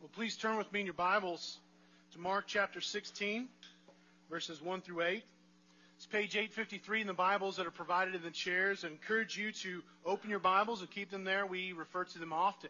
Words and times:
Well, 0.00 0.10
please 0.14 0.36
turn 0.36 0.58
with 0.58 0.70
me 0.72 0.80
in 0.80 0.86
your 0.86 0.92
Bibles 0.92 1.58
to 2.12 2.20
Mark 2.20 2.44
chapter 2.46 2.82
16, 2.82 3.48
verses 4.30 4.60
1 4.60 4.82
through 4.82 5.02
8. 5.02 5.22
It's 5.96 6.04
page 6.04 6.36
853 6.36 7.00
in 7.00 7.06
the 7.06 7.14
Bibles 7.14 7.56
that 7.56 7.66
are 7.66 7.70
provided 7.70 8.14
in 8.14 8.22
the 8.22 8.30
chairs. 8.30 8.84
I 8.84 8.88
encourage 8.88 9.38
you 9.38 9.52
to 9.52 9.82
open 10.04 10.28
your 10.28 10.38
Bibles 10.38 10.82
and 10.82 10.90
keep 10.90 11.10
them 11.10 11.24
there. 11.24 11.46
We 11.46 11.72
refer 11.72 12.04
to 12.04 12.18
them 12.18 12.34
often. 12.34 12.68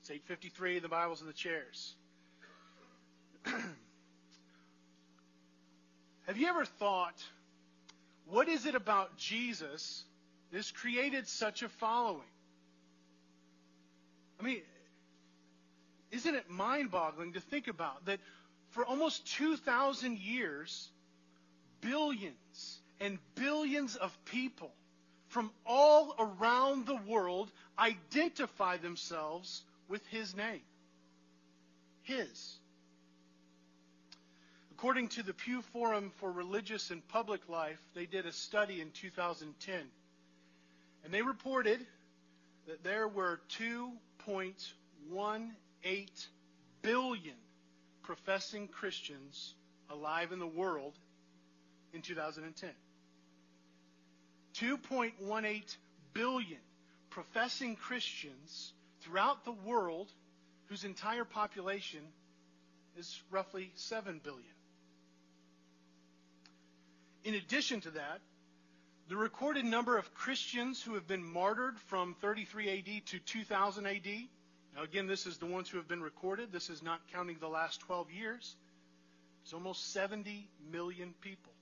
It's 0.00 0.10
853 0.10 0.78
in 0.78 0.82
the 0.82 0.88
Bibles 0.88 1.20
in 1.20 1.28
the 1.28 1.32
chairs. 1.32 1.94
Have 6.26 6.36
you 6.36 6.48
ever 6.48 6.64
thought, 6.64 7.22
what 8.28 8.48
is 8.48 8.66
it 8.66 8.74
about 8.74 9.16
Jesus 9.16 10.02
that 10.50 10.56
has 10.56 10.72
created 10.72 11.28
such 11.28 11.62
a 11.62 11.68
following? 11.68 12.26
I 14.40 14.42
mean, 14.42 14.62
isn't 16.16 16.34
it 16.34 16.48
mind 16.48 16.90
boggling 16.90 17.34
to 17.34 17.40
think 17.40 17.68
about 17.68 18.06
that 18.06 18.18
for 18.70 18.84
almost 18.84 19.26
2,000 19.36 20.18
years, 20.18 20.88
billions 21.82 22.80
and 23.00 23.18
billions 23.34 23.96
of 23.96 24.16
people 24.24 24.72
from 25.28 25.50
all 25.66 26.14
around 26.18 26.86
the 26.86 26.96
world 26.96 27.52
identify 27.78 28.78
themselves 28.78 29.62
with 29.88 30.04
his 30.06 30.34
name? 30.34 30.62
His. 32.02 32.56
According 34.72 35.08
to 35.08 35.22
the 35.22 35.34
Pew 35.34 35.60
Forum 35.60 36.12
for 36.16 36.32
Religious 36.32 36.90
and 36.90 37.06
Public 37.08 37.46
Life, 37.48 37.80
they 37.94 38.06
did 38.06 38.24
a 38.24 38.32
study 38.32 38.80
in 38.80 38.90
2010. 38.90 39.80
And 41.04 41.12
they 41.12 41.22
reported 41.22 41.84
that 42.66 42.82
there 42.82 43.06
were 43.06 43.40
2.18 43.58 45.50
billion 46.82 47.34
professing 48.02 48.68
Christians 48.68 49.54
alive 49.90 50.32
in 50.32 50.38
the 50.38 50.46
world 50.46 50.94
in 51.92 52.02
2010. 52.02 52.70
2.18 54.54 55.76
billion 56.12 56.58
professing 57.10 57.76
Christians 57.76 58.72
throughout 59.00 59.44
the 59.44 59.52
world 59.52 60.08
whose 60.66 60.84
entire 60.84 61.24
population 61.24 62.00
is 62.98 63.20
roughly 63.30 63.70
7 63.74 64.20
billion. 64.22 64.44
In 67.24 67.34
addition 67.34 67.80
to 67.82 67.90
that, 67.90 68.20
the 69.08 69.16
recorded 69.16 69.64
number 69.64 69.96
of 69.98 70.14
Christians 70.14 70.82
who 70.82 70.94
have 70.94 71.06
been 71.06 71.22
martyred 71.22 71.78
from 71.86 72.14
33 72.20 72.78
AD 72.78 73.06
to 73.06 73.18
2000 73.18 73.86
AD, 73.86 74.06
now 74.76 74.82
again, 74.82 75.06
this 75.06 75.26
is 75.26 75.38
the 75.38 75.46
ones 75.46 75.70
who 75.70 75.78
have 75.78 75.88
been 75.88 76.02
recorded. 76.02 76.52
This 76.52 76.68
is 76.68 76.82
not 76.82 77.00
counting 77.12 77.38
the 77.40 77.48
last 77.48 77.80
12 77.80 78.10
years. 78.10 78.54
It's 79.42 79.54
almost 79.54 79.92
70 79.92 80.48
million 80.70 81.14
people. 81.22 81.52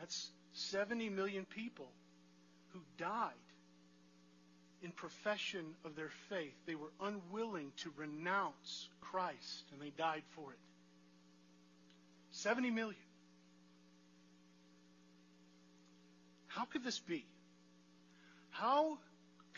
That's 0.00 0.30
70 0.54 1.08
million 1.10 1.44
people 1.44 1.88
who 2.70 2.80
died 2.98 3.32
in 4.82 4.90
profession 4.90 5.64
of 5.84 5.94
their 5.94 6.10
faith. 6.28 6.54
They 6.66 6.74
were 6.74 6.90
unwilling 7.00 7.72
to 7.82 7.92
renounce 7.96 8.88
Christ, 9.00 9.64
and 9.72 9.80
they 9.80 9.90
died 9.90 10.22
for 10.30 10.50
it. 10.50 10.58
70 12.32 12.70
million. 12.70 12.96
How 16.48 16.64
could 16.64 16.82
this 16.82 16.98
be? 16.98 17.24
How 18.50 18.98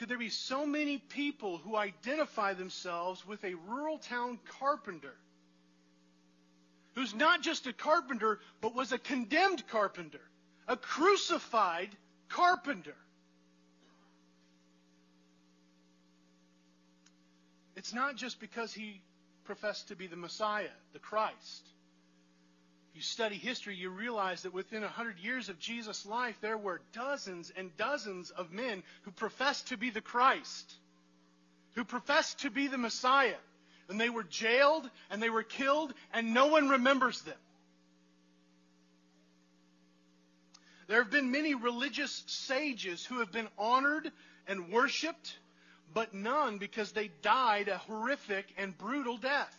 could 0.01 0.09
there 0.09 0.17
be 0.17 0.31
so 0.31 0.65
many 0.65 0.97
people 0.97 1.59
who 1.59 1.77
identify 1.77 2.55
themselves 2.55 3.27
with 3.27 3.45
a 3.45 3.55
rural 3.69 3.99
town 3.99 4.39
carpenter 4.59 5.13
who's 6.95 7.15
not 7.15 7.43
just 7.43 7.67
a 7.67 7.73
carpenter, 7.75 8.41
but 8.63 8.75
was 8.75 8.93
a 8.93 8.99
condemned 8.99 9.63
carpenter, 9.69 10.23
a 10.67 10.75
crucified 10.75 11.91
carpenter? 12.31 12.97
It's 17.77 17.93
not 17.93 18.17
just 18.17 18.41
because 18.41 18.73
he 18.73 19.03
professed 19.45 19.89
to 19.89 19.97
be 19.97 20.07
the 20.07 20.17
Messiah, 20.17 20.73
the 20.95 20.99
Christ 20.99 21.69
you 22.95 23.03
study 23.03 23.37
history, 23.37 23.77
you 23.77 23.91
realize 23.91 24.43
that 24.43 24.53
within 24.53 24.83
a 24.83 24.89
hundred 24.89 25.19
years 25.21 25.49
of 25.49 25.59
Jesus' 25.59 26.05
life, 26.05 26.37
there 26.41 26.59
were 26.59 26.81
dozens 26.93 27.53
and 27.57 27.77
dozens 27.77 28.31
of 28.31 28.53
men 28.53 28.83
who 29.03 29.11
professed 29.13 29.69
to 29.69 29.77
be 29.77 29.91
the 29.91 30.01
Christ, 30.01 30.75
who 31.75 31.85
professed 31.85 32.41
to 32.41 32.51
be 32.51 32.67
the 32.67 32.79
Messiah. 32.79 33.37
And 33.89 34.01
they 34.01 34.11
were 34.11 34.25
jailed 34.25 34.89
and 35.11 35.23
they 35.23 35.31
were 35.31 35.43
killed, 35.43 35.95
and 36.13 36.35
no 36.35 36.47
one 36.47 36.69
remembers 36.69 37.21
them. 37.23 37.39
There 40.87 41.03
have 41.03 41.13
been 41.13 41.31
many 41.31 41.55
religious 41.55 42.25
sages 42.27 43.05
who 43.05 43.21
have 43.21 43.31
been 43.31 43.49
honored 43.57 44.11
and 44.49 44.73
worshiped, 44.73 45.39
but 45.95 46.15
none 46.15 46.59
because 46.59 46.91
they 46.91 47.13
died 47.23 47.69
a 47.69 47.79
horrific 47.79 48.47
and 48.59 48.77
brutal 48.77 49.17
death. 49.17 49.57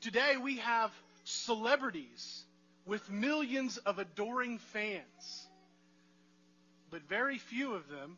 Today 0.00 0.36
we 0.42 0.56
have 0.56 0.90
celebrities 1.24 2.44
with 2.86 3.10
millions 3.10 3.76
of 3.76 3.98
adoring 3.98 4.56
fans, 4.58 5.46
but 6.90 7.02
very 7.02 7.36
few 7.36 7.74
of 7.74 7.86
them 7.88 8.16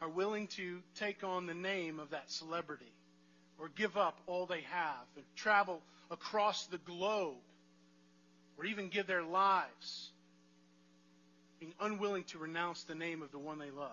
are 0.00 0.08
willing 0.08 0.46
to 0.48 0.80
take 0.96 1.22
on 1.22 1.44
the 1.44 1.52
name 1.52 2.00
of 2.00 2.10
that 2.10 2.30
celebrity 2.30 2.90
or 3.58 3.68
give 3.68 3.98
up 3.98 4.18
all 4.26 4.46
they 4.46 4.62
have 4.62 5.06
and 5.16 5.24
travel 5.36 5.82
across 6.10 6.66
the 6.66 6.78
globe 6.78 7.36
or 8.56 8.64
even 8.64 8.88
give 8.88 9.06
their 9.06 9.22
lives, 9.22 10.10
being 11.60 11.74
unwilling 11.80 12.24
to 12.24 12.38
renounce 12.38 12.82
the 12.84 12.94
name 12.94 13.20
of 13.20 13.30
the 13.30 13.38
one 13.38 13.58
they 13.58 13.70
love. 13.70 13.90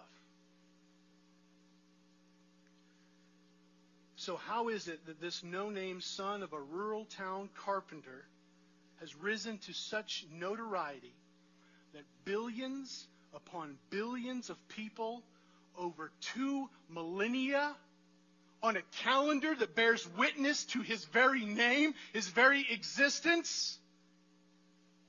So, 4.22 4.36
how 4.36 4.70
is 4.70 4.88
it 4.88 5.04
that 5.08 5.20
this 5.20 5.44
no 5.44 5.72
name 5.72 6.00
son 6.00 6.44
of 6.44 6.54
a 6.54 6.62
rural 6.62 7.06
town 7.06 7.50
carpenter 7.66 8.24
has 9.00 9.16
risen 9.16 9.58
to 9.66 9.74
such 9.74 10.28
notoriety 10.32 11.16
that 11.94 12.04
billions 12.24 13.08
upon 13.34 13.80
billions 13.90 14.52
of 14.52 14.58
people 14.68 15.24
over 15.76 16.12
two 16.22 16.70
millennia 16.88 17.76
on 18.62 18.78
a 18.78 18.84
calendar 19.02 19.56
that 19.56 19.74
bears 19.74 20.08
witness 20.16 20.66
to 20.66 20.82
his 20.82 21.04
very 21.06 21.44
name, 21.44 21.96
his 22.14 22.28
very 22.28 22.64
existence, 22.70 23.80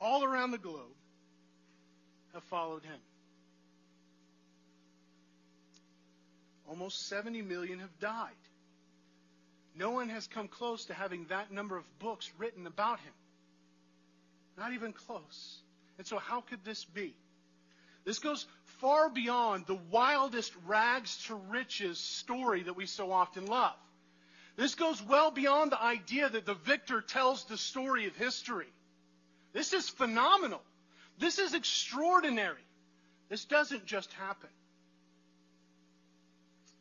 all 0.00 0.24
around 0.24 0.52
the 0.52 0.58
globe 0.58 0.96
have 2.32 2.44
followed 2.44 2.82
him? 2.82 3.00
Almost 6.66 7.08
70 7.08 7.42
million 7.42 7.80
have 7.80 8.00
died. 8.00 8.30
No 9.74 9.90
one 9.90 10.08
has 10.10 10.26
come 10.26 10.48
close 10.48 10.86
to 10.86 10.94
having 10.94 11.26
that 11.26 11.50
number 11.50 11.76
of 11.76 11.84
books 11.98 12.30
written 12.38 12.66
about 12.66 13.00
him. 13.00 13.12
Not 14.58 14.72
even 14.74 14.92
close. 14.92 15.58
And 15.98 16.06
so, 16.06 16.18
how 16.18 16.42
could 16.42 16.64
this 16.64 16.84
be? 16.84 17.14
This 18.04 18.18
goes 18.18 18.46
far 18.80 19.08
beyond 19.08 19.66
the 19.66 19.78
wildest 19.90 20.52
rags 20.66 21.24
to 21.26 21.34
riches 21.34 21.98
story 21.98 22.64
that 22.64 22.74
we 22.74 22.86
so 22.86 23.12
often 23.12 23.46
love. 23.46 23.76
This 24.56 24.74
goes 24.74 25.02
well 25.02 25.30
beyond 25.30 25.72
the 25.72 25.82
idea 25.82 26.28
that 26.28 26.44
the 26.44 26.54
victor 26.54 27.00
tells 27.00 27.44
the 27.44 27.56
story 27.56 28.06
of 28.06 28.16
history. 28.16 28.66
This 29.52 29.72
is 29.72 29.88
phenomenal. 29.88 30.62
This 31.18 31.38
is 31.38 31.54
extraordinary. 31.54 32.64
This 33.28 33.44
doesn't 33.44 33.86
just 33.86 34.12
happen. 34.14 34.50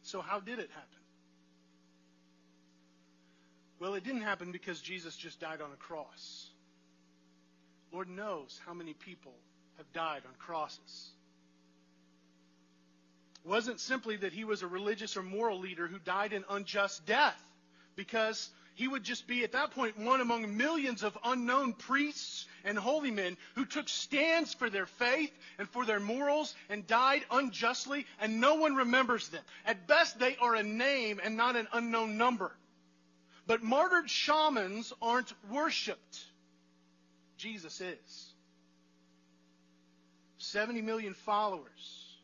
So, 0.04 0.22
how 0.22 0.40
did 0.40 0.60
it 0.60 0.70
happen? 0.72 1.01
Well, 3.82 3.96
it 3.96 4.04
didn't 4.04 4.22
happen 4.22 4.52
because 4.52 4.80
Jesus 4.80 5.16
just 5.16 5.40
died 5.40 5.60
on 5.60 5.72
a 5.72 5.76
cross. 5.76 6.48
Lord 7.92 8.08
knows 8.08 8.62
how 8.64 8.76
many 8.76 8.94
people 8.94 9.34
have 9.78 9.92
died 9.92 10.22
on 10.28 10.34
crosses. 10.38 11.10
It 13.44 13.50
wasn't 13.50 13.80
simply 13.80 14.18
that 14.18 14.34
he 14.34 14.44
was 14.44 14.62
a 14.62 14.68
religious 14.68 15.18
or 15.18 15.24
moral 15.24 15.60
leader 15.60 15.88
who 15.88 15.98
died 15.98 16.32
an 16.34 16.46
unjust 16.48 17.08
death, 17.08 17.42
because 17.96 18.52
he 18.76 18.88
would 18.88 19.04
just 19.04 19.26
be, 19.26 19.44
at 19.44 19.54
that 19.54 19.72
point, 19.72 19.98
one 19.98 20.22
among 20.22 20.56
millions 20.56 21.02
of 21.02 21.18
unknown 21.26 21.74
priests 21.74 22.46
and 22.64 22.78
holy 22.78 23.10
men 23.10 23.36
who 23.56 23.66
took 23.66 23.90
stands 23.90 24.54
for 24.54 24.70
their 24.70 24.86
faith 24.86 25.34
and 25.58 25.68
for 25.68 25.86
their 25.86 26.00
morals 26.00 26.54
and 26.70 26.86
died 26.86 27.26
unjustly, 27.32 28.06
and 28.20 28.40
no 28.40 28.54
one 28.54 28.76
remembers 28.76 29.28
them. 29.30 29.44
At 29.66 29.88
best, 29.88 30.20
they 30.20 30.38
are 30.38 30.54
a 30.54 30.62
name 30.62 31.20
and 31.24 31.36
not 31.36 31.56
an 31.56 31.68
unknown 31.74 32.20
number. 32.20 32.52
But 33.48 33.64
martyred 33.64 34.10
shamans 34.10 34.94
aren't 35.02 35.34
worshiped. 35.50 36.20
Jesus 37.38 37.82
is. 37.82 38.34
70 40.38 40.82
million 40.82 41.14
followers, 41.14 42.16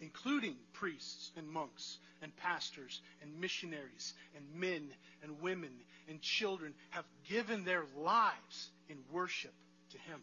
including 0.00 0.56
priests 0.72 1.30
and 1.36 1.48
monks 1.48 1.98
and 2.20 2.34
pastors 2.36 3.00
and 3.20 3.40
missionaries 3.40 4.14
and 4.36 4.44
men 4.54 4.88
and 5.22 5.40
women 5.40 5.70
and 6.08 6.20
children 6.20 6.74
have 6.90 7.04
given 7.28 7.64
their 7.64 7.84
lives 7.96 8.70
in 8.88 8.96
worship 9.12 9.54
to 9.90 9.98
Him. 9.98 10.20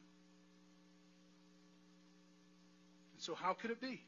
And 3.14 3.22
so, 3.22 3.36
how 3.36 3.54
could 3.54 3.72
it 3.72 3.82
be? 3.82 4.02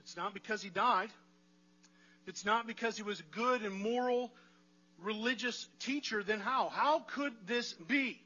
It's 0.00 0.16
not 0.16 0.34
because 0.34 0.62
He 0.62 0.70
died. 0.70 1.10
It's 2.26 2.44
not 2.44 2.66
because 2.66 2.96
He 2.96 3.02
was 3.02 3.20
a 3.20 3.24
good 3.24 3.62
and 3.62 3.74
moral 3.74 4.32
religious 4.98 5.66
teacher. 5.80 6.22
Then 6.22 6.40
how? 6.40 6.68
How 6.68 7.00
could 7.00 7.32
this 7.46 7.72
be? 7.72 8.20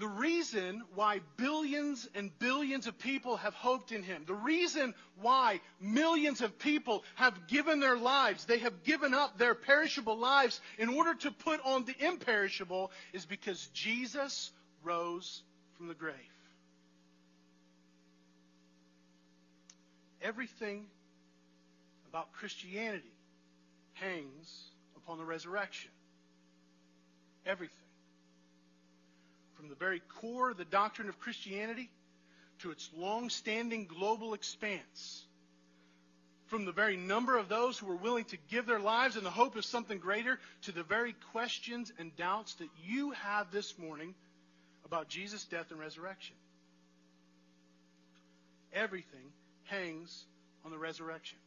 the 0.00 0.08
reason 0.08 0.82
why 0.94 1.20
billions 1.36 2.08
and 2.14 2.36
billions 2.38 2.86
of 2.86 2.98
people 2.98 3.36
have 3.36 3.52
hoped 3.52 3.92
in 3.92 4.02
him, 4.02 4.24
the 4.26 4.34
reason 4.34 4.94
why 5.20 5.60
millions 5.78 6.40
of 6.40 6.58
people 6.58 7.04
have 7.16 7.46
given 7.46 7.80
their 7.80 7.98
lives, 7.98 8.46
they 8.46 8.58
have 8.58 8.82
given 8.82 9.12
up 9.12 9.36
their 9.36 9.54
perishable 9.54 10.16
lives 10.16 10.58
in 10.78 10.88
order 10.88 11.12
to 11.14 11.30
put 11.30 11.60
on 11.66 11.84
the 11.84 11.94
imperishable, 12.02 12.90
is 13.12 13.26
because 13.26 13.66
Jesus 13.74 14.50
rose 14.82 15.42
from 15.76 15.86
the 15.86 15.94
grave. 15.94 16.14
Everything 20.22 20.86
about 22.10 22.32
Christianity 22.32 23.14
hangs 23.94 24.64
upon 24.96 25.18
the 25.18 25.24
resurrection. 25.24 25.90
Everything 27.46 27.76
from 29.54 29.68
the 29.68 29.74
very 29.76 30.00
core 30.20 30.50
of 30.50 30.56
the 30.56 30.64
doctrine 30.64 31.08
of 31.08 31.20
Christianity 31.20 31.88
to 32.60 32.70
its 32.70 32.90
long 32.96 33.30
standing 33.30 33.86
global 33.86 34.34
expanse. 34.34 35.24
From 36.46 36.64
the 36.64 36.72
very 36.72 36.96
number 36.96 37.38
of 37.38 37.48
those 37.48 37.78
who 37.78 37.88
are 37.90 37.96
willing 37.96 38.24
to 38.24 38.38
give 38.50 38.66
their 38.66 38.80
lives 38.80 39.16
in 39.16 39.22
the 39.22 39.30
hope 39.30 39.54
of 39.54 39.64
something 39.64 39.98
greater 39.98 40.38
to 40.62 40.72
the 40.72 40.82
very 40.82 41.14
questions 41.32 41.92
and 41.98 42.14
doubts 42.16 42.54
that 42.54 42.68
you 42.84 43.12
have 43.12 43.52
this 43.52 43.78
morning 43.78 44.14
about 44.84 45.08
Jesus' 45.08 45.44
death 45.44 45.70
and 45.70 45.78
resurrection. 45.78 46.34
Everything 48.72 49.32
hangs 49.64 50.24
on 50.64 50.72
the 50.72 50.78
resurrection. 50.78 51.38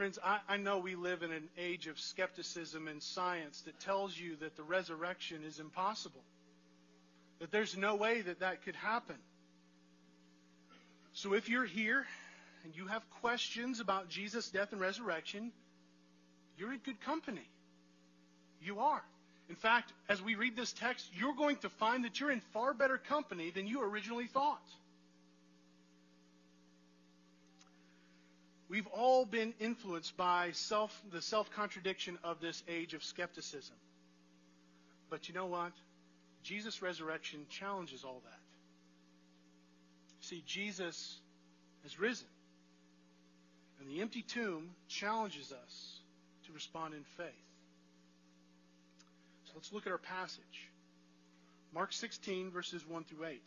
Friends, 0.00 0.18
I, 0.24 0.38
I, 0.48 0.56
know 0.56 0.78
we 0.78 0.94
live 0.94 1.22
in 1.22 1.30
an 1.30 1.46
age 1.58 1.86
of 1.86 2.00
skepticism 2.00 2.88
and 2.88 3.02
science 3.02 3.60
that 3.66 3.78
tells 3.80 4.18
you 4.18 4.34
that 4.36 4.56
the 4.56 4.62
resurrection 4.62 5.42
is 5.46 5.60
impossible, 5.60 6.22
that 7.38 7.50
there's 7.50 7.76
no 7.76 7.96
way 7.96 8.22
that 8.22 8.40
that 8.40 8.64
could 8.64 8.76
happen. 8.76 9.16
So 11.12 11.34
if 11.34 11.50
you're 11.50 11.66
here 11.66 12.06
and 12.64 12.74
you 12.74 12.86
have 12.86 13.02
questions 13.20 13.78
about 13.78 14.08
Jesus' 14.08 14.48
death 14.48 14.72
and 14.72 14.80
resurrection, 14.80 15.52
you're 16.56 16.72
in 16.72 16.78
good 16.78 17.02
company. 17.02 17.46
You 18.62 18.78
are. 18.78 19.02
In 19.50 19.54
fact, 19.54 19.92
as 20.08 20.22
we 20.22 20.34
read 20.34 20.56
this 20.56 20.72
text, 20.72 21.10
you're 21.12 21.36
going 21.36 21.56
to 21.56 21.68
find 21.68 22.04
that 22.04 22.18
you're 22.18 22.30
in 22.30 22.40
far 22.54 22.72
better 22.72 22.96
company 22.96 23.50
than 23.50 23.66
you 23.66 23.82
originally 23.82 24.28
thought. 24.28 24.66
We've 28.70 28.86
all 28.86 29.26
been 29.26 29.52
influenced 29.58 30.16
by 30.16 30.52
self, 30.52 30.96
the 31.12 31.20
self 31.20 31.50
contradiction 31.50 32.16
of 32.22 32.40
this 32.40 32.62
age 32.68 32.94
of 32.94 33.02
skepticism. 33.02 33.74
But 35.10 35.28
you 35.28 35.34
know 35.34 35.46
what? 35.46 35.72
Jesus' 36.44 36.80
resurrection 36.80 37.46
challenges 37.50 38.04
all 38.04 38.22
that. 38.24 38.38
See, 40.20 40.44
Jesus 40.46 41.18
has 41.82 41.98
risen. 41.98 42.28
And 43.80 43.90
the 43.90 44.02
empty 44.02 44.22
tomb 44.22 44.70
challenges 44.88 45.50
us 45.52 45.98
to 46.46 46.52
respond 46.52 46.94
in 46.94 47.02
faith. 47.16 47.26
So 49.46 49.52
let's 49.56 49.72
look 49.72 49.86
at 49.86 49.92
our 49.92 49.98
passage. 49.98 50.68
Mark 51.74 51.92
16, 51.92 52.52
verses 52.52 52.86
1 52.86 53.02
through 53.02 53.26
8. 53.26 53.40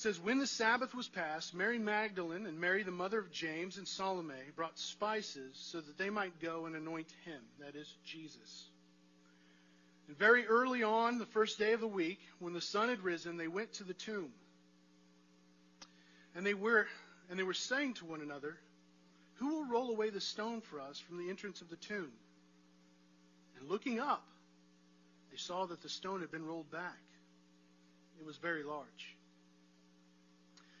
Says, 0.00 0.18
When 0.18 0.38
the 0.38 0.46
Sabbath 0.46 0.94
was 0.94 1.08
passed, 1.08 1.54
Mary 1.54 1.78
Magdalene 1.78 2.46
and 2.46 2.58
Mary, 2.58 2.82
the 2.82 2.90
mother 2.90 3.18
of 3.18 3.30
James 3.30 3.76
and 3.76 3.86
Salome, 3.86 4.34
brought 4.56 4.78
spices 4.78 5.54
so 5.54 5.80
that 5.80 5.98
they 5.98 6.08
might 6.08 6.40
go 6.40 6.64
and 6.64 6.74
anoint 6.74 7.12
him, 7.26 7.40
that 7.60 7.76
is, 7.76 7.92
Jesus. 8.04 8.64
And 10.08 10.16
very 10.16 10.46
early 10.46 10.82
on, 10.82 11.18
the 11.18 11.26
first 11.26 11.58
day 11.58 11.72
of 11.72 11.80
the 11.80 11.86
week, 11.86 12.18
when 12.38 12.54
the 12.54 12.62
sun 12.62 12.88
had 12.88 13.00
risen, 13.00 13.36
they 13.36 13.46
went 13.46 13.74
to 13.74 13.84
the 13.84 13.92
tomb. 13.92 14.30
And 16.34 16.46
they 16.46 16.54
were, 16.54 16.86
and 17.28 17.38
they 17.38 17.42
were 17.42 17.52
saying 17.52 17.94
to 17.94 18.06
one 18.06 18.22
another, 18.22 18.56
Who 19.34 19.48
will 19.48 19.66
roll 19.66 19.90
away 19.90 20.08
the 20.08 20.20
stone 20.20 20.62
for 20.62 20.80
us 20.80 20.98
from 20.98 21.18
the 21.18 21.28
entrance 21.28 21.60
of 21.60 21.68
the 21.68 21.76
tomb? 21.76 22.10
And 23.58 23.68
looking 23.68 24.00
up, 24.00 24.24
they 25.30 25.36
saw 25.36 25.66
that 25.66 25.82
the 25.82 25.90
stone 25.90 26.20
had 26.20 26.30
been 26.30 26.46
rolled 26.46 26.70
back. 26.70 26.98
It 28.18 28.24
was 28.24 28.38
very 28.38 28.62
large. 28.62 29.16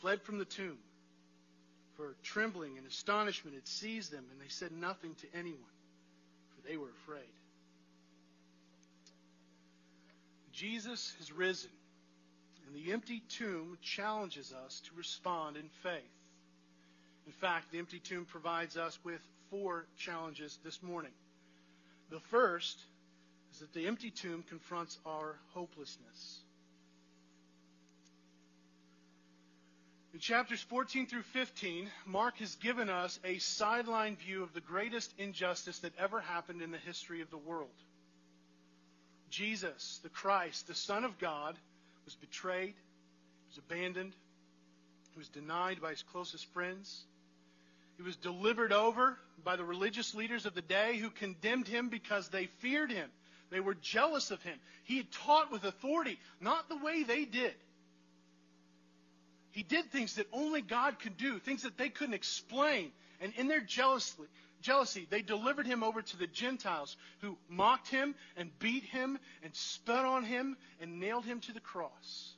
fled 0.00 0.22
from 0.22 0.38
the 0.38 0.44
tomb. 0.44 0.78
For 1.96 2.14
trembling 2.22 2.78
and 2.78 2.86
astonishment 2.86 3.54
had 3.54 3.66
seized 3.66 4.10
them, 4.10 4.24
and 4.30 4.40
they 4.40 4.48
said 4.48 4.72
nothing 4.72 5.14
to 5.16 5.26
anyone, 5.38 5.60
for 6.54 6.68
they 6.68 6.76
were 6.76 6.90
afraid. 7.02 7.22
Jesus 10.52 11.14
has 11.18 11.32
risen, 11.32 11.70
and 12.66 12.74
the 12.74 12.92
empty 12.92 13.22
tomb 13.28 13.78
challenges 13.82 14.52
us 14.66 14.80
to 14.80 14.90
respond 14.96 15.56
in 15.56 15.68
faith. 15.82 16.02
In 17.26 17.32
fact, 17.32 17.70
the 17.70 17.78
empty 17.78 17.98
tomb 17.98 18.24
provides 18.24 18.76
us 18.76 18.98
with 19.04 19.20
four 19.50 19.86
challenges 19.98 20.58
this 20.64 20.82
morning. 20.82 21.12
The 22.10 22.20
first 22.20 22.78
is 23.52 23.60
that 23.60 23.72
the 23.72 23.86
empty 23.86 24.10
tomb 24.10 24.44
confronts 24.48 24.98
our 25.06 25.36
hopelessness. 25.54 26.40
In 30.12 30.18
chapters 30.18 30.60
14 30.62 31.06
through 31.06 31.22
15, 31.22 31.88
Mark 32.04 32.38
has 32.38 32.56
given 32.56 32.90
us 32.90 33.20
a 33.24 33.38
sideline 33.38 34.16
view 34.16 34.42
of 34.42 34.52
the 34.52 34.60
greatest 34.60 35.12
injustice 35.18 35.78
that 35.80 35.96
ever 35.98 36.20
happened 36.20 36.62
in 36.62 36.72
the 36.72 36.78
history 36.78 37.20
of 37.20 37.30
the 37.30 37.38
world. 37.38 37.68
Jesus, 39.30 40.00
the 40.02 40.08
Christ, 40.08 40.66
the 40.66 40.74
Son 40.74 41.04
of 41.04 41.18
God, 41.18 41.56
was 42.04 42.16
betrayed, 42.16 42.74
was 43.48 43.58
abandoned, 43.58 44.12
was 45.20 45.28
denied 45.28 45.82
by 45.82 45.90
his 45.90 46.02
closest 46.02 46.46
friends. 46.54 47.04
He 47.98 48.02
was 48.02 48.16
delivered 48.16 48.72
over 48.72 49.18
by 49.44 49.56
the 49.56 49.64
religious 49.64 50.14
leaders 50.14 50.46
of 50.46 50.54
the 50.54 50.62
day 50.62 50.96
who 50.96 51.10
condemned 51.10 51.68
him 51.68 51.90
because 51.90 52.30
they 52.30 52.46
feared 52.46 52.90
him. 52.90 53.10
They 53.50 53.60
were 53.60 53.74
jealous 53.74 54.30
of 54.30 54.42
him. 54.42 54.58
He 54.84 54.96
had 54.96 55.12
taught 55.12 55.52
with 55.52 55.64
authority, 55.64 56.18
not 56.40 56.70
the 56.70 56.78
way 56.78 57.02
they 57.02 57.26
did. 57.26 57.54
He 59.52 59.62
did 59.62 59.90
things 59.90 60.14
that 60.14 60.28
only 60.32 60.62
God 60.62 60.98
could 61.00 61.16
do, 61.16 61.38
things 61.38 61.62
that 61.62 61.76
they 61.76 61.88
couldn't 61.88 62.14
explain. 62.14 62.92
And 63.20 63.32
in 63.36 63.48
their 63.48 63.60
jealousy, 63.60 64.14
jealousy, 64.62 65.06
they 65.10 65.22
delivered 65.22 65.66
him 65.66 65.82
over 65.82 66.02
to 66.02 66.16
the 66.16 66.26
Gentiles 66.26 66.96
who 67.20 67.36
mocked 67.48 67.88
him 67.88 68.14
and 68.36 68.56
beat 68.58 68.84
him 68.84 69.18
and 69.42 69.54
spat 69.54 70.04
on 70.04 70.24
him 70.24 70.56
and 70.80 71.00
nailed 71.00 71.24
him 71.24 71.40
to 71.40 71.52
the 71.52 71.60
cross. 71.60 72.34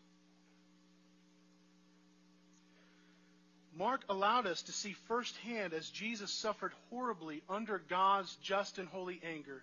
Mark 3.74 4.04
allowed 4.08 4.46
us 4.46 4.62
to 4.62 4.72
see 4.72 4.94
firsthand 5.08 5.72
as 5.72 5.88
Jesus 5.88 6.30
suffered 6.30 6.72
horribly 6.90 7.42
under 7.48 7.78
God's 7.78 8.34
just 8.36 8.78
and 8.78 8.88
holy 8.88 9.20
anger 9.24 9.62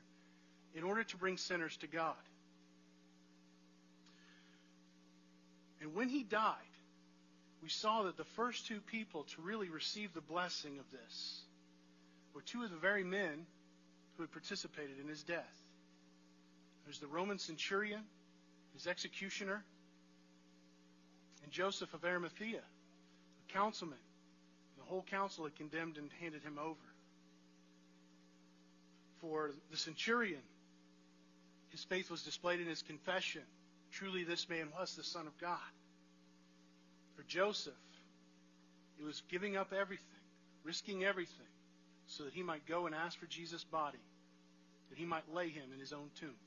in 0.75 0.83
order 0.83 1.03
to 1.03 1.17
bring 1.17 1.37
sinners 1.37 1.77
to 1.77 1.87
God. 1.87 2.15
And 5.81 5.95
when 5.95 6.09
he 6.09 6.23
died, 6.23 6.55
we 7.61 7.69
saw 7.69 8.03
that 8.03 8.17
the 8.17 8.23
first 8.23 8.67
two 8.67 8.79
people 8.81 9.23
to 9.35 9.41
really 9.41 9.69
receive 9.69 10.13
the 10.13 10.21
blessing 10.21 10.79
of 10.79 10.85
this 10.91 11.41
were 12.33 12.41
two 12.41 12.63
of 12.63 12.71
the 12.71 12.77
very 12.77 13.03
men 13.03 13.45
who 14.15 14.23
had 14.23 14.31
participated 14.31 14.99
in 15.01 15.07
his 15.07 15.23
death. 15.23 15.61
There's 16.85 16.99
the 16.99 17.07
Roman 17.07 17.39
centurion 17.39 18.01
his 18.79 18.87
executioner, 18.87 19.61
and 21.43 21.51
Joseph 21.51 21.93
of 21.93 22.05
Arimathea, 22.05 22.59
a 22.59 23.53
councilman. 23.53 23.97
The 24.77 24.85
whole 24.85 25.03
council 25.03 25.43
had 25.43 25.55
condemned 25.55 25.97
and 25.97 26.09
handed 26.21 26.43
him 26.43 26.57
over. 26.57 26.79
For 29.19 29.51
the 29.69 29.77
centurion, 29.77 30.41
his 31.71 31.83
faith 31.83 32.09
was 32.09 32.23
displayed 32.23 32.61
in 32.61 32.67
his 32.67 32.81
confession. 32.81 33.41
Truly, 33.91 34.23
this 34.23 34.47
man 34.47 34.69
was 34.79 34.95
the 34.95 35.03
Son 35.03 35.27
of 35.27 35.37
God. 35.39 35.59
For 37.19 37.25
Joseph, 37.27 37.73
it 38.97 39.03
was 39.03 39.21
giving 39.29 39.57
up 39.57 39.73
everything, 39.73 40.05
risking 40.63 41.03
everything, 41.03 41.51
so 42.07 42.23
that 42.23 42.31
he 42.31 42.43
might 42.43 42.65
go 42.65 42.85
and 42.85 42.95
ask 42.95 43.19
for 43.19 43.25
Jesus' 43.25 43.65
body, 43.65 43.99
that 44.89 44.97
he 44.97 45.03
might 45.03 45.33
lay 45.33 45.49
him 45.49 45.65
in 45.73 45.81
his 45.81 45.91
own 45.91 46.09
tomb. 46.17 46.37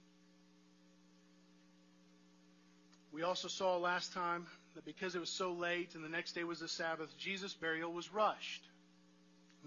We 3.12 3.22
also 3.22 3.48
saw 3.48 3.76
last 3.76 4.14
time 4.14 4.46
that 4.74 4.86
because 4.86 5.14
it 5.14 5.18
was 5.18 5.28
so 5.28 5.52
late 5.52 5.94
and 5.94 6.02
the 6.02 6.08
next 6.08 6.32
day 6.32 6.42
was 6.42 6.60
the 6.60 6.68
Sabbath, 6.68 7.18
Jesus' 7.18 7.52
burial 7.52 7.92
was 7.92 8.10
rushed. 8.10 8.62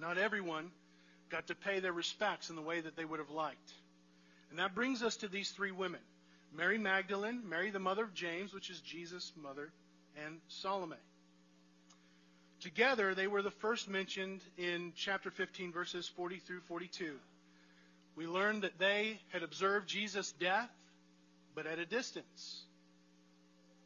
Not 0.01 0.17
everyone 0.17 0.71
got 1.29 1.45
to 1.47 1.55
pay 1.55 1.81
their 1.81 1.93
respects 1.93 2.49
in 2.49 2.55
the 2.55 2.63
way 2.63 2.81
that 2.81 2.95
they 2.95 3.05
would 3.05 3.19
have 3.19 3.29
liked. 3.29 3.73
And 4.49 4.57
that 4.57 4.73
brings 4.73 5.03
us 5.03 5.17
to 5.17 5.27
these 5.27 5.51
three 5.51 5.71
women 5.71 6.01
Mary 6.51 6.79
Magdalene, 6.79 7.47
Mary 7.47 7.69
the 7.69 7.77
mother 7.77 8.05
of 8.05 8.15
James, 8.15 8.55
which 8.55 8.71
is 8.71 8.81
Jesus' 8.81 9.31
mother, 9.39 9.71
and 10.25 10.39
Salome. 10.47 10.95
Together, 12.61 13.13
they 13.13 13.27
were 13.27 13.41
the 13.41 13.51
first 13.51 13.89
mentioned 13.89 14.41
in 14.57 14.93
chapter 14.95 15.29
15, 15.29 15.71
verses 15.71 16.07
40 16.07 16.37
through 16.37 16.61
42. 16.61 17.13
We 18.15 18.27
learned 18.27 18.63
that 18.63 18.79
they 18.79 19.19
had 19.29 19.43
observed 19.43 19.87
Jesus' 19.87 20.31
death, 20.31 20.69
but 21.53 21.67
at 21.67 21.79
a 21.79 21.85
distance. 21.85 22.63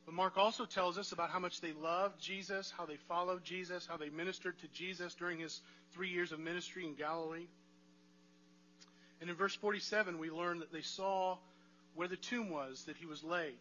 But 0.06 0.16
Mark 0.16 0.38
also 0.38 0.66
tells 0.66 0.98
us 0.98 1.12
about 1.12 1.30
how 1.30 1.40
much 1.40 1.62
they 1.62 1.74
loved 1.74 2.20
Jesus, 2.22 2.74
how 2.76 2.86
they 2.86 2.96
followed 3.08 3.44
Jesus, 3.44 3.86
how 3.86 3.98
they 3.98 4.10
ministered 4.10 4.58
to 4.60 4.68
Jesus 4.70 5.14
during 5.14 5.40
his 5.40 5.62
three 5.92 6.10
years 6.10 6.32
of 6.32 6.40
ministry 6.40 6.86
in 6.86 6.96
Galilee. 6.96 7.48
And 9.22 9.30
in 9.30 9.36
verse 9.36 9.56
47, 9.56 10.18
we 10.20 10.32
learn 10.32 10.60
that 10.60 10.72
they 10.72 10.82
saw 10.82 11.38
where 11.96 12.08
the 12.08 12.16
tomb 12.16 12.50
was 12.50 12.86
that 12.86 12.98
he 12.98 13.06
was 13.06 13.24
laid. 13.24 13.58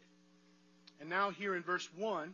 And 1.00 1.08
now, 1.08 1.30
here 1.30 1.54
in 1.54 1.62
verse 1.62 1.88
1, 1.96 2.32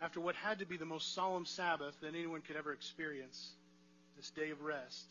after 0.00 0.20
what 0.20 0.34
had 0.36 0.58
to 0.58 0.66
be 0.66 0.76
the 0.76 0.84
most 0.84 1.14
solemn 1.14 1.46
Sabbath 1.46 1.98
that 2.00 2.14
anyone 2.14 2.42
could 2.42 2.56
ever 2.56 2.72
experience, 2.72 3.50
this 4.16 4.30
day 4.30 4.50
of 4.50 4.62
rest, 4.62 5.06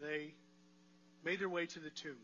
they 0.00 0.32
made 1.24 1.40
their 1.40 1.48
way 1.48 1.66
to 1.66 1.80
the 1.80 1.90
tomb. 1.90 2.16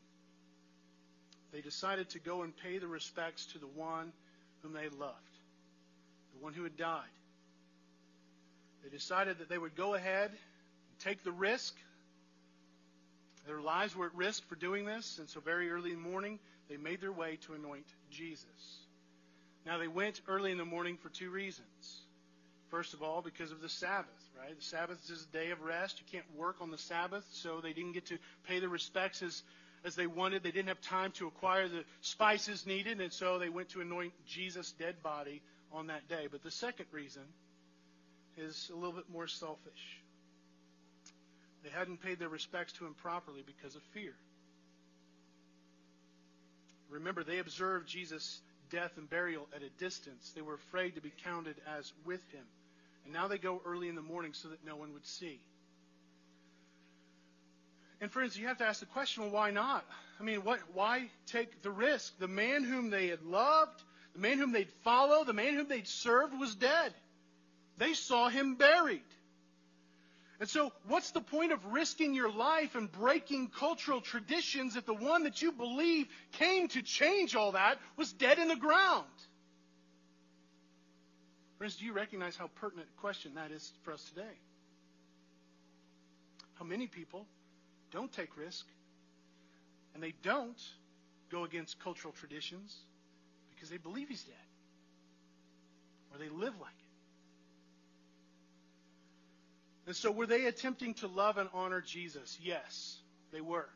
They 1.52 1.60
decided 1.60 2.10
to 2.10 2.18
go 2.18 2.42
and 2.42 2.56
pay 2.56 2.78
the 2.78 2.86
respects 2.86 3.46
to 3.52 3.58
the 3.58 3.66
one 3.66 4.12
whom 4.62 4.72
they 4.72 4.88
loved, 4.88 5.38
the 6.34 6.42
one 6.42 6.52
who 6.52 6.64
had 6.64 6.76
died. 6.76 7.04
They 8.82 8.90
decided 8.90 9.38
that 9.38 9.48
they 9.48 9.58
would 9.58 9.76
go 9.76 9.94
ahead 9.94 10.30
and 10.30 10.98
take 11.00 11.24
the 11.24 11.32
risk. 11.32 11.74
Their 13.46 13.60
lives 13.60 13.96
were 13.96 14.06
at 14.06 14.14
risk 14.14 14.46
for 14.48 14.56
doing 14.56 14.84
this, 14.84 15.18
and 15.18 15.28
so 15.28 15.40
very 15.40 15.70
early 15.70 15.92
in 15.92 16.02
the 16.02 16.08
morning, 16.08 16.38
they 16.68 16.76
made 16.76 17.00
their 17.00 17.12
way 17.12 17.38
to 17.46 17.54
anoint 17.54 17.86
Jesus. 18.10 18.85
Now, 19.66 19.78
they 19.78 19.88
went 19.88 20.20
early 20.28 20.52
in 20.52 20.58
the 20.58 20.64
morning 20.64 20.96
for 20.96 21.08
two 21.08 21.28
reasons. 21.28 22.00
First 22.70 22.94
of 22.94 23.02
all, 23.02 23.20
because 23.20 23.50
of 23.50 23.60
the 23.60 23.68
Sabbath, 23.68 24.30
right? 24.38 24.56
The 24.56 24.64
Sabbath 24.64 24.98
is 25.10 25.26
a 25.28 25.36
day 25.36 25.50
of 25.50 25.60
rest. 25.60 26.00
You 26.00 26.06
can't 26.10 26.38
work 26.38 26.56
on 26.60 26.70
the 26.70 26.78
Sabbath, 26.78 27.24
so 27.32 27.60
they 27.60 27.72
didn't 27.72 27.92
get 27.92 28.06
to 28.06 28.18
pay 28.46 28.60
the 28.60 28.68
respects 28.68 29.22
as, 29.22 29.42
as 29.84 29.96
they 29.96 30.06
wanted. 30.06 30.44
They 30.44 30.52
didn't 30.52 30.68
have 30.68 30.80
time 30.80 31.10
to 31.12 31.26
acquire 31.26 31.66
the 31.66 31.82
spices 32.00 32.64
needed, 32.64 33.00
and 33.00 33.12
so 33.12 33.40
they 33.40 33.48
went 33.48 33.70
to 33.70 33.80
anoint 33.80 34.12
Jesus' 34.24 34.70
dead 34.70 35.02
body 35.02 35.42
on 35.72 35.88
that 35.88 36.08
day. 36.08 36.28
But 36.30 36.44
the 36.44 36.50
second 36.52 36.86
reason 36.92 37.22
is 38.36 38.70
a 38.72 38.76
little 38.76 38.92
bit 38.92 39.10
more 39.10 39.26
selfish. 39.26 40.00
They 41.64 41.70
hadn't 41.70 42.02
paid 42.02 42.20
their 42.20 42.28
respects 42.28 42.72
to 42.74 42.86
him 42.86 42.94
properly 42.94 43.42
because 43.44 43.74
of 43.74 43.82
fear. 43.92 44.14
Remember, 46.88 47.24
they 47.24 47.38
observed 47.38 47.88
Jesus' 47.88 48.40
death 48.70 48.92
and 48.96 49.08
burial 49.08 49.48
at 49.54 49.62
a 49.62 49.70
distance. 49.78 50.32
They 50.34 50.42
were 50.42 50.54
afraid 50.54 50.94
to 50.94 51.00
be 51.00 51.12
counted 51.24 51.56
as 51.78 51.92
with 52.04 52.22
him. 52.32 52.44
And 53.04 53.12
now 53.12 53.28
they 53.28 53.38
go 53.38 53.60
early 53.64 53.88
in 53.88 53.94
the 53.94 54.02
morning 54.02 54.32
so 54.34 54.48
that 54.48 54.64
no 54.64 54.76
one 54.76 54.92
would 54.92 55.06
see. 55.06 55.40
And 58.00 58.10
friends, 58.10 58.36
you 58.36 58.46
have 58.46 58.58
to 58.58 58.66
ask 58.66 58.80
the 58.80 58.86
question, 58.86 59.22
well, 59.22 59.32
why 59.32 59.50
not? 59.50 59.84
I 60.20 60.22
mean, 60.22 60.44
what, 60.44 60.60
why 60.74 61.08
take 61.26 61.62
the 61.62 61.70
risk? 61.70 62.18
The 62.18 62.28
man 62.28 62.64
whom 62.64 62.90
they 62.90 63.08
had 63.08 63.22
loved, 63.22 63.82
the 64.14 64.20
man 64.20 64.38
whom 64.38 64.52
they'd 64.52 64.70
followed, 64.84 65.26
the 65.26 65.32
man 65.32 65.54
whom 65.54 65.68
they'd 65.68 65.88
served 65.88 66.38
was 66.38 66.54
dead. 66.54 66.92
They 67.78 67.94
saw 67.94 68.28
him 68.28 68.56
buried. 68.56 69.02
And 70.38 70.48
so, 70.48 70.70
what's 70.86 71.12
the 71.12 71.20
point 71.20 71.52
of 71.52 71.64
risking 71.66 72.12
your 72.12 72.30
life 72.30 72.74
and 72.74 72.92
breaking 72.92 73.48
cultural 73.48 74.02
traditions 74.02 74.76
if 74.76 74.84
the 74.84 74.94
one 74.94 75.24
that 75.24 75.40
you 75.40 75.50
believe 75.50 76.08
came 76.32 76.68
to 76.68 76.82
change 76.82 77.34
all 77.34 77.52
that 77.52 77.78
was 77.96 78.12
dead 78.12 78.38
in 78.38 78.48
the 78.48 78.56
ground? 78.56 79.06
Friends, 81.56 81.76
do 81.76 81.86
you 81.86 81.94
recognize 81.94 82.36
how 82.36 82.48
pertinent 82.56 82.86
a 82.94 83.00
question 83.00 83.34
that 83.36 83.50
is 83.50 83.72
for 83.82 83.92
us 83.92 84.04
today? 84.10 84.36
How 86.58 86.66
many 86.66 86.86
people 86.86 87.26
don't 87.90 88.12
take 88.12 88.36
risk 88.36 88.66
and 89.94 90.02
they 90.02 90.12
don't 90.22 90.60
go 91.30 91.44
against 91.44 91.80
cultural 91.80 92.12
traditions 92.12 92.76
because 93.54 93.70
they 93.70 93.78
believe 93.78 94.08
he's 94.08 94.22
dead 94.22 94.34
or 96.12 96.18
they 96.18 96.28
live 96.28 96.54
like 96.60 96.74
it? 96.78 96.85
And 99.86 99.94
so, 99.94 100.10
were 100.10 100.26
they 100.26 100.46
attempting 100.46 100.94
to 100.94 101.06
love 101.06 101.38
and 101.38 101.48
honor 101.54 101.80
Jesus? 101.80 102.36
Yes, 102.42 102.98
they 103.32 103.40
were. 103.40 103.68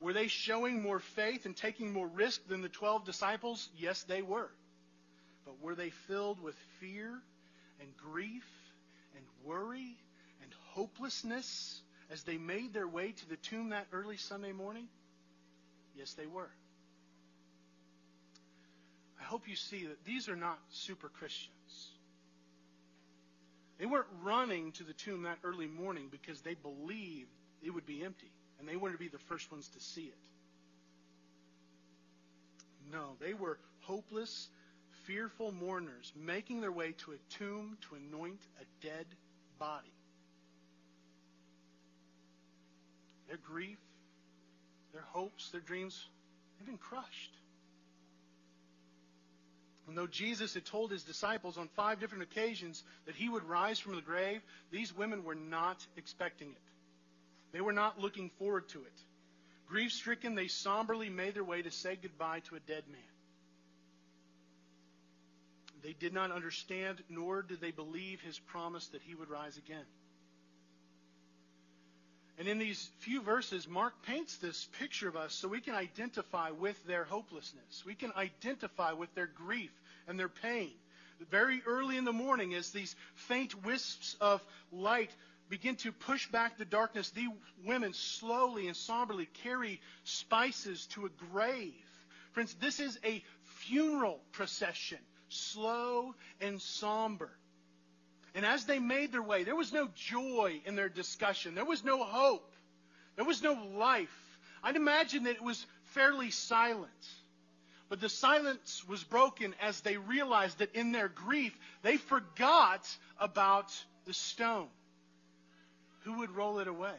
Were 0.00 0.12
they 0.12 0.28
showing 0.28 0.82
more 0.82 0.98
faith 0.98 1.46
and 1.46 1.56
taking 1.56 1.92
more 1.92 2.06
risk 2.06 2.46
than 2.48 2.60
the 2.60 2.68
12 2.68 3.04
disciples? 3.04 3.70
Yes, 3.78 4.02
they 4.02 4.20
were. 4.20 4.50
But 5.46 5.60
were 5.62 5.74
they 5.74 5.90
filled 5.90 6.40
with 6.40 6.54
fear 6.80 7.18
and 7.80 7.96
grief 7.96 8.44
and 9.14 9.24
worry 9.42 9.96
and 10.42 10.52
hopelessness 10.72 11.80
as 12.10 12.22
they 12.24 12.36
made 12.36 12.74
their 12.74 12.88
way 12.88 13.12
to 13.12 13.28
the 13.28 13.36
tomb 13.36 13.70
that 13.70 13.86
early 13.92 14.18
Sunday 14.18 14.52
morning? 14.52 14.86
Yes, 15.96 16.12
they 16.12 16.26
were. 16.26 16.50
I 19.18 19.24
hope 19.24 19.48
you 19.48 19.56
see 19.56 19.86
that 19.86 20.04
these 20.04 20.28
are 20.28 20.36
not 20.36 20.58
super 20.70 21.08
Christians. 21.08 21.55
They 23.78 23.86
weren't 23.86 24.06
running 24.22 24.72
to 24.72 24.84
the 24.84 24.94
tomb 24.94 25.22
that 25.22 25.38
early 25.44 25.66
morning 25.66 26.08
because 26.10 26.40
they 26.40 26.54
believed 26.54 27.30
it 27.62 27.70
would 27.70 27.86
be 27.86 28.04
empty, 28.04 28.30
and 28.58 28.68
they 28.68 28.76
wanted 28.76 28.92
to 28.92 28.98
be 28.98 29.08
the 29.08 29.18
first 29.18 29.50
ones 29.50 29.68
to 29.68 29.80
see 29.80 30.04
it. 30.04 30.18
No, 32.90 33.16
they 33.20 33.34
were 33.34 33.58
hopeless, 33.80 34.48
fearful 35.04 35.52
mourners 35.52 36.12
making 36.16 36.60
their 36.60 36.72
way 36.72 36.92
to 37.04 37.12
a 37.12 37.16
tomb 37.30 37.76
to 37.88 37.96
anoint 37.96 38.40
a 38.60 38.84
dead 38.84 39.06
body. 39.58 39.92
Their 43.28 43.38
grief, 43.38 43.78
their 44.92 45.02
hopes, 45.02 45.50
their 45.50 45.60
dreams, 45.60 46.06
they've 46.58 46.66
been 46.66 46.78
crushed. 46.78 47.32
And 49.86 49.96
though 49.96 50.06
Jesus 50.06 50.54
had 50.54 50.64
told 50.64 50.90
his 50.90 51.04
disciples 51.04 51.56
on 51.56 51.68
five 51.76 52.00
different 52.00 52.24
occasions 52.24 52.82
that 53.06 53.14
he 53.14 53.28
would 53.28 53.44
rise 53.44 53.78
from 53.78 53.94
the 53.94 54.02
grave, 54.02 54.42
these 54.70 54.96
women 54.96 55.22
were 55.22 55.36
not 55.36 55.84
expecting 55.96 56.48
it. 56.48 56.56
They 57.52 57.60
were 57.60 57.72
not 57.72 58.00
looking 58.00 58.30
forward 58.30 58.68
to 58.70 58.80
it. 58.80 59.00
Grief 59.68 59.92
stricken, 59.92 60.34
they 60.34 60.48
somberly 60.48 61.08
made 61.08 61.34
their 61.34 61.44
way 61.44 61.62
to 61.62 61.70
say 61.70 61.96
goodbye 62.00 62.40
to 62.48 62.56
a 62.56 62.60
dead 62.60 62.84
man. 62.90 63.00
They 65.82 65.92
did 65.92 66.12
not 66.12 66.32
understand, 66.32 67.02
nor 67.08 67.42
did 67.42 67.60
they 67.60 67.70
believe 67.70 68.20
his 68.20 68.38
promise 68.38 68.88
that 68.88 69.02
he 69.02 69.14
would 69.14 69.30
rise 69.30 69.56
again. 69.56 69.84
And 72.38 72.48
in 72.48 72.58
these 72.58 72.90
few 72.98 73.22
verses, 73.22 73.66
Mark 73.66 73.94
paints 74.02 74.36
this 74.36 74.68
picture 74.78 75.08
of 75.08 75.16
us 75.16 75.32
so 75.32 75.48
we 75.48 75.60
can 75.60 75.74
identify 75.74 76.50
with 76.50 76.76
their 76.86 77.04
hopelessness. 77.04 77.82
We 77.86 77.94
can 77.94 78.12
identify 78.14 78.92
with 78.92 79.14
their 79.14 79.26
grief 79.26 79.72
and 80.06 80.18
their 80.18 80.28
pain. 80.28 80.72
Very 81.30 81.62
early 81.66 81.96
in 81.96 82.04
the 82.04 82.12
morning, 82.12 82.52
as 82.54 82.70
these 82.70 82.94
faint 83.14 83.64
wisps 83.64 84.16
of 84.20 84.44
light 84.70 85.10
begin 85.48 85.76
to 85.76 85.92
push 85.92 86.26
back 86.28 86.58
the 86.58 86.66
darkness, 86.66 87.10
these 87.10 87.30
women 87.64 87.94
slowly 87.94 88.66
and 88.66 88.76
somberly 88.76 89.26
carry 89.42 89.80
spices 90.04 90.86
to 90.88 91.06
a 91.06 91.10
grave. 91.30 91.72
Friends, 92.32 92.54
this 92.60 92.80
is 92.80 92.98
a 93.02 93.24
funeral 93.44 94.20
procession, 94.32 94.98
slow 95.28 96.14
and 96.40 96.60
somber. 96.60 97.30
And 98.36 98.44
as 98.44 98.66
they 98.66 98.78
made 98.78 99.12
their 99.12 99.22
way, 99.22 99.44
there 99.44 99.56
was 99.56 99.72
no 99.72 99.88
joy 99.94 100.60
in 100.66 100.76
their 100.76 100.90
discussion. 100.90 101.54
There 101.54 101.64
was 101.64 101.82
no 101.82 102.04
hope. 102.04 102.54
There 103.16 103.24
was 103.24 103.42
no 103.42 103.54
life. 103.54 104.14
I'd 104.62 104.76
imagine 104.76 105.24
that 105.24 105.36
it 105.36 105.42
was 105.42 105.64
fairly 105.94 106.30
silent. 106.30 106.90
But 107.88 108.02
the 108.02 108.10
silence 108.10 108.86
was 108.86 109.02
broken 109.02 109.54
as 109.62 109.80
they 109.80 109.96
realized 109.96 110.58
that 110.58 110.74
in 110.74 110.92
their 110.92 111.08
grief, 111.08 111.58
they 111.80 111.96
forgot 111.96 112.86
about 113.18 113.72
the 114.04 114.12
stone. 114.12 114.68
Who 116.00 116.18
would 116.18 116.30
roll 116.30 116.58
it 116.58 116.68
away? 116.68 116.98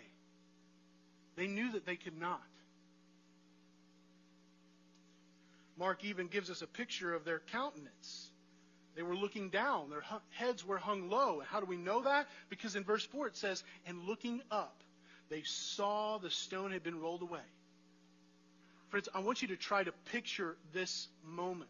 They 1.35 1.45
knew 1.45 1.71
that 1.73 1.85
they 1.85 1.97
could 1.97 2.19
not. 2.19 2.41
Mark 5.77 6.03
even 6.03 6.29
gives 6.29 6.49
us 6.49 6.63
a 6.63 6.67
picture 6.67 7.13
of 7.13 7.25
their 7.25 7.43
countenance. 7.51 8.31
They 8.97 9.03
were 9.03 9.15
looking 9.15 9.49
down, 9.49 9.91
their 9.91 10.03
heads 10.31 10.65
were 10.65 10.79
hung 10.79 11.07
low. 11.07 11.43
How 11.47 11.59
do 11.59 11.67
we 11.67 11.77
know 11.77 12.01
that? 12.01 12.27
Because 12.49 12.75
in 12.75 12.83
verse 12.83 13.05
4 13.05 13.27
it 13.27 13.37
says, 13.37 13.63
And 13.85 14.05
looking 14.05 14.41
up, 14.49 14.81
they 15.29 15.43
saw 15.43 16.17
the 16.17 16.31
stone 16.31 16.71
had 16.71 16.81
been 16.81 16.99
rolled 16.99 17.21
away. 17.21 17.45
Friends, 18.89 19.07
I 19.13 19.19
want 19.19 19.43
you 19.43 19.49
to 19.49 19.55
try 19.55 19.83
to 19.83 19.91
picture 20.11 20.57
this 20.73 21.09
moment. 21.23 21.69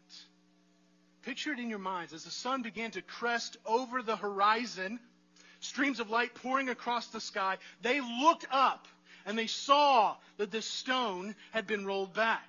Picture 1.24 1.52
it 1.52 1.60
in 1.60 1.70
your 1.70 1.80
minds 1.80 2.14
as 2.14 2.24
the 2.24 2.32
sun 2.32 2.62
began 2.62 2.92
to 2.92 3.02
crest 3.02 3.58
over 3.66 4.02
the 4.02 4.16
horizon, 4.16 4.98
streams 5.60 6.00
of 6.00 6.10
light 6.10 6.34
pouring 6.34 6.70
across 6.70 7.08
the 7.08 7.20
sky. 7.20 7.58
They 7.82 8.00
looked 8.00 8.48
up 8.52 8.88
and 9.26 9.38
they 9.38 9.48
saw 9.48 10.16
that 10.38 10.52
the 10.52 10.62
stone 10.62 11.36
had 11.52 11.68
been 11.68 11.86
rolled 11.86 12.14
back. 12.14 12.48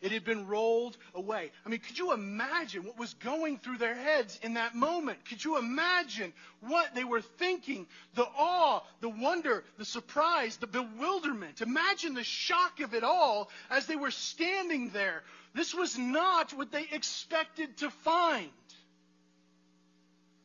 It 0.00 0.12
had 0.12 0.24
been 0.24 0.46
rolled 0.46 0.96
away. 1.14 1.50
I 1.64 1.68
mean, 1.68 1.80
could 1.80 1.98
you 1.98 2.12
imagine 2.12 2.84
what 2.84 2.98
was 2.98 3.14
going 3.14 3.58
through 3.58 3.78
their 3.78 3.94
heads 3.94 4.38
in 4.42 4.54
that 4.54 4.74
moment? 4.74 5.24
Could 5.28 5.44
you 5.44 5.58
imagine 5.58 6.32
what 6.60 6.94
they 6.94 7.04
were 7.04 7.20
thinking? 7.20 7.86
The 8.14 8.26
awe, 8.36 8.80
the 9.00 9.08
wonder, 9.08 9.64
the 9.76 9.84
surprise, 9.84 10.56
the 10.56 10.66
bewilderment. 10.66 11.60
Imagine 11.60 12.14
the 12.14 12.24
shock 12.24 12.80
of 12.80 12.94
it 12.94 13.04
all 13.04 13.50
as 13.70 13.86
they 13.86 13.96
were 13.96 14.10
standing 14.10 14.90
there. 14.90 15.22
This 15.54 15.74
was 15.74 15.98
not 15.98 16.52
what 16.52 16.70
they 16.70 16.86
expected 16.92 17.78
to 17.78 17.90
find. 17.90 18.50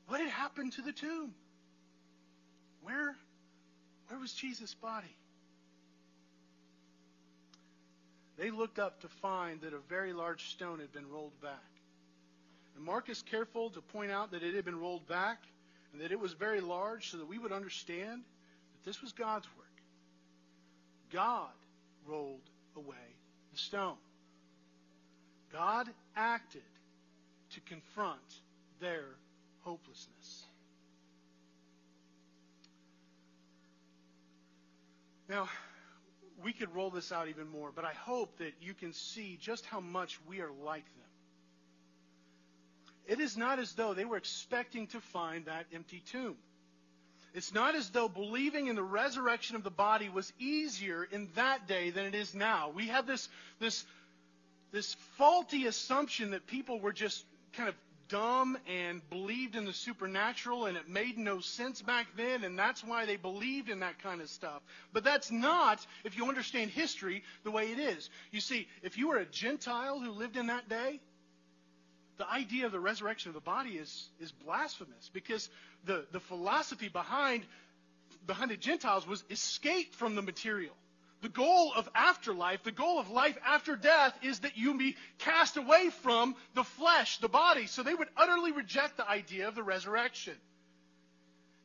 What 0.07 0.19
had 0.19 0.29
happened 0.29 0.73
to 0.73 0.81
the 0.81 0.91
tomb? 0.91 1.33
Where, 2.81 3.15
where 4.07 4.19
was 4.19 4.33
Jesus' 4.33 4.73
body? 4.73 5.15
They 8.37 8.49
looked 8.51 8.79
up 8.79 9.01
to 9.01 9.07
find 9.07 9.61
that 9.61 9.73
a 9.73 9.79
very 9.89 10.13
large 10.13 10.51
stone 10.51 10.79
had 10.79 10.91
been 10.91 11.09
rolled 11.09 11.39
back. 11.41 11.59
And 12.75 12.83
Mark 12.83 13.09
is 13.09 13.21
careful 13.21 13.69
to 13.71 13.81
point 13.81 14.11
out 14.11 14.31
that 14.31 14.43
it 14.43 14.55
had 14.55 14.65
been 14.65 14.79
rolled 14.79 15.07
back 15.07 15.37
and 15.91 16.01
that 16.01 16.11
it 16.11 16.19
was 16.19 16.33
very 16.33 16.59
large 16.59 17.11
so 17.11 17.17
that 17.17 17.27
we 17.27 17.37
would 17.37 17.51
understand 17.51 18.23
that 18.73 18.85
this 18.85 19.01
was 19.01 19.11
God's 19.11 19.47
work. 19.57 19.67
God 21.11 21.51
rolled 22.07 22.49
away 22.75 22.95
the 23.51 23.59
stone. 23.59 23.97
God 25.51 25.87
acted 26.15 26.63
to 27.51 27.61
confront 27.61 28.19
their 28.81 29.05
hopelessness. 29.61 30.45
Now, 35.29 35.47
we 36.43 36.53
could 36.53 36.73
roll 36.75 36.89
this 36.89 37.11
out 37.11 37.27
even 37.27 37.49
more, 37.49 37.71
but 37.73 37.85
I 37.85 37.93
hope 37.93 38.37
that 38.37 38.53
you 38.61 38.73
can 38.73 38.93
see 38.93 39.37
just 39.41 39.65
how 39.65 39.79
much 39.79 40.19
we 40.27 40.41
are 40.41 40.51
like 40.63 40.85
them. 40.85 41.03
It 43.05 43.19
is 43.19 43.35
not 43.35 43.59
as 43.59 43.73
though 43.73 43.93
they 43.93 44.05
were 44.05 44.17
expecting 44.17 44.87
to 44.87 44.99
find 44.99 45.45
that 45.45 45.65
empty 45.73 46.01
tomb. 46.11 46.35
It's 47.33 47.53
not 47.53 47.75
as 47.75 47.89
though 47.89 48.07
believing 48.07 48.67
in 48.67 48.75
the 48.75 48.83
resurrection 48.83 49.55
of 49.55 49.63
the 49.63 49.71
body 49.71 50.07
was 50.07 50.31
easier 50.39 51.03
in 51.03 51.29
that 51.35 51.67
day 51.67 51.89
than 51.89 52.05
it 52.05 52.13
is 52.13 52.35
now. 52.35 52.69
We 52.69 52.87
have 52.87 53.07
this, 53.07 53.27
this, 53.59 53.85
this 54.71 54.95
faulty 55.17 55.65
assumption 55.65 56.31
that 56.31 56.45
people 56.45 56.79
were 56.79 56.93
just 56.93 57.25
kind 57.53 57.69
of 57.69 57.75
dumb 58.13 58.55
and 58.67 59.01
believed 59.09 59.55
in 59.55 59.65
the 59.65 59.73
supernatural 59.73 60.67
and 60.67 60.77
it 60.77 60.87
made 60.87 61.17
no 61.17 61.39
sense 61.39 61.81
back 61.81 62.05
then 62.15 62.43
and 62.43 62.59
that's 62.59 62.83
why 62.83 63.07
they 63.07 63.15
believed 63.15 63.69
in 63.69 63.79
that 63.79 63.97
kind 64.03 64.21
of 64.21 64.29
stuff. 64.29 64.61
But 64.93 65.03
that's 65.03 65.31
not, 65.31 65.83
if 66.03 66.15
you 66.15 66.29
understand 66.29 66.69
history, 66.69 67.23
the 67.43 67.49
way 67.49 67.71
it 67.71 67.79
is. 67.79 68.11
You 68.29 68.39
see, 68.39 68.67
if 68.83 68.99
you 68.99 69.07
were 69.07 69.17
a 69.17 69.25
Gentile 69.25 69.99
who 69.99 70.11
lived 70.11 70.37
in 70.37 70.47
that 70.47 70.69
day, 70.69 70.99
the 72.17 72.29
idea 72.29 72.67
of 72.67 72.71
the 72.71 72.79
resurrection 72.79 73.29
of 73.29 73.33
the 73.33 73.41
body 73.41 73.71
is, 73.71 74.09
is 74.19 74.31
blasphemous 74.31 75.09
because 75.11 75.49
the, 75.83 76.05
the 76.11 76.19
philosophy 76.19 76.89
behind, 76.89 77.43
behind 78.27 78.51
the 78.51 78.57
Gentiles 78.57 79.07
was 79.07 79.23
escape 79.31 79.95
from 79.95 80.13
the 80.13 80.21
material. 80.21 80.75
The 81.23 81.29
goal 81.29 81.71
of 81.73 81.87
afterlife, 81.95 82.63
the 82.63 82.73
goal 82.73 82.99
of 82.99 83.09
life 83.09 83.37
after 83.45 83.77
death, 83.77 84.13
is 84.21 84.39
that 84.39 84.57
you 84.57 84.77
be 84.77 84.97
cast 85.19 85.55
away 85.55 85.89
from 86.01 86.35
the 86.53 86.65
flesh, 86.65 87.19
the 87.19 87.29
body. 87.29 87.65
So 87.65 87.81
they 87.81 87.95
would 87.95 88.09
utterly 88.17 88.51
reject 88.51 88.97
the 88.97 89.09
idea 89.09 89.47
of 89.47 89.55
the 89.55 89.63
resurrection. 89.63 90.33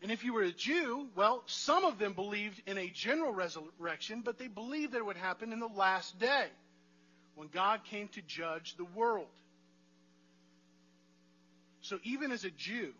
And 0.00 0.12
if 0.12 0.22
you 0.22 0.32
were 0.32 0.44
a 0.44 0.52
Jew, 0.52 1.08
well, 1.16 1.42
some 1.46 1.84
of 1.84 1.98
them 1.98 2.12
believed 2.12 2.62
in 2.68 2.78
a 2.78 2.88
general 2.88 3.32
resurrection, 3.32 4.22
but 4.24 4.38
they 4.38 4.46
believed 4.46 4.92
that 4.92 4.98
it 4.98 5.06
would 5.06 5.16
happen 5.16 5.52
in 5.52 5.58
the 5.58 5.66
last 5.66 6.16
day 6.20 6.46
when 7.34 7.48
God 7.48 7.82
came 7.82 8.06
to 8.08 8.22
judge 8.22 8.76
the 8.76 8.84
world. 8.84 9.26
So 11.80 11.98
even 12.04 12.30
as 12.30 12.44
a 12.44 12.50
Jew, 12.50 12.92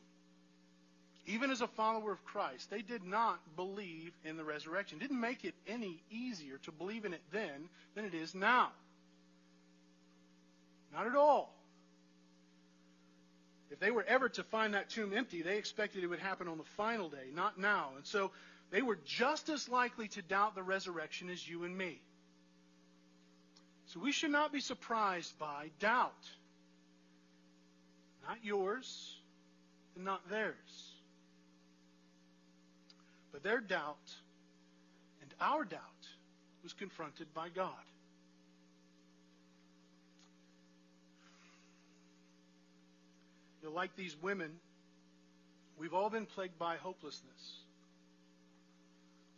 even 1.29 1.51
as 1.51 1.61
a 1.61 1.67
follower 1.69 2.11
of 2.11 2.25
Christ, 2.25 2.71
they 2.71 2.81
did 2.81 3.05
not 3.05 3.39
believe 3.55 4.13
in 4.25 4.39
the 4.39 4.45
resurrection. 4.45 4.99
Didn't 4.99 5.21
make 5.21 5.45
it 5.45 5.55
any 5.67 6.03
easier 6.11 6.57
to 6.65 6.73
believe 6.73 7.05
in 7.05 7.13
it 7.13 7.21
then 7.31 7.69
than 7.95 8.07
it 8.07 8.15
is 8.15 8.35
now. 8.35 8.71
Not 10.93 11.07
at 11.07 11.15
all. 11.15 11.55
If 13.71 13.79
they 13.79 13.91
were 13.91 14.05
ever 14.05 14.31
to 14.31 14.43
find 14.43 14.73
that 14.73 14.89
tomb 14.89 15.13
empty, 15.15 15.43
they 15.43 15.59
expected 15.59 16.03
it 16.03 16.07
would 16.07 16.19
happen 16.19 16.49
on 16.49 16.57
the 16.57 16.65
final 16.65 17.11
day, 17.11 17.29
not 17.35 17.59
now. 17.59 17.91
And 17.97 18.07
so 18.07 18.31
they 18.71 18.81
were 18.81 18.99
just 19.05 19.51
as 19.51 19.69
likely 19.69 20.09
to 20.09 20.23
doubt 20.23 20.55
the 20.55 20.63
resurrection 20.63 21.29
as 21.29 21.47
you 21.47 21.65
and 21.65 21.77
me. 21.77 22.01
So 23.89 24.01
we 24.01 24.13
should 24.13 24.31
not 24.31 24.51
be 24.51 24.61
surprised 24.61 25.39
by 25.39 25.69
doubt. 25.79 26.13
Not 28.27 28.39
yours 28.43 29.15
and 29.95 30.07
not 30.07 30.27
theirs. 30.31 30.88
But 33.33 33.43
their 33.43 33.61
doubt 33.61 33.97
and 35.23 35.35
our 35.41 35.65
doubt 35.65 35.81
was 36.63 36.73
confronted 36.73 37.33
by 37.35 37.49
God. 37.49 37.73
You 43.63 43.69
know, 43.69 43.75
like 43.75 43.95
these 43.97 44.17
women, 44.23 44.51
we've 45.79 45.95
all 45.95 46.11
been 46.11 46.27
plagued 46.27 46.59
by 46.59 46.77
hopelessness. 46.77 47.63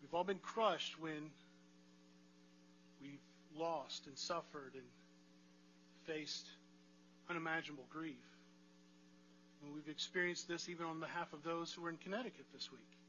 We've 0.02 0.14
all 0.14 0.24
been 0.24 0.38
crushed 0.38 1.00
when 1.00 1.30
we've 3.02 3.20
lost 3.56 4.06
and 4.06 4.16
suffered 4.16 4.72
and 4.74 4.84
faced 6.06 6.46
unimaginable 7.28 7.86
grief. 7.90 8.16
And 9.62 9.74
we've 9.74 9.88
experienced 9.88 10.48
this 10.48 10.68
even 10.68 10.86
on 10.86 11.00
behalf 11.00 11.32
of 11.32 11.42
those 11.42 11.72
who 11.72 11.84
are 11.84 11.90
in 11.90 11.96
Connecticut 11.96 12.46
this 12.52 12.70
week 12.70 12.99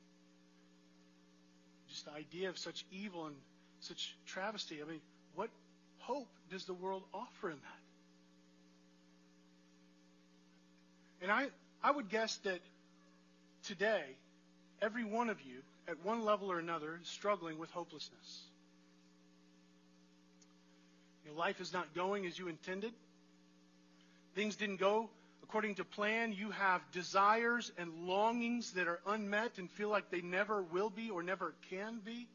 just 1.92 2.06
the 2.06 2.14
idea 2.14 2.50
of 2.50 2.58
such 2.58 2.86
evil 2.92 3.28
and 3.28 3.36
such 3.82 4.16
travesty. 4.26 4.80
I 4.82 4.90
mean, 4.90 5.02
what 5.36 5.50
hope 6.00 6.30
does 6.50 6.64
the 6.66 6.74
world 6.74 7.04
offer 7.14 7.50
in 7.50 7.58
that? 7.58 7.82
And 11.24 11.32
I, 11.32 11.48
I 11.84 11.92
would 11.92 12.10
guess 12.10 12.38
that 12.38 12.60
today, 13.64 14.04
every 14.82 15.04
one 15.04 15.30
of 15.30 15.40
you, 15.42 15.60
at 15.88 16.04
one 16.06 16.24
level 16.24 16.52
or 16.52 16.60
another, 16.60 16.98
is 17.02 17.08
struggling 17.10 17.60
with 17.60 17.70
hopelessness. 17.72 18.42
Your 21.26 21.36
life 21.36 21.60
is 21.60 21.74
not 21.74 21.94
going 21.94 22.26
as 22.26 22.40
you 22.40 22.48
intended. 22.48 22.94
Things 24.34 24.56
didn't 24.56 24.80
go 24.80 25.10
according 25.44 25.76
to 25.76 25.84
plan, 25.84 26.34
you 26.34 26.52
have 26.52 26.82
desires 26.92 27.72
and 27.78 28.08
longings 28.08 28.72
that 28.74 28.88
are 28.88 29.00
unmet 29.06 29.58
and 29.58 29.70
feel 29.72 29.90
like 29.90 30.10
they 30.10 30.22
never 30.22 30.62
will 30.62 30.90
be 30.90 31.10
or 31.10 31.24
never 31.24 31.54
can 31.70 32.00
be. 32.06 32.28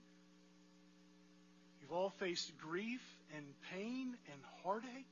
You've 1.80 1.92
all 1.92 2.10
faced 2.18 2.52
grief 2.58 3.02
and 3.36 3.44
pain 3.72 4.16
and 4.32 4.40
heartache. 4.62 5.06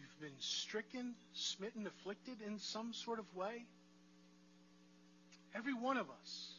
You've 0.00 0.20
been 0.20 0.38
stricken, 0.40 1.14
smitten, 1.32 1.86
afflicted 1.86 2.42
in 2.46 2.58
some 2.58 2.92
sort 2.92 3.18
of 3.18 3.36
way. 3.36 3.64
Every 5.54 5.74
one 5.74 5.96
of 5.96 6.06
us 6.22 6.52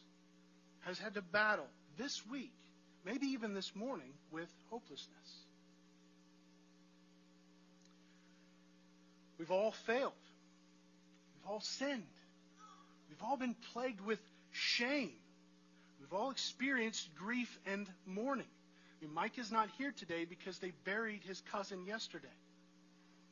has 0.81 0.97
had 0.97 1.13
to 1.15 1.21
battle 1.21 1.67
this 1.97 2.25
week, 2.27 2.53
maybe 3.05 3.27
even 3.27 3.53
this 3.53 3.75
morning, 3.75 4.13
with 4.31 4.49
hopelessness. 4.69 5.45
We've 9.37 9.51
all 9.51 9.71
failed. 9.71 10.13
We've 11.41 11.51
all 11.51 11.61
sinned. 11.61 12.03
We've 13.09 13.21
all 13.23 13.37
been 13.37 13.55
plagued 13.73 14.01
with 14.01 14.19
shame. 14.51 15.11
We've 15.99 16.13
all 16.13 16.31
experienced 16.31 17.09
grief 17.15 17.59
and 17.65 17.87
mourning. 18.05 18.47
Mike 19.13 19.39
is 19.39 19.51
not 19.51 19.69
here 19.77 19.91
today 19.91 20.25
because 20.25 20.59
they 20.59 20.71
buried 20.85 21.21
his 21.23 21.41
cousin 21.51 21.85
yesterday. 21.85 22.27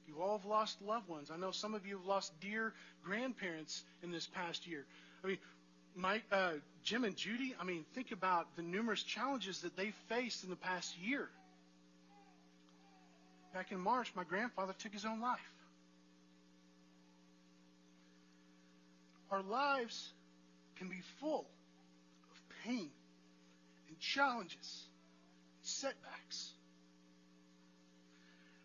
You 0.07 0.21
all 0.21 0.37
have 0.37 0.45
lost 0.45 0.81
loved 0.81 1.07
ones. 1.07 1.29
I 1.31 1.37
know 1.37 1.51
some 1.51 1.75
of 1.75 1.85
you 1.85 1.97
have 1.97 2.05
lost 2.05 2.33
dear 2.41 2.73
grandparents 3.03 3.83
in 4.01 4.11
this 4.11 4.25
past 4.25 4.65
year. 4.65 4.85
I 5.23 5.27
mean, 5.27 5.37
my, 5.95 6.21
uh, 6.31 6.53
Jim 6.83 7.03
and 7.03 7.15
Judy, 7.15 7.55
I 7.59 7.63
mean, 7.63 7.85
think 7.93 8.11
about 8.11 8.47
the 8.55 8.63
numerous 8.63 9.03
challenges 9.03 9.61
that 9.61 9.75
they 9.77 9.91
faced 10.07 10.43
in 10.43 10.49
the 10.49 10.55
past 10.55 10.97
year. 10.97 11.29
Back 13.53 13.71
in 13.71 13.79
March, 13.79 14.11
my 14.15 14.23
grandfather 14.23 14.73
took 14.79 14.93
his 14.93 15.05
own 15.05 15.21
life. 15.21 15.39
Our 19.31 19.41
lives 19.43 20.11
can 20.77 20.89
be 20.89 21.01
full 21.19 21.45
of 22.31 22.41
pain 22.65 22.89
and 23.87 23.99
challenges, 23.99 24.83
setbacks. 25.61 26.51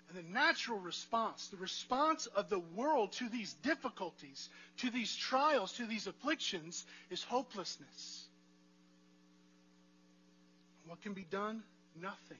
And 0.09 0.18
the 0.18 0.33
natural 0.33 0.79
response, 0.79 1.48
the 1.48 1.57
response 1.57 2.27
of 2.27 2.48
the 2.48 2.61
world 2.61 3.12
to 3.14 3.29
these 3.29 3.53
difficulties, 3.62 4.48
to 4.79 4.90
these 4.90 5.14
trials, 5.14 5.72
to 5.74 5.87
these 5.87 6.07
afflictions, 6.07 6.87
is 7.11 7.22
hopelessness. 7.24 8.24
What 10.87 11.03
can 11.03 11.12
be 11.12 11.27
done? 11.31 11.62
Nothing. 12.00 12.38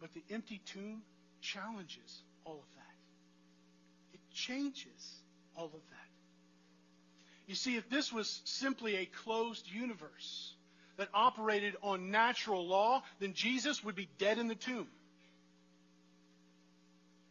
But 0.00 0.12
the 0.14 0.22
empty 0.30 0.60
tomb 0.66 1.02
challenges 1.40 2.22
all 2.44 2.54
of 2.54 2.74
that. 2.76 4.14
It 4.14 4.20
changes 4.34 5.20
all 5.56 5.66
of 5.66 5.72
that. 5.72 6.09
You 7.50 7.56
see, 7.56 7.74
if 7.74 7.90
this 7.90 8.12
was 8.12 8.42
simply 8.44 8.94
a 8.94 9.06
closed 9.06 9.68
universe 9.68 10.54
that 10.98 11.08
operated 11.12 11.74
on 11.82 12.12
natural 12.12 12.64
law, 12.64 13.02
then 13.18 13.34
Jesus 13.34 13.82
would 13.82 13.96
be 13.96 14.08
dead 14.18 14.38
in 14.38 14.46
the 14.46 14.54
tomb. 14.54 14.86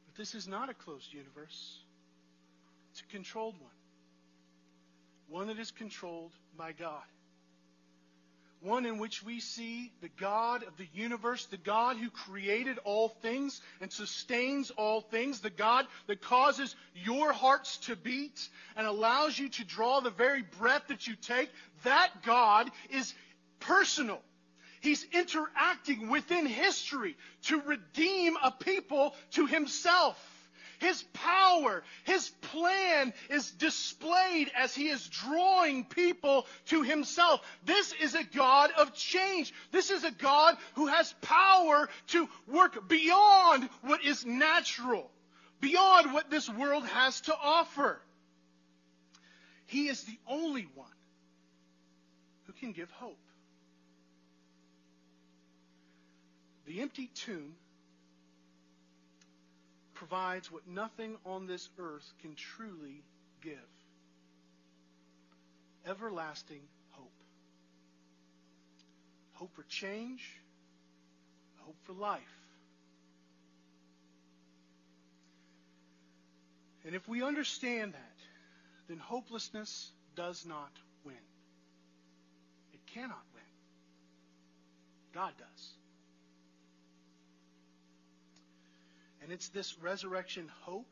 But 0.08 0.18
this 0.18 0.36
is 0.36 0.46
not 0.46 0.68
a 0.68 0.74
closed 0.74 1.14
universe, 1.14 1.80
it's 2.92 3.00
a 3.00 3.06
controlled 3.06 3.56
one. 3.62 3.72
One 5.30 5.48
that 5.48 5.58
is 5.58 5.72
controlled 5.72 6.34
by 6.58 6.74
God 6.74 7.06
one 8.62 8.86
in 8.86 8.98
which 8.98 9.24
we 9.24 9.40
see 9.40 9.92
the 10.02 10.10
God 10.20 10.64
of 10.64 10.76
the 10.78 10.88
universe, 10.94 11.46
the 11.46 11.58
God 11.58 11.98
who 11.98 12.10
created 12.10 12.78
all 12.84 13.10
things 13.10 13.62
and 13.80 13.92
sustains 13.92 14.72
all 14.72 15.02
things, 15.02 15.40
the 15.40 15.50
God 15.50 15.86
that 16.08 16.22
causes 16.22 16.76
your 16.94 17.32
hearts 17.32 17.78
to 17.78 17.96
beat 17.96 18.50
and 18.76 18.86
allows 18.86 19.40
you 19.40 19.50
to 19.50 19.64
draw 19.64 20.02
the 20.02 20.10
very 20.10 20.44
breath 20.60 20.84
that 20.90 21.08
you 21.08 21.16
take. 21.16 21.50
That 21.84 22.24
God 22.24 22.70
is 22.90 23.14
personal. 23.60 24.22
He's 24.82 25.06
interacting 25.12 26.10
within 26.10 26.46
history 26.46 27.18
to 27.44 27.62
redeem 27.62 28.36
a 28.42 28.52
people 28.52 29.14
to 29.32 29.46
himself. 29.46 30.18
His 30.80 31.04
power, 31.14 31.84
His 32.06 32.30
plan 32.30 33.14
is 33.30 33.52
displayed 33.52 34.50
as 34.58 34.74
He 34.74 34.88
is 34.88 35.08
drawing 35.08 35.84
people 35.86 36.48
to 36.68 36.82
Himself. 36.82 37.42
This 37.66 37.94
is 38.02 38.16
a 38.16 38.24
God 38.24 38.72
of 38.78 38.94
change. 38.94 39.54
This 39.72 39.92
is 39.92 40.04
a 40.04 40.12
God 40.12 40.58
who 40.76 40.88
has 40.88 41.14
power 41.22 41.90
to 42.08 42.30
work 42.48 42.88
beyond 42.88 43.70
what 43.82 44.04
is 44.04 44.26
natural, 44.26 45.12
beyond 45.60 46.14
what 46.14 46.30
this 46.30 46.50
world 46.50 46.86
has 46.88 47.22
to 47.22 47.36
offer. 47.36 48.02
He 49.66 49.88
is 49.88 50.04
the 50.04 50.18
only 50.28 50.68
one 50.76 50.88
who 52.48 52.54
can 52.54 52.72
give 52.72 52.90
hope. 52.92 53.20
The 56.66 56.82
empty 56.82 57.10
tomb 57.14 57.54
provides 60.00 60.50
what 60.50 60.66
nothing 60.66 61.18
on 61.26 61.46
this 61.46 61.68
earth 61.78 62.10
can 62.22 62.34
truly 62.34 63.04
give 63.42 63.54
everlasting 65.86 66.62
hope. 66.92 67.12
Hope 69.34 69.54
for 69.54 69.64
change, 69.64 70.26
hope 71.58 71.76
for 71.84 71.92
life. 71.92 72.22
And 76.86 76.96
if 76.96 77.06
we 77.10 77.22
understand 77.22 77.92
that, 77.92 78.18
then 78.88 79.00
hopelessness 79.00 79.92
does 80.16 80.46
not 80.46 80.72
win. 81.04 81.16
It 82.74 82.80
cannot 82.94 83.26
win. 83.34 83.44
God 85.14 85.34
does. 85.38 85.79
And 89.22 89.32
it's 89.32 89.50
this 89.50 89.78
resurrection 89.80 90.50
hope 90.62 90.92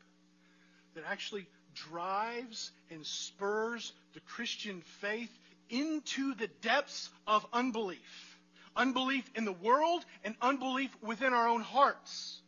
that 0.94 1.04
actually 1.06 1.46
drives 1.74 2.72
and 2.90 3.04
spurs 3.04 3.92
the 4.14 4.20
Christian 4.20 4.82
faith 5.00 5.30
into 5.70 6.34
the 6.34 6.48
depths 6.62 7.10
of 7.26 7.46
unbelief. 7.52 8.38
Unbelief 8.76 9.28
in 9.34 9.44
the 9.44 9.52
world 9.52 10.04
and 10.24 10.34
unbelief 10.40 10.90
within 11.02 11.32
our 11.32 11.48
own 11.48 11.60
hearts. 11.60 12.40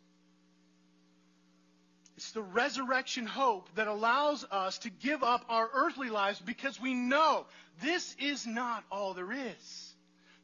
It's 2.16 2.32
the 2.32 2.42
resurrection 2.42 3.26
hope 3.26 3.68
that 3.76 3.86
allows 3.86 4.44
us 4.50 4.78
to 4.80 4.90
give 4.90 5.22
up 5.22 5.44
our 5.48 5.68
earthly 5.72 6.10
lives 6.10 6.38
because 6.38 6.78
we 6.78 6.92
know 6.92 7.46
this 7.82 8.14
is 8.20 8.46
not 8.46 8.84
all 8.92 9.14
there 9.14 9.32
is. 9.32 9.94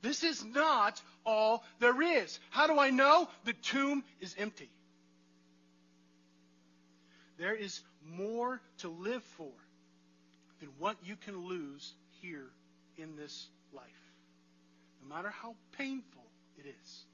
This 0.00 0.24
is 0.24 0.44
not 0.44 1.00
all 1.24 1.64
there 1.78 2.00
is. 2.00 2.38
How 2.50 2.66
do 2.66 2.78
I 2.78 2.90
know? 2.90 3.28
The 3.44 3.52
tomb 3.52 4.04
is 4.20 4.34
empty. 4.38 4.70
There 7.38 7.54
is 7.54 7.80
more 8.16 8.60
to 8.78 8.88
live 8.88 9.22
for 9.22 9.52
than 10.60 10.70
what 10.78 10.96
you 11.04 11.16
can 11.16 11.46
lose 11.46 11.94
here 12.22 12.46
in 12.96 13.16
this 13.16 13.46
life, 13.74 13.84
no 15.02 15.14
matter 15.14 15.28
how 15.28 15.54
painful 15.76 16.24
it 16.58 16.66
is. 16.66 17.04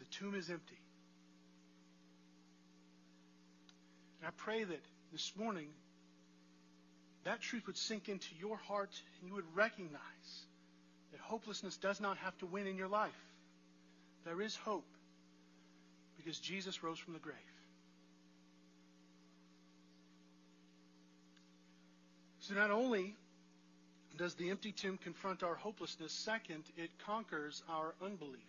The 0.00 0.04
tomb 0.06 0.34
is 0.34 0.50
empty. 0.50 0.78
And 4.20 4.28
I 4.28 4.30
pray 4.36 4.64
that 4.64 4.80
this 5.12 5.32
morning 5.36 5.68
that 7.24 7.40
truth 7.40 7.66
would 7.66 7.76
sink 7.76 8.08
into 8.08 8.28
your 8.38 8.56
heart 8.56 8.90
and 9.20 9.28
you 9.28 9.34
would 9.34 9.56
recognize 9.56 10.00
that 11.10 11.20
hopelessness 11.20 11.76
does 11.76 12.00
not 12.00 12.16
have 12.18 12.36
to 12.38 12.46
win 12.46 12.66
in 12.66 12.76
your 12.76 12.88
life. 12.88 13.10
There 14.24 14.40
is 14.40 14.54
hope 14.56 14.86
because 16.26 16.40
Jesus 16.40 16.82
rose 16.82 16.98
from 16.98 17.12
the 17.12 17.20
grave. 17.20 17.36
So 22.40 22.54
not 22.54 22.72
only 22.72 23.14
does 24.18 24.34
the 24.34 24.50
empty 24.50 24.72
tomb 24.72 24.98
confront 25.04 25.44
our 25.44 25.54
hopelessness, 25.54 26.12
second, 26.12 26.64
it 26.76 26.90
conquers 27.06 27.62
our 27.70 27.94
unbelief. 28.04 28.40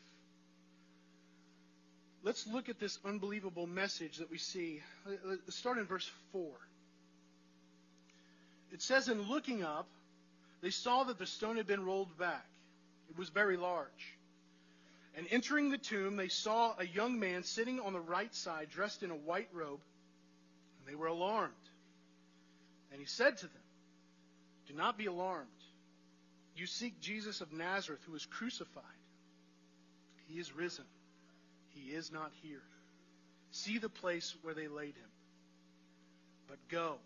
Let's 2.23 2.47
look 2.47 2.67
at 2.67 2.79
this 2.79 2.97
unbelievable 3.05 3.67
message 3.67 4.17
that 4.17 4.31
we 4.31 4.39
see. 4.39 4.81
Let's 5.23 5.55
start 5.55 5.77
in 5.77 5.85
verse 5.85 6.09
4. 6.31 6.49
It 8.73 8.81
says, 8.81 9.07
In 9.07 9.21
looking 9.29 9.61
up, 9.61 9.87
they 10.63 10.71
saw 10.71 11.03
that 11.03 11.19
the 11.19 11.27
stone 11.27 11.57
had 11.57 11.67
been 11.67 11.85
rolled 11.85 12.17
back. 12.17 12.47
It 13.11 13.19
was 13.19 13.29
very 13.29 13.55
large. 13.55 14.16
And 15.17 15.25
entering 15.31 15.71
the 15.71 15.79
tomb, 15.79 16.15
they 16.15 16.27
saw 16.27 16.75
a 16.77 16.85
young 16.85 17.19
man 17.19 17.41
sitting 17.41 17.79
on 17.79 17.93
the 17.93 17.99
right 17.99 18.33
side, 18.35 18.69
dressed 18.69 19.01
in 19.01 19.09
a 19.09 19.15
white 19.15 19.49
robe, 19.51 19.79
and 20.79 20.87
they 20.87 20.93
were 20.93 21.07
alarmed. 21.07 21.53
And 22.91 23.01
he 23.01 23.07
said 23.07 23.35
to 23.37 23.47
them, 23.47 23.63
Do 24.67 24.75
not 24.75 24.95
be 24.95 25.07
alarmed. 25.07 25.47
You 26.55 26.67
seek 26.67 27.01
Jesus 27.01 27.41
of 27.41 27.51
Nazareth, 27.51 28.01
who 28.05 28.11
was 28.11 28.27
crucified. 28.27 28.83
He 30.27 30.39
is 30.39 30.55
risen. 30.55 30.85
He 31.69 31.95
is 31.95 32.11
not 32.11 32.31
here. 32.43 32.61
See 33.51 33.79
the 33.79 33.89
place 33.89 34.35
where 34.43 34.53
they 34.53 34.67
laid 34.67 34.95
him. 34.95 35.11
But 36.47 36.57
go, 36.69 36.97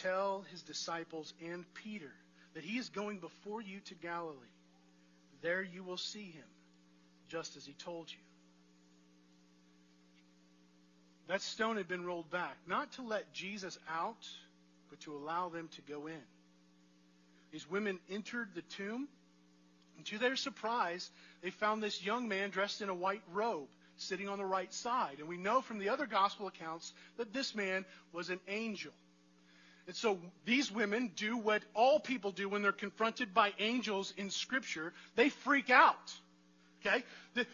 tell 0.00 0.44
his 0.52 0.62
disciples 0.62 1.34
and 1.44 1.64
Peter 1.74 2.12
that 2.54 2.62
he 2.62 2.78
is 2.78 2.88
going 2.88 3.18
before 3.18 3.60
you 3.60 3.80
to 3.86 3.94
Galilee. 3.94 4.36
There 5.42 5.62
you 5.62 5.82
will 5.82 5.96
see 5.96 6.30
him 6.30 6.44
just 7.28 7.56
as 7.56 7.64
he 7.64 7.72
told 7.74 8.10
you. 8.10 8.18
That 11.28 11.42
stone 11.42 11.76
had 11.76 11.88
been 11.88 12.04
rolled 12.04 12.30
back, 12.30 12.56
not 12.66 12.92
to 12.92 13.02
let 13.02 13.32
Jesus 13.32 13.78
out, 13.90 14.26
but 14.88 15.00
to 15.00 15.14
allow 15.14 15.50
them 15.50 15.68
to 15.76 15.82
go 15.82 16.06
in. 16.06 16.22
These 17.52 17.68
women 17.70 17.98
entered 18.10 18.48
the 18.54 18.62
tomb, 18.62 19.08
and 19.96 20.06
to 20.06 20.18
their 20.18 20.36
surprise, 20.36 21.10
they 21.42 21.50
found 21.50 21.82
this 21.82 22.02
young 22.02 22.28
man 22.28 22.50
dressed 22.50 22.80
in 22.80 22.88
a 22.88 22.94
white 22.94 23.22
robe 23.32 23.68
sitting 23.96 24.28
on 24.28 24.38
the 24.38 24.44
right 24.44 24.72
side. 24.72 25.16
And 25.18 25.28
we 25.28 25.36
know 25.36 25.60
from 25.60 25.78
the 25.78 25.88
other 25.90 26.06
gospel 26.06 26.46
accounts 26.46 26.92
that 27.16 27.32
this 27.32 27.54
man 27.54 27.84
was 28.12 28.30
an 28.30 28.40
angel. 28.48 28.92
And 29.86 29.96
so 29.96 30.18
these 30.44 30.70
women 30.70 31.10
do 31.16 31.36
what 31.36 31.62
all 31.74 31.98
people 31.98 32.30
do 32.30 32.48
when 32.48 32.62
they're 32.62 32.72
confronted 32.72 33.34
by 33.34 33.52
angels 33.58 34.12
in 34.16 34.30
Scripture 34.30 34.92
they 35.16 35.30
freak 35.30 35.70
out. 35.70 36.12
Okay? 36.80 37.04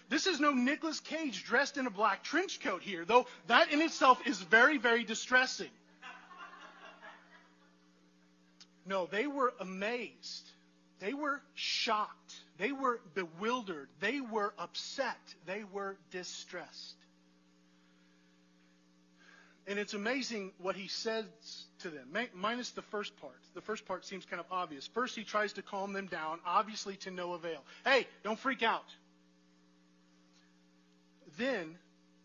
This 0.09 0.27
is 0.27 0.41
no 0.41 0.53
Nicolas 0.53 1.01
Cage 1.01 1.45
dressed 1.45 1.77
in 1.77 1.87
a 1.87 1.91
black 1.91 2.23
trench 2.23 2.61
coat 2.61 2.83
here, 2.83 3.05
though 3.05 3.27
that 3.47 3.71
in 3.73 3.81
itself 3.81 4.27
is 4.27 4.39
very, 4.39 4.79
very 4.79 5.05
distressing. 5.05 5.71
No, 8.87 9.07
they 9.07 9.27
were 9.27 9.53
amazed. 9.61 10.51
They 11.01 11.15
were 11.15 11.41
shocked. 11.55 12.35
They 12.59 12.71
were 12.71 13.01
bewildered. 13.15 13.89
They 14.01 14.21
were 14.21 14.53
upset. 14.59 15.19
They 15.47 15.65
were 15.73 15.97
distressed. 16.11 16.97
And 19.67 19.79
it's 19.79 19.95
amazing 19.95 20.53
what 20.59 20.77
he 20.77 20.89
says 20.89 21.25
to 21.81 21.89
them, 21.89 22.15
minus 22.35 22.73
the 22.73 22.83
first 22.83 23.17
part. 23.17 23.41
The 23.55 23.63
first 23.63 23.87
part 23.87 24.05
seems 24.05 24.27
kind 24.27 24.39
of 24.39 24.47
obvious. 24.51 24.87
First, 24.87 25.17
he 25.17 25.25
tries 25.25 25.55
to 25.55 25.63
calm 25.63 25.95
them 25.95 26.07
down, 26.07 26.39
obviously 26.45 26.97
to 26.97 27.11
no 27.11 27.33
avail. 27.33 27.65
Hey, 27.85 28.07
don't 28.23 28.39
freak 28.39 28.63
out. 28.63 28.85
Then, 31.37 31.77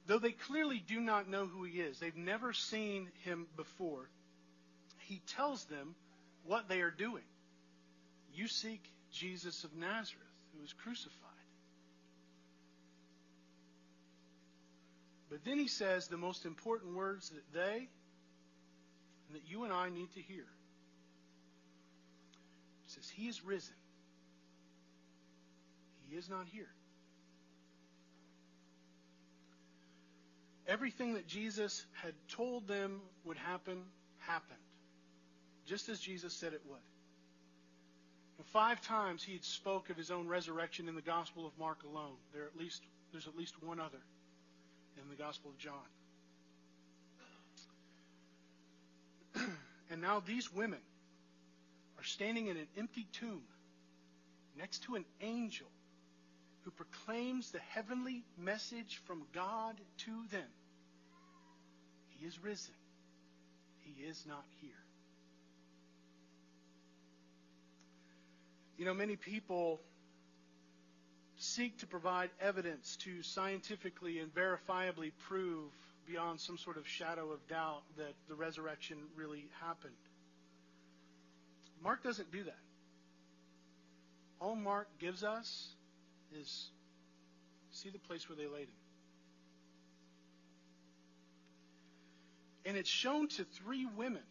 though 0.08 0.19
they 0.19 0.32
clearly 0.32 0.84
do 0.86 1.00
not 1.00 1.30
know 1.30 1.45
who 1.45 1.63
he 1.63 1.80
is, 1.80 2.00
they've 2.00 2.15
never 2.15 2.54
seen 2.54 3.10
him 3.24 3.48
before, 3.56 4.10
he 5.00 5.22
tells 5.36 5.65
them 5.65 5.95
what 6.45 6.67
they 6.69 6.82
are 6.82 6.91
doing. 6.91 7.24
You 8.34 8.48
seek 8.48 8.84
Jesus 9.12 9.63
of 9.63 9.76
Nazareth, 9.76 10.24
who 10.54 10.62
was 10.62 10.74
crucified. 10.74 11.15
But 15.30 15.45
then 15.45 15.60
he 15.60 15.67
says 15.67 16.08
the 16.08 16.17
most 16.17 16.45
important 16.45 16.95
words 16.95 17.30
that 17.30 17.54
they 17.54 17.88
and 19.28 19.36
that 19.36 19.43
you 19.48 19.63
and 19.63 19.72
I 19.72 19.89
need 19.89 20.12
to 20.13 20.22
hear. 20.22 20.45
He 22.86 22.93
says, 22.93 23.10
He 23.10 23.28
is 23.28 23.43
risen. 23.45 23.76
He 26.10 26.17
is 26.17 26.30
not 26.30 26.48
here. 26.52 26.69
Everything 30.70 31.16
that 31.16 31.28
Jesus 31.28 31.84
had 31.94 32.14
told 32.28 32.68
them 32.68 33.02
would 33.26 33.38
happen, 33.38 33.82
happened. 34.20 34.60
Just 35.66 35.90
as 35.90 36.00
Jesus 36.00 36.32
said 36.32 36.54
it 36.54 36.62
would. 36.70 36.78
And 38.38 38.46
five 38.48 38.80
times 38.80 39.24
he 39.24 39.34
had 39.34 39.44
spoke 39.44 39.90
of 39.90 39.98
his 39.98 40.12
own 40.12 40.28
resurrection 40.28 40.88
in 40.88 40.94
the 40.94 41.02
Gospel 41.02 41.48
of 41.48 41.58
Mark 41.58 41.80
alone. 41.84 42.16
There 42.34 42.46
at 42.46 42.56
least 42.56 42.84
there's 43.12 43.28
at 43.28 43.36
least 43.36 43.62
one 43.64 43.80
other 43.80 43.98
in 45.02 45.10
the 45.10 45.16
Gospel 45.16 45.50
of 45.50 45.58
John. 45.58 45.74
and 49.90 50.02
now 50.02 50.20
these 50.20 50.54
women 50.54 50.80
are 51.98 52.04
standing 52.04 52.46
in 52.46 52.58
an 52.58 52.68
empty 52.78 53.08
tomb 53.12 53.42
next 54.56 54.84
to 54.84 54.96
an 54.96 55.06
angel 55.20 55.68
who 56.62 56.72
proclaims 56.72 57.50
the 57.52 57.60
heavenly 57.60 58.24
message 58.38 59.02
from 59.06 59.24
God 59.34 59.76
to 59.98 60.12
them. 60.32 60.48
He 62.20 62.28
is 62.28 62.42
risen. 62.44 62.74
He 63.84 64.04
is 64.04 64.26
not 64.28 64.44
here. 64.62 64.72
You 68.78 68.86
know, 68.86 68.94
many 68.94 69.16
people 69.16 69.82
seek 71.38 71.78
to 71.80 71.88
provide 71.88 72.30
evidence 72.42 72.98
to 72.98 73.24
scientifically 73.24 74.20
and 74.20 74.34
verifiably 74.34 75.12
prove 75.28 75.72
beyond 76.08 76.40
some 76.40 76.58
sort 76.58 76.78
of 76.78 76.88
shadow 76.88 77.32
of 77.32 77.46
doubt 77.48 77.82
that 77.98 78.14
the 78.28 78.36
resurrection 78.36 78.98
really 79.16 79.48
happened. 79.62 79.94
Mark 81.84 82.04
doesn't 82.04 82.32
do 82.32 82.44
that. 82.44 82.60
All 84.42 84.56
Mark 84.56 84.88
gives 85.00 85.24
us 85.24 85.70
is 86.38 86.70
see 87.72 87.90
the 87.90 88.00
place 88.00 88.28
where 88.28 88.36
they 88.36 88.48
laid 88.48 88.64
him. 88.64 88.88
And 92.65 92.78
it's 92.78 92.89
shown 92.89 93.28
to 93.30 93.43
three 93.43 93.88
women 93.98 94.24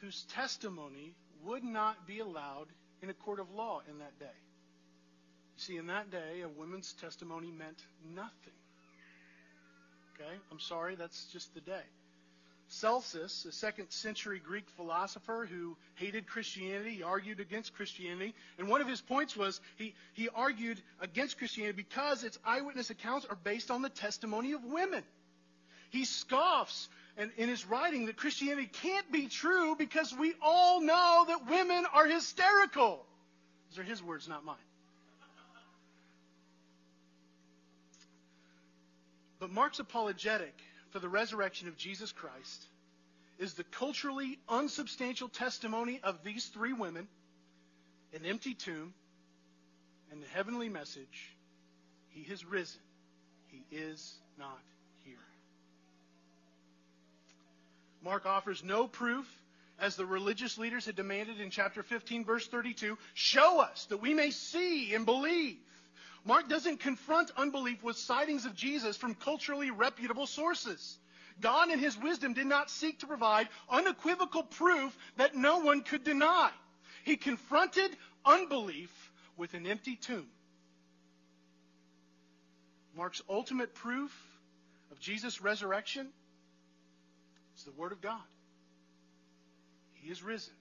whose 0.00 0.24
testimony 0.34 1.14
would 1.44 1.64
not 1.64 2.06
be 2.06 2.20
allowed 2.20 2.66
in 3.02 3.10
a 3.10 3.14
court 3.14 3.40
of 3.40 3.50
law 3.50 3.80
in 3.88 3.98
that 3.98 4.18
day. 4.18 4.26
You 5.56 5.62
see, 5.62 5.76
in 5.76 5.86
that 5.88 6.10
day, 6.10 6.42
a 6.42 6.48
woman's 6.48 6.92
testimony 6.94 7.50
meant 7.50 7.82
nothing. 8.14 8.54
Okay? 10.14 10.34
I'm 10.50 10.60
sorry, 10.60 10.94
that's 10.94 11.26
just 11.32 11.52
the 11.54 11.60
day. 11.60 11.82
Celsus, 12.68 13.44
a 13.44 13.52
second 13.52 13.90
century 13.90 14.40
Greek 14.42 14.68
philosopher 14.76 15.46
who 15.50 15.76
hated 15.96 16.26
Christianity, 16.26 16.96
he 16.96 17.02
argued 17.02 17.38
against 17.38 17.74
Christianity. 17.74 18.34
And 18.58 18.66
one 18.66 18.80
of 18.80 18.88
his 18.88 19.00
points 19.00 19.36
was 19.36 19.60
he, 19.76 19.94
he 20.14 20.30
argued 20.34 20.80
against 21.00 21.36
Christianity 21.36 21.76
because 21.76 22.24
its 22.24 22.38
eyewitness 22.44 22.88
accounts 22.88 23.26
are 23.28 23.36
based 23.36 23.70
on 23.70 23.82
the 23.82 23.90
testimony 23.90 24.52
of 24.52 24.64
women. 24.64 25.04
He 25.90 26.06
scoffs 26.06 26.88
and 27.16 27.30
in 27.36 27.48
his 27.48 27.66
writing 27.66 28.06
that 28.06 28.16
Christianity 28.16 28.70
can't 28.72 29.10
be 29.12 29.26
true 29.28 29.76
because 29.76 30.14
we 30.14 30.34
all 30.40 30.80
know 30.80 31.24
that 31.28 31.48
women 31.48 31.84
are 31.92 32.06
hysterical. 32.06 33.04
Those 33.70 33.80
are 33.80 33.82
his 33.82 34.02
words, 34.02 34.28
not 34.28 34.44
mine. 34.44 34.56
But 39.38 39.50
Mark's 39.50 39.80
apologetic 39.80 40.54
for 40.90 41.00
the 41.00 41.08
resurrection 41.08 41.66
of 41.66 41.76
Jesus 41.76 42.12
Christ 42.12 42.64
is 43.38 43.54
the 43.54 43.64
culturally 43.64 44.38
unsubstantial 44.48 45.28
testimony 45.28 46.00
of 46.04 46.22
these 46.22 46.46
three 46.46 46.72
women, 46.72 47.08
an 48.14 48.24
empty 48.24 48.54
tomb, 48.54 48.94
and 50.12 50.22
the 50.22 50.28
heavenly 50.28 50.68
message 50.68 51.34
He 52.10 52.22
has 52.24 52.44
risen. 52.44 52.80
He 53.48 53.64
is 53.76 54.14
not 54.38 54.60
here. 55.04 55.16
Mark 58.02 58.26
offers 58.26 58.64
no 58.64 58.88
proof, 58.88 59.26
as 59.78 59.96
the 59.96 60.06
religious 60.06 60.58
leaders 60.58 60.86
had 60.86 60.96
demanded 60.96 61.40
in 61.40 61.50
chapter 61.50 61.82
15, 61.82 62.24
verse 62.24 62.46
32 62.46 62.98
show 63.14 63.60
us 63.60 63.86
that 63.86 63.98
we 63.98 64.14
may 64.14 64.30
see 64.30 64.94
and 64.94 65.06
believe. 65.06 65.58
Mark 66.24 66.48
doesn't 66.48 66.80
confront 66.80 67.30
unbelief 67.36 67.82
with 67.82 67.96
sightings 67.96 68.44
of 68.44 68.54
Jesus 68.54 68.96
from 68.96 69.14
culturally 69.14 69.70
reputable 69.70 70.26
sources. 70.26 70.98
God, 71.40 71.70
in 71.70 71.78
his 71.78 71.98
wisdom, 71.98 72.34
did 72.34 72.46
not 72.46 72.70
seek 72.70 73.00
to 73.00 73.06
provide 73.06 73.48
unequivocal 73.68 74.44
proof 74.44 74.96
that 75.16 75.34
no 75.34 75.58
one 75.60 75.82
could 75.82 76.04
deny. 76.04 76.50
He 77.04 77.16
confronted 77.16 77.96
unbelief 78.24 78.90
with 79.36 79.54
an 79.54 79.66
empty 79.66 79.96
tomb. 79.96 80.28
Mark's 82.96 83.22
ultimate 83.28 83.74
proof 83.74 84.12
of 84.92 85.00
Jesus' 85.00 85.40
resurrection 85.40 86.08
is 87.62 87.66
the 87.66 87.80
Word 87.80 87.92
of 87.92 88.00
God. 88.00 88.20
He 89.94 90.10
is 90.10 90.22
risen, 90.22 90.54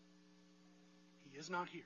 He 1.31 1.39
is 1.39 1.49
not 1.49 1.67
here. 1.67 1.81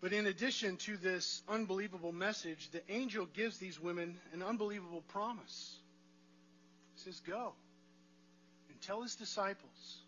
But 0.00 0.12
in 0.12 0.28
addition 0.28 0.76
to 0.76 0.96
this 0.96 1.42
unbelievable 1.48 2.12
message, 2.12 2.70
the 2.70 2.82
angel 2.88 3.26
gives 3.34 3.58
these 3.58 3.80
women 3.80 4.16
an 4.32 4.44
unbelievable 4.44 5.02
promise. 5.08 5.74
He 6.94 7.00
says, 7.00 7.20
Go 7.26 7.52
and 8.70 8.80
tell 8.80 9.02
his 9.02 9.16
disciples 9.16 9.98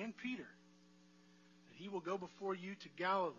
and 0.00 0.16
Peter 0.16 0.46
that 0.46 1.74
he 1.74 1.88
will 1.88 1.98
go 1.98 2.16
before 2.16 2.54
you 2.54 2.76
to 2.76 2.88
Galilee. 2.96 3.34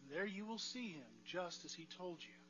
And 0.00 0.18
there 0.18 0.26
you 0.26 0.44
will 0.44 0.58
see 0.58 0.88
him 0.88 1.06
just 1.26 1.64
as 1.64 1.72
he 1.72 1.86
told 1.96 2.16
you. 2.18 2.41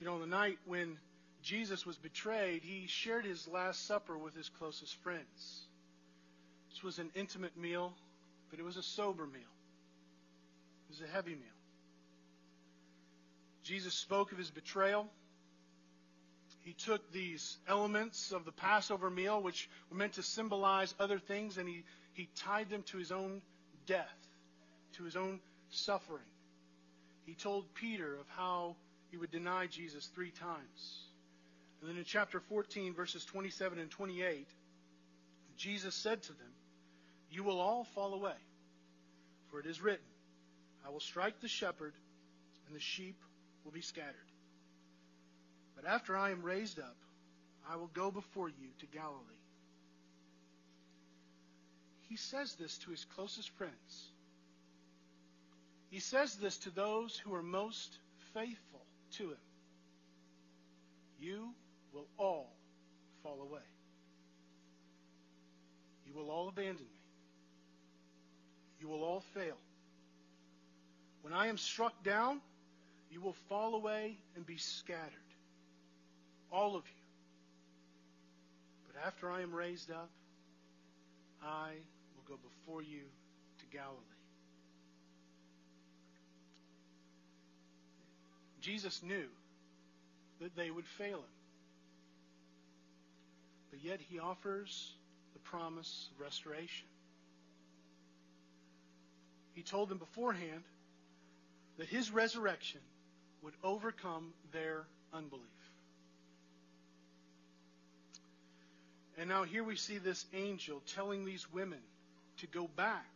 You 0.00 0.06
know, 0.06 0.14
on 0.14 0.20
the 0.20 0.26
night 0.26 0.58
when 0.66 0.98
Jesus 1.42 1.86
was 1.86 1.96
betrayed, 1.96 2.62
he 2.62 2.86
shared 2.86 3.24
his 3.24 3.46
Last 3.48 3.86
Supper 3.86 4.16
with 4.18 4.34
his 4.34 4.48
closest 4.48 4.96
friends. 5.02 5.66
This 6.70 6.82
was 6.82 6.98
an 6.98 7.10
intimate 7.14 7.56
meal 7.56 7.94
but 8.50 8.58
it 8.58 8.64
was 8.64 8.76
a 8.76 8.82
sober 8.82 9.26
meal. 9.26 9.42
It 9.42 10.90
was 10.90 11.00
a 11.00 11.12
heavy 11.12 11.34
meal. 11.34 11.42
Jesus 13.62 13.94
spoke 13.94 14.32
of 14.32 14.38
his 14.38 14.50
betrayal. 14.50 15.08
He 16.62 16.72
took 16.72 17.12
these 17.12 17.58
elements 17.68 18.32
of 18.32 18.44
the 18.44 18.52
Passover 18.52 19.10
meal, 19.10 19.42
which 19.42 19.68
were 19.90 19.96
meant 19.96 20.14
to 20.14 20.22
symbolize 20.22 20.94
other 20.98 21.18
things, 21.18 21.58
and 21.58 21.68
he, 21.68 21.84
he 22.12 22.28
tied 22.36 22.70
them 22.70 22.82
to 22.84 22.98
his 22.98 23.12
own 23.12 23.42
death, 23.86 24.16
to 24.94 25.04
his 25.04 25.16
own 25.16 25.40
suffering. 25.70 26.24
He 27.24 27.34
told 27.34 27.72
Peter 27.74 28.16
of 28.16 28.26
how 28.28 28.76
he 29.10 29.16
would 29.16 29.30
deny 29.30 29.66
Jesus 29.66 30.06
three 30.14 30.30
times. 30.30 31.00
And 31.80 31.90
then 31.90 31.96
in 31.96 32.04
chapter 32.04 32.40
14, 32.40 32.94
verses 32.94 33.24
27 33.24 33.78
and 33.78 33.90
28, 33.90 34.48
Jesus 35.56 35.94
said 35.94 36.22
to 36.22 36.32
them, 36.32 36.52
you 37.30 37.44
will 37.44 37.60
all 37.60 37.84
fall 37.84 38.14
away. 38.14 38.36
For 39.50 39.60
it 39.60 39.66
is 39.66 39.80
written, 39.80 40.04
I 40.86 40.90
will 40.90 41.00
strike 41.00 41.40
the 41.40 41.48
shepherd, 41.48 41.92
and 42.66 42.74
the 42.76 42.80
sheep 42.80 43.16
will 43.64 43.72
be 43.72 43.80
scattered. 43.80 44.14
But 45.74 45.86
after 45.86 46.16
I 46.16 46.30
am 46.30 46.42
raised 46.42 46.78
up, 46.78 46.96
I 47.68 47.76
will 47.76 47.90
go 47.92 48.10
before 48.10 48.48
you 48.48 48.68
to 48.80 48.86
Galilee. 48.86 49.20
He 52.08 52.16
says 52.16 52.54
this 52.54 52.78
to 52.78 52.90
his 52.90 53.04
closest 53.04 53.50
friends, 53.50 54.10
He 55.90 55.98
says 55.98 56.36
this 56.36 56.56
to 56.58 56.70
those 56.70 57.18
who 57.18 57.34
are 57.34 57.42
most 57.42 57.98
faithful 58.32 58.75
to 59.12 59.30
him. 59.30 59.38
You 61.20 61.48
will 61.92 62.06
all 62.18 62.52
fall 63.22 63.40
away. 63.40 63.60
You 66.06 66.14
will 66.14 66.30
all 66.30 66.48
abandon 66.48 66.84
me. 66.84 67.00
You 68.80 68.88
will 68.88 69.02
all 69.02 69.22
fail. 69.34 69.56
When 71.22 71.32
I 71.32 71.48
am 71.48 71.56
struck 71.56 72.04
down, 72.04 72.40
you 73.10 73.20
will 73.20 73.34
fall 73.48 73.74
away 73.74 74.18
and 74.36 74.46
be 74.46 74.58
scattered. 74.58 75.10
All 76.52 76.76
of 76.76 76.84
you. 76.86 77.02
But 78.86 79.06
after 79.06 79.30
I 79.30 79.42
am 79.42 79.52
raised 79.52 79.90
up, 79.90 80.10
I 81.42 81.72
will 82.14 82.24
go 82.28 82.38
before 82.42 82.82
you 82.82 83.02
to 83.58 83.76
Galilee. 83.76 84.15
Jesus 88.66 89.00
knew 89.00 89.28
that 90.40 90.56
they 90.56 90.72
would 90.72 90.86
fail 90.98 91.18
him. 91.18 91.36
But 93.70 93.84
yet 93.84 94.00
he 94.10 94.18
offers 94.18 94.92
the 95.34 95.38
promise 95.38 96.08
of 96.12 96.20
restoration. 96.20 96.88
He 99.54 99.62
told 99.62 99.88
them 99.88 99.98
beforehand 99.98 100.64
that 101.78 101.86
his 101.86 102.10
resurrection 102.10 102.80
would 103.42 103.54
overcome 103.62 104.32
their 104.52 104.82
unbelief. 105.14 105.44
And 109.16 109.28
now 109.28 109.44
here 109.44 109.62
we 109.62 109.76
see 109.76 109.98
this 109.98 110.26
angel 110.34 110.82
telling 110.96 111.24
these 111.24 111.46
women 111.52 111.78
to 112.38 112.48
go 112.48 112.68
back 112.76 113.06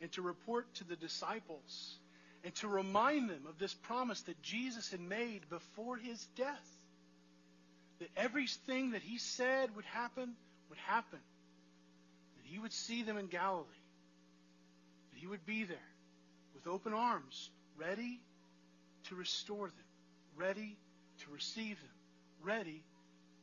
and 0.00 0.10
to 0.12 0.22
report 0.22 0.72
to 0.76 0.84
the 0.84 0.96
disciples 0.96 1.98
and 2.46 2.54
to 2.54 2.68
remind 2.68 3.28
them 3.28 3.40
of 3.48 3.58
this 3.58 3.74
promise 3.74 4.20
that 4.22 4.40
Jesus 4.40 4.88
had 4.92 5.00
made 5.00 5.40
before 5.50 5.96
his 5.96 6.24
death. 6.36 6.78
That 7.98 8.08
everything 8.16 8.92
that 8.92 9.02
he 9.02 9.18
said 9.18 9.74
would 9.74 9.84
happen 9.86 10.32
would 10.68 10.78
happen. 10.86 11.18
That 12.36 12.44
he 12.44 12.60
would 12.60 12.72
see 12.72 13.02
them 13.02 13.18
in 13.18 13.26
Galilee. 13.26 13.64
That 15.12 15.18
he 15.18 15.26
would 15.26 15.44
be 15.44 15.64
there 15.64 15.76
with 16.54 16.68
open 16.68 16.92
arms, 16.92 17.50
ready 17.76 18.20
to 19.08 19.16
restore 19.16 19.66
them, 19.66 19.86
ready 20.36 20.76
to 21.24 21.32
receive 21.32 21.80
them, 21.80 21.96
ready 22.44 22.80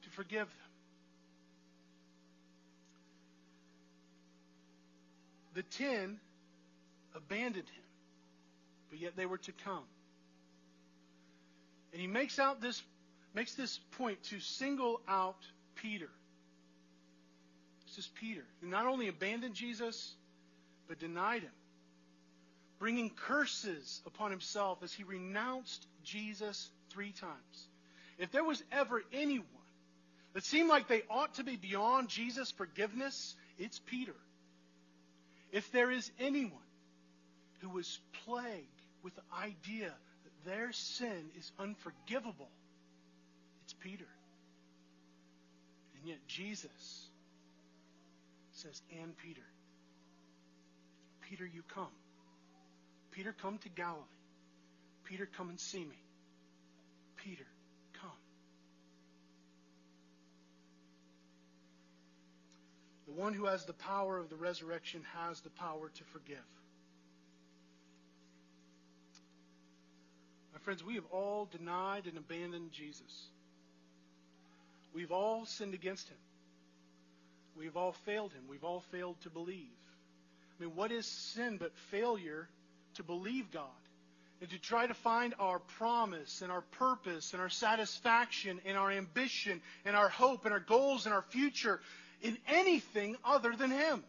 to 0.03 0.09
forgive 0.11 0.47
them. 0.47 0.71
The 5.55 5.63
ten 5.63 6.19
abandoned 7.13 7.67
him, 7.67 7.83
but 8.93 9.01
yet 9.01 9.15
they 9.15 9.25
were 9.25 9.39
to 9.39 9.51
come. 9.65 9.81
And 11.93 11.99
he 11.99 12.05
makes 12.05 12.37
out 12.37 12.61
this 12.61 12.79
makes 13.33 13.55
this 13.55 13.79
point 13.97 14.21
to 14.25 14.39
single 14.39 15.01
out 15.07 15.39
Peter. 15.73 16.11
This 17.87 18.05
is 18.05 18.11
Peter, 18.19 18.43
who 18.61 18.67
not 18.67 18.85
only 18.85 19.07
abandoned 19.07 19.55
Jesus, 19.55 20.13
but 20.87 20.99
denied 20.99 21.41
him, 21.41 21.51
bringing 22.77 23.09
curses 23.09 24.03
upon 24.05 24.29
himself 24.29 24.83
as 24.83 24.93
he 24.93 25.03
renounced 25.03 25.87
Jesus 26.03 26.69
three 26.91 27.13
times. 27.13 27.67
If 28.19 28.31
there 28.31 28.43
was 28.43 28.61
ever 28.71 29.01
anyone 29.11 29.47
that 30.35 30.43
seemed 30.45 30.69
like 30.69 30.87
they 30.87 31.01
ought 31.09 31.33
to 31.35 31.43
be 31.43 31.55
beyond 31.55 32.09
Jesus' 32.09 32.51
forgiveness, 32.51 33.35
it's 33.57 33.79
Peter. 33.79 34.15
If 35.51 35.71
there 35.71 35.89
is 35.89 36.11
anyone 36.19 36.59
who 37.61 37.69
was 37.69 37.99
plagued 38.23 38.67
with 39.03 39.15
the 39.15 39.21
idea 39.37 39.91
that 40.23 40.49
their 40.49 40.71
sin 40.71 41.29
is 41.37 41.51
unforgivable, 41.59 42.49
it's 43.63 43.73
Peter. 43.73 44.07
And 45.95 46.07
yet 46.09 46.19
Jesus 46.27 47.07
says, 48.53 48.81
and 49.01 49.15
Peter. 49.17 49.41
Peter, 51.29 51.45
you 51.45 51.63
come. 51.73 51.87
Peter, 53.11 53.35
come 53.41 53.57
to 53.59 53.69
Galilee. 53.69 54.01
Peter, 55.05 55.27
come 55.37 55.49
and 55.49 55.59
see 55.59 55.83
me. 55.83 55.97
Peter, 57.17 57.45
come. 58.01 58.09
The 63.07 63.13
one 63.13 63.33
who 63.33 63.45
has 63.45 63.65
the 63.65 63.73
power 63.73 64.17
of 64.17 64.29
the 64.29 64.35
resurrection 64.35 65.01
has 65.15 65.41
the 65.41 65.49
power 65.51 65.89
to 65.93 66.03
forgive. 66.05 66.37
Friends, 70.63 70.83
we 70.83 70.95
have 70.95 71.05
all 71.11 71.47
denied 71.51 72.05
and 72.07 72.17
abandoned 72.17 72.71
Jesus. 72.71 73.27
We've 74.93 75.11
all 75.11 75.45
sinned 75.45 75.73
against 75.73 76.07
him. 76.07 76.17
We've 77.57 77.77
all 77.77 77.93
failed 78.05 78.33
him. 78.33 78.43
We've 78.49 78.63
all 78.63 78.83
failed 78.91 79.19
to 79.21 79.29
believe. 79.29 79.67
I 80.59 80.63
mean, 80.63 80.75
what 80.75 80.91
is 80.91 81.05
sin 81.05 81.57
but 81.57 81.75
failure 81.91 82.47
to 82.95 83.03
believe 83.03 83.51
God 83.51 83.65
and 84.41 84.49
to 84.49 84.59
try 84.59 84.87
to 84.87 84.93
find 84.93 85.33
our 85.39 85.59
promise 85.59 86.41
and 86.41 86.51
our 86.51 86.61
purpose 86.61 87.33
and 87.33 87.41
our 87.41 87.49
satisfaction 87.49 88.59
and 88.65 88.77
our 88.77 88.91
ambition 88.91 89.61
and 89.85 89.95
our 89.95 90.09
hope 90.09 90.45
and 90.45 90.53
our 90.53 90.59
goals 90.59 91.05
and 91.05 91.13
our 91.13 91.23
future 91.29 91.79
in 92.21 92.37
anything 92.47 93.15
other 93.23 93.55
than 93.55 93.71
Him? 93.71 94.03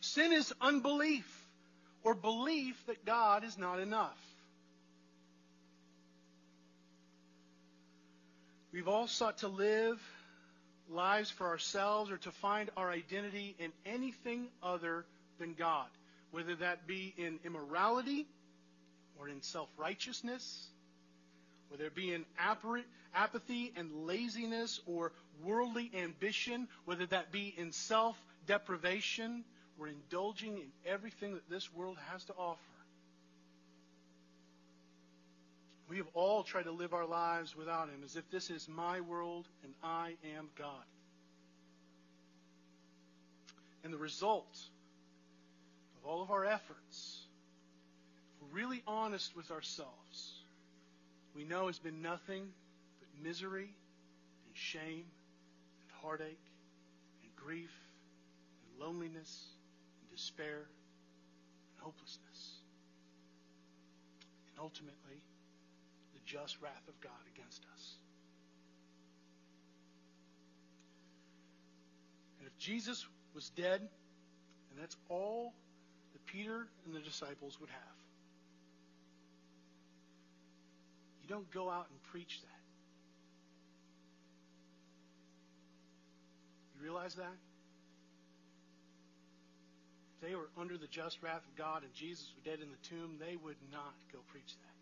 Sin 0.00 0.32
is 0.32 0.52
unbelief 0.60 1.26
or 2.02 2.14
belief 2.14 2.76
that 2.86 3.04
God 3.04 3.44
is 3.44 3.56
not 3.56 3.80
enough. 3.80 4.18
We've 8.74 8.88
all 8.88 9.06
sought 9.06 9.38
to 9.38 9.48
live 9.48 10.02
lives 10.90 11.30
for 11.30 11.46
ourselves 11.46 12.10
or 12.10 12.16
to 12.16 12.32
find 12.32 12.70
our 12.76 12.90
identity 12.90 13.54
in 13.60 13.70
anything 13.86 14.48
other 14.64 15.04
than 15.38 15.54
God, 15.54 15.86
whether 16.32 16.56
that 16.56 16.84
be 16.84 17.14
in 17.16 17.38
immorality 17.44 18.26
or 19.16 19.28
in 19.28 19.42
self 19.42 19.68
righteousness, 19.76 20.66
whether 21.68 21.84
it 21.84 21.94
be 21.94 22.12
in 22.12 22.24
apathy 23.14 23.72
and 23.76 24.06
laziness 24.08 24.80
or 24.86 25.12
worldly 25.44 25.92
ambition, 25.96 26.66
whether 26.84 27.06
that 27.06 27.30
be 27.30 27.54
in 27.56 27.70
self 27.70 28.20
deprivation 28.48 29.44
or 29.78 29.86
indulging 29.86 30.58
in 30.58 30.66
everything 30.84 31.34
that 31.34 31.48
this 31.48 31.72
world 31.72 31.96
has 32.10 32.24
to 32.24 32.32
offer. 32.36 32.58
We 35.88 35.98
have 35.98 36.08
all 36.14 36.42
tried 36.42 36.64
to 36.64 36.72
live 36.72 36.94
our 36.94 37.06
lives 37.06 37.54
without 37.54 37.88
Him 37.88 38.00
as 38.04 38.16
if 38.16 38.28
this 38.30 38.50
is 38.50 38.68
my 38.68 39.00
world 39.00 39.46
and 39.62 39.74
I 39.82 40.14
am 40.36 40.48
God. 40.56 40.84
And 43.82 43.92
the 43.92 43.98
result 43.98 44.58
of 45.98 46.08
all 46.08 46.22
of 46.22 46.30
our 46.30 46.44
efforts, 46.44 47.26
if 48.34 48.42
we're 48.42 48.58
really 48.58 48.82
honest 48.86 49.36
with 49.36 49.50
ourselves, 49.50 50.42
we 51.36 51.44
know 51.44 51.66
has 51.66 51.78
been 51.78 52.00
nothing 52.00 52.48
but 53.00 53.08
misery 53.22 53.68
and 54.46 54.56
shame 54.56 55.04
and 55.80 55.90
heartache 56.00 56.38
and 57.22 57.36
grief 57.36 57.72
and 58.62 58.86
loneliness 58.86 59.44
and 60.00 60.16
despair 60.16 60.56
and 60.56 61.82
hopelessness. 61.82 62.58
And 64.48 64.60
ultimately, 64.62 65.20
just 66.24 66.60
wrath 66.60 66.88
of 66.88 67.00
God 67.00 67.12
against 67.34 67.62
us. 67.74 67.96
And 72.38 72.48
if 72.48 72.58
Jesus 72.58 73.06
was 73.34 73.50
dead, 73.50 73.80
and 73.80 74.80
that's 74.80 74.96
all 75.08 75.52
that 76.12 76.26
Peter 76.26 76.66
and 76.86 76.94
the 76.94 77.00
disciples 77.00 77.58
would 77.60 77.70
have, 77.70 77.96
you 81.22 81.28
don't 81.28 81.50
go 81.52 81.70
out 81.70 81.86
and 81.90 82.02
preach 82.12 82.40
that. 82.42 82.48
You 86.76 86.84
realize 86.84 87.14
that? 87.14 87.36
If 90.16 90.28
they 90.28 90.34
were 90.34 90.48
under 90.58 90.76
the 90.76 90.86
just 90.86 91.22
wrath 91.22 91.42
of 91.48 91.56
God 91.56 91.82
and 91.82 91.92
Jesus 91.94 92.26
was 92.34 92.44
dead 92.44 92.62
in 92.62 92.70
the 92.70 92.88
tomb, 92.88 93.16
they 93.18 93.36
would 93.36 93.56
not 93.72 93.94
go 94.12 94.18
preach 94.30 94.54
that. 94.60 94.73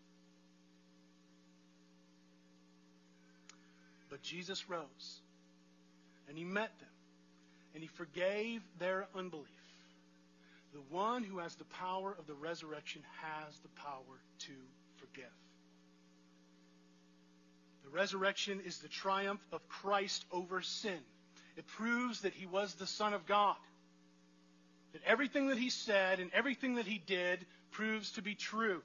But 4.13 4.21
Jesus 4.21 4.69
rose, 4.69 5.21
and 6.29 6.37
he 6.37 6.43
met 6.43 6.69
them, 6.77 6.89
and 7.73 7.81
he 7.81 7.87
forgave 7.87 8.61
their 8.77 9.07
unbelief. 9.15 9.47
The 10.71 10.95
one 10.95 11.23
who 11.23 11.39
has 11.39 11.55
the 11.55 11.63
power 11.63 12.15
of 12.19 12.27
the 12.27 12.35
resurrection 12.35 13.01
has 13.23 13.57
the 13.61 13.69
power 13.69 14.21
to 14.41 14.51
forgive. 14.97 15.25
The 17.85 17.89
resurrection 17.89 18.61
is 18.63 18.77
the 18.77 18.87
triumph 18.87 19.41
of 19.51 19.67
Christ 19.67 20.25
over 20.31 20.61
sin. 20.61 20.99
It 21.57 21.65
proves 21.65 22.21
that 22.21 22.35
he 22.35 22.45
was 22.45 22.75
the 22.75 22.85
Son 22.85 23.15
of 23.15 23.25
God. 23.25 23.55
that 24.93 25.01
everything 25.05 25.47
that 25.47 25.57
he 25.57 25.69
said 25.69 26.19
and 26.19 26.31
everything 26.33 26.75
that 26.75 26.85
he 26.85 26.99
did 26.99 27.45
proves 27.71 28.11
to 28.11 28.21
be 28.21 28.35
true. 28.35 28.81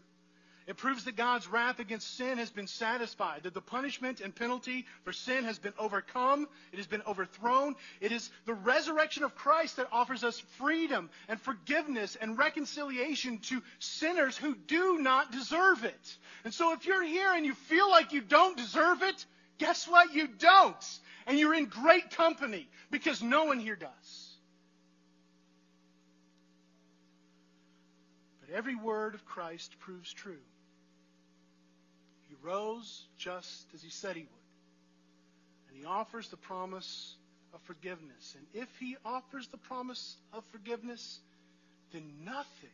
It 0.69 0.77
proves 0.77 1.05
that 1.05 1.17
God's 1.17 1.49
wrath 1.49 1.79
against 1.79 2.19
sin 2.19 2.37
has 2.37 2.51
been 2.51 2.67
satisfied, 2.67 3.45
that 3.45 3.55
the 3.55 3.61
punishment 3.63 4.21
and 4.21 4.35
penalty 4.35 4.85
for 5.03 5.15
sin 5.15 5.45
has 5.45 5.59
been 5.59 5.73
overcome, 5.79 6.47
it 6.73 6.77
has 6.77 6.87
been 6.87 7.01
overthrown. 7.07 7.75
It 8.03 8.13
is 8.13 8.31
the 8.45 8.53
resurrection 8.53 9.25
of 9.25 9.35
Christ 9.35 9.77
that 9.77 9.89
offers 9.91 10.25
us 10.25 10.39
freedom 10.59 11.09
and 11.27 11.41
forgiveness 11.41 12.19
and 12.21 12.37
reconciliation 12.37 13.39
to 13.45 13.63
sinners 13.79 14.37
who 14.37 14.55
do 14.55 14.99
not 14.99 15.33
deserve 15.33 15.85
it. 15.85 16.17
And 16.45 16.53
so 16.53 16.75
if 16.75 16.85
you're 16.85 17.03
here 17.03 17.33
and 17.33 17.47
you 17.47 17.55
feel 17.55 17.89
like 17.89 18.13
you 18.13 18.21
don't 18.21 18.55
deserve 18.55 19.03
it, 19.03 19.25
guess 19.57 19.89
what? 19.89 20.13
You 20.13 20.29
don't. 20.29 21.01
And 21.27 21.39
you're 21.39 21.55
in 21.55 21.65
great 21.65 22.11
company 22.11 22.69
because 22.91 23.23
no 23.23 23.45
one 23.45 23.59
here 23.59 23.77
does. 23.77 24.37
But 28.43 28.55
every 28.55 28.77
word 28.77 29.15
of 29.15 29.25
Christ 29.25 29.75
proves 29.79 30.13
true. 30.13 30.37
Rose 32.43 33.03
just 33.17 33.67
as 33.75 33.83
he 33.83 33.91
said 33.91 34.17
he 34.17 34.23
would. 34.23 34.29
And 35.69 35.79
he 35.79 35.85
offers 35.85 36.29
the 36.29 36.37
promise 36.37 37.15
of 37.55 37.61
forgiveness. 37.63 38.37
And 38.37 38.63
if 38.63 38.69
he 38.79 38.97
offers 39.05 39.49
the 39.49 39.57
promise 39.57 40.17
of 40.33 40.45
forgiveness, 40.53 41.21
then 41.93 42.03
nothing 42.25 42.71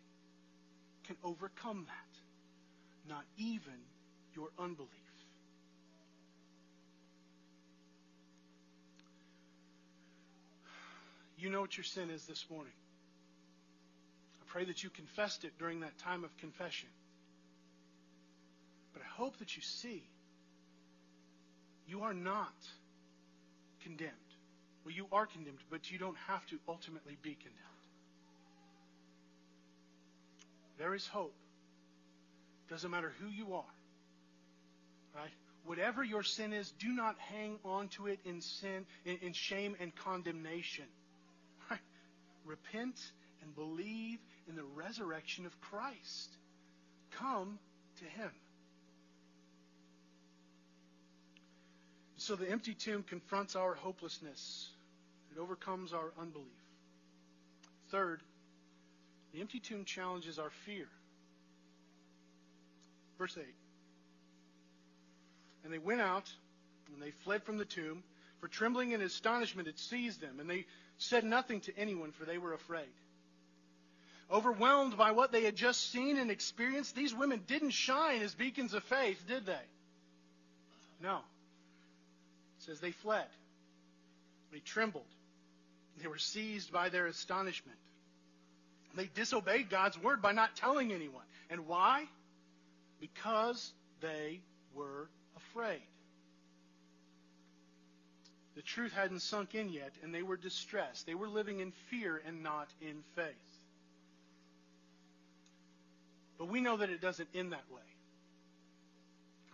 can 1.07 1.17
overcome 1.25 1.87
that, 1.87 3.13
not 3.15 3.25
even 3.37 3.73
your 4.35 4.49
unbelief. 4.59 4.91
You 11.39 11.51
know 11.51 11.61
what 11.61 11.77
your 11.77 11.85
sin 11.85 12.09
is 12.11 12.25
this 12.25 12.47
morning. 12.51 12.73
I 14.41 14.45
pray 14.47 14.65
that 14.65 14.83
you 14.83 14.89
confessed 14.89 15.45
it 15.45 15.53
during 15.59 15.81
that 15.81 15.99
time 15.99 16.25
of 16.25 16.35
confession. 16.39 16.89
But 18.95 19.03
I 19.03 19.23
hope 19.23 19.39
that 19.39 19.57
you 19.57 19.63
see 19.63 20.03
you 21.87 22.03
are 22.03 22.15
not 22.15 22.55
condemned. 23.83 24.13
Well, 24.85 24.95
you 24.95 25.07
are 25.13 25.27
condemned, 25.27 25.59
but 25.71 25.91
you 25.91 25.99
don't 25.99 26.17
have 26.29 26.47
to 26.47 26.59
ultimately 26.69 27.17
be 27.23 27.35
condemned. 27.35 27.61
There 30.79 30.95
is 30.95 31.07
hope. 31.07 31.35
Doesn't 32.69 32.91
matter 32.91 33.13
who 33.21 33.29
you 33.29 33.55
are. 33.55 33.65
Right? 35.15 35.31
Whatever 35.65 36.03
your 36.03 36.23
sin 36.23 36.53
is, 36.53 36.73
do 36.79 36.89
not 36.89 37.17
hang 37.19 37.59
on 37.65 37.89
to 37.89 38.07
it 38.07 38.19
in 38.25 38.41
sin, 38.41 38.85
in, 39.05 39.19
in 39.23 39.33
shame 39.33 39.77
and 39.81 39.95
condemnation. 39.95 40.85
Right? 41.71 41.81
Repent 42.45 42.99
and 43.43 43.55
believe 43.55 44.19
in 44.49 44.57
the 44.57 44.65
resurrection 44.75 45.47
of 45.47 45.61
Christ. 45.61 46.37
Come 47.13 47.59
to 47.99 48.05
Him. 48.05 48.31
So 52.25 52.37
the 52.37 52.51
empty 52.51 52.73
tomb 52.73 53.03
confronts 53.03 53.55
our 53.55 53.75
hopelessness. 53.75 54.71
It 55.37 55.39
overcomes 55.39 55.93
our 55.93 56.11
unbelief. 56.19 56.47
Third, 57.91 58.23
the 59.35 59.43
empty 59.43 59.61
tomb 59.61 59.85
challenges 59.85 60.39
our 60.39 60.49
fear. 60.65 60.87
Verse 63.19 63.37
8. 63.37 63.45
And 65.65 65.73
they 65.75 65.77
went 65.77 66.01
out, 66.01 66.33
and 66.95 67.03
they 67.03 67.11
fled 67.11 67.43
from 67.43 67.59
the 67.59 67.67
tomb, 67.67 68.03
for 68.41 68.49
trembling 68.49 68.95
and 68.95 69.03
astonishment 69.03 69.67
had 69.67 69.79
seized 69.79 70.23
them, 70.23 70.41
and 70.41 70.49
they 70.49 70.65
said 70.97 71.25
nothing 71.25 71.61
to 71.61 71.77
anyone, 71.77 72.11
for 72.11 72.25
they 72.25 72.39
were 72.39 72.55
afraid. 72.55 72.89
Overwhelmed 74.33 74.97
by 74.97 75.11
what 75.11 75.31
they 75.31 75.45
had 75.45 75.57
just 75.57 75.91
seen 75.91 76.17
and 76.17 76.31
experienced, 76.31 76.97
these 76.97 77.15
women 77.15 77.43
didn't 77.47 77.73
shine 77.73 78.23
as 78.23 78.35
beacons 78.35 78.73
of 78.73 78.83
faith, 78.85 79.23
did 79.29 79.45
they? 79.45 79.67
No 81.03 81.21
says 82.67 82.81
they 82.81 82.93
fled. 82.93 83.27
They 84.53 84.61
trembled. 84.61 85.05
They 86.01 86.09
were 86.09 86.19
seized 86.19 86.73
by 86.73 86.89
their 86.89 87.07
astonishment. 87.07 87.79
They 88.97 89.07
disobeyed 89.15 89.71
God's 89.71 90.01
word 90.01 90.23
by 90.23 90.33
not 90.33 90.57
telling 90.57 90.93
anyone. 90.93 91.25
And 91.51 91.67
why? 91.67 92.05
Because 93.01 93.73
they 94.01 94.41
were 94.75 95.09
afraid. 95.37 95.83
The 98.55 98.63
truth 98.63 98.93
hadn't 98.93 99.21
sunk 99.21 99.55
in 99.55 99.69
yet, 99.69 99.93
and 100.03 100.15
they 100.15 100.23
were 100.23 100.37
distressed. 100.37 101.07
They 101.07 101.15
were 101.15 101.29
living 101.29 101.59
in 101.59 101.73
fear 101.91 102.23
and 102.25 102.43
not 102.43 102.69
in 102.81 103.03
faith. 103.17 103.35
But 106.39 106.49
we 106.49 106.61
know 106.61 106.77
that 106.77 106.91
it 106.91 107.01
doesn't 107.01 107.29
end 107.35 107.53
that 107.53 107.65
way. 107.73 107.81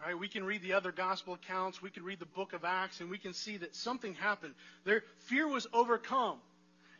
Right, 0.04 0.18
we 0.18 0.28
can 0.28 0.44
read 0.44 0.62
the 0.62 0.72
other 0.72 0.92
gospel 0.92 1.34
accounts, 1.34 1.82
we 1.82 1.90
can 1.90 2.04
read 2.04 2.20
the 2.20 2.26
book 2.26 2.54
of 2.54 2.64
Acts, 2.64 3.00
and 3.00 3.10
we 3.10 3.18
can 3.18 3.34
see 3.34 3.58
that 3.58 3.76
something 3.76 4.14
happened. 4.14 4.54
Their 4.84 5.04
fear 5.26 5.46
was 5.46 5.66
overcome. 5.74 6.38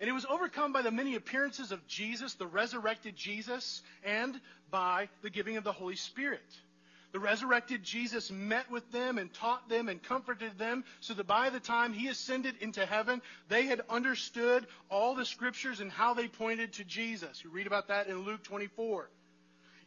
And 0.00 0.08
it 0.08 0.12
was 0.12 0.26
overcome 0.26 0.72
by 0.72 0.82
the 0.82 0.90
many 0.90 1.14
appearances 1.14 1.72
of 1.72 1.86
Jesus, 1.86 2.34
the 2.34 2.46
resurrected 2.46 3.16
Jesus, 3.16 3.82
and 4.04 4.38
by 4.70 5.08
the 5.22 5.30
giving 5.30 5.56
of 5.56 5.64
the 5.64 5.72
Holy 5.72 5.96
Spirit. 5.96 6.40
The 7.12 7.18
resurrected 7.18 7.82
Jesus 7.82 8.30
met 8.30 8.70
with 8.70 8.90
them 8.92 9.18
and 9.18 9.32
taught 9.32 9.68
them 9.68 9.88
and 9.88 10.02
comforted 10.02 10.58
them 10.58 10.84
so 11.00 11.14
that 11.14 11.26
by 11.26 11.50
the 11.50 11.58
time 11.58 11.92
he 11.92 12.08
ascended 12.08 12.54
into 12.60 12.86
heaven, 12.86 13.20
they 13.48 13.66
had 13.66 13.82
understood 13.88 14.66
all 14.90 15.14
the 15.14 15.24
scriptures 15.24 15.80
and 15.80 15.90
how 15.90 16.14
they 16.14 16.28
pointed 16.28 16.74
to 16.74 16.84
Jesus. 16.84 17.42
You 17.42 17.50
read 17.50 17.66
about 17.66 17.88
that 17.88 18.06
in 18.06 18.24
Luke 18.24 18.44
24. 18.44 19.08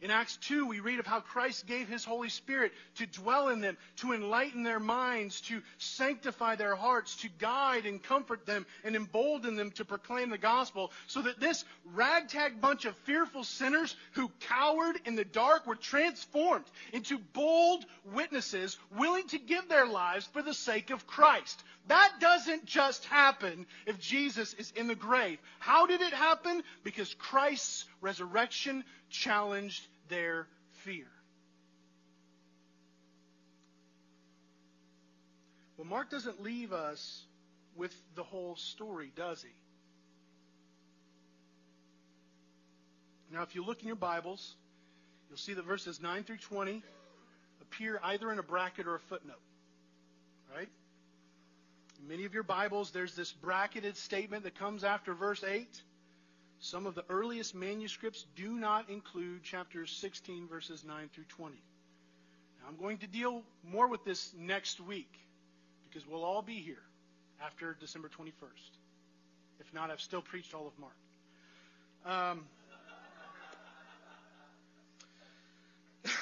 In 0.04 0.10
Acts 0.10 0.36
2, 0.42 0.66
we 0.66 0.80
read 0.80 0.98
of 0.98 1.06
how 1.06 1.20
Christ 1.20 1.66
gave 1.66 1.88
his 1.88 2.04
Holy 2.04 2.28
Spirit 2.28 2.74
to 2.96 3.06
dwell 3.06 3.48
in 3.48 3.62
them, 3.62 3.78
to 3.96 4.12
enlighten 4.12 4.62
their 4.62 4.78
minds, 4.78 5.40
to 5.42 5.62
sanctify 5.78 6.56
their 6.56 6.76
hearts, 6.76 7.16
to 7.22 7.30
guide 7.38 7.86
and 7.86 8.02
comfort 8.02 8.44
them, 8.44 8.66
and 8.84 8.96
embolden 8.96 9.56
them 9.56 9.70
to 9.70 9.84
proclaim 9.86 10.28
the 10.28 10.36
gospel, 10.36 10.92
so 11.06 11.22
that 11.22 11.40
this 11.40 11.64
ragtag 11.94 12.60
bunch 12.60 12.84
of 12.84 12.94
fearful 12.98 13.44
sinners 13.44 13.96
who 14.12 14.30
cowered 14.40 15.00
in 15.06 15.14
the 15.14 15.24
dark 15.24 15.66
were 15.66 15.74
transformed 15.74 16.66
into 16.92 17.16
bold 17.32 17.86
witnesses 18.12 18.76
willing 18.98 19.26
to 19.28 19.38
give 19.38 19.70
their 19.70 19.86
lives 19.86 20.26
for 20.26 20.42
the 20.42 20.52
sake 20.52 20.90
of 20.90 21.06
Christ. 21.06 21.64
That 21.88 22.12
doesn't 22.20 22.66
just 22.66 23.06
happen 23.06 23.64
if 23.86 23.98
Jesus 24.00 24.52
is 24.52 24.70
in 24.76 24.86
the 24.86 24.94
grave. 24.94 25.38
How 25.60 25.86
did 25.86 26.02
it 26.02 26.12
happen? 26.12 26.62
Because 26.82 27.14
Christ's 27.14 27.86
resurrection 28.02 28.84
challenged 29.08 29.86
their 30.08 30.46
fear. 30.84 31.06
Well, 35.76 35.86
Mark 35.86 36.10
doesn't 36.10 36.42
leave 36.42 36.72
us 36.72 37.24
with 37.76 37.94
the 38.14 38.22
whole 38.22 38.56
story, 38.56 39.12
does 39.16 39.42
he? 39.42 39.50
Now, 43.32 43.42
if 43.42 43.54
you 43.56 43.64
look 43.64 43.80
in 43.80 43.88
your 43.88 43.96
Bibles, 43.96 44.54
you'll 45.28 45.38
see 45.38 45.54
that 45.54 45.64
verses 45.64 46.00
9 46.00 46.22
through 46.22 46.36
20 46.36 46.82
appear 47.60 48.00
either 48.04 48.30
in 48.30 48.38
a 48.38 48.42
bracket 48.42 48.86
or 48.86 48.94
a 48.94 49.00
footnote. 49.00 49.40
Right? 50.54 50.68
In 52.00 52.08
many 52.08 52.24
of 52.24 52.32
your 52.32 52.44
Bibles, 52.44 52.92
there's 52.92 53.16
this 53.16 53.32
bracketed 53.32 53.96
statement 53.96 54.44
that 54.44 54.56
comes 54.56 54.84
after 54.84 55.14
verse 55.14 55.42
8. 55.42 55.66
Some 56.64 56.86
of 56.86 56.94
the 56.94 57.04
earliest 57.10 57.54
manuscripts 57.54 58.24
do 58.36 58.52
not 58.52 58.88
include 58.88 59.42
chapters 59.42 59.90
16, 60.00 60.48
verses 60.48 60.82
9 60.82 61.10
through 61.12 61.24
20. 61.28 61.54
Now, 61.54 62.66
I'm 62.66 62.78
going 62.78 62.96
to 62.98 63.06
deal 63.06 63.42
more 63.70 63.86
with 63.86 64.02
this 64.06 64.32
next 64.34 64.80
week 64.80 65.12
because 65.86 66.08
we'll 66.08 66.24
all 66.24 66.40
be 66.40 66.54
here 66.54 66.80
after 67.44 67.76
December 67.78 68.08
21st. 68.08 68.30
If 69.60 69.74
not, 69.74 69.90
I've 69.90 70.00
still 70.00 70.22
preached 70.22 70.54
all 70.54 70.66
of 70.66 70.72
Mark. 70.78 70.96
Um, 72.06 72.46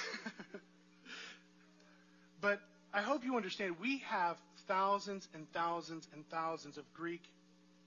but 2.40 2.60
I 2.92 3.02
hope 3.02 3.24
you 3.24 3.36
understand 3.36 3.76
we 3.80 3.98
have 4.08 4.36
thousands 4.66 5.28
and 5.34 5.46
thousands 5.52 6.08
and 6.12 6.28
thousands 6.30 6.78
of 6.78 6.94
Greek 6.94 7.22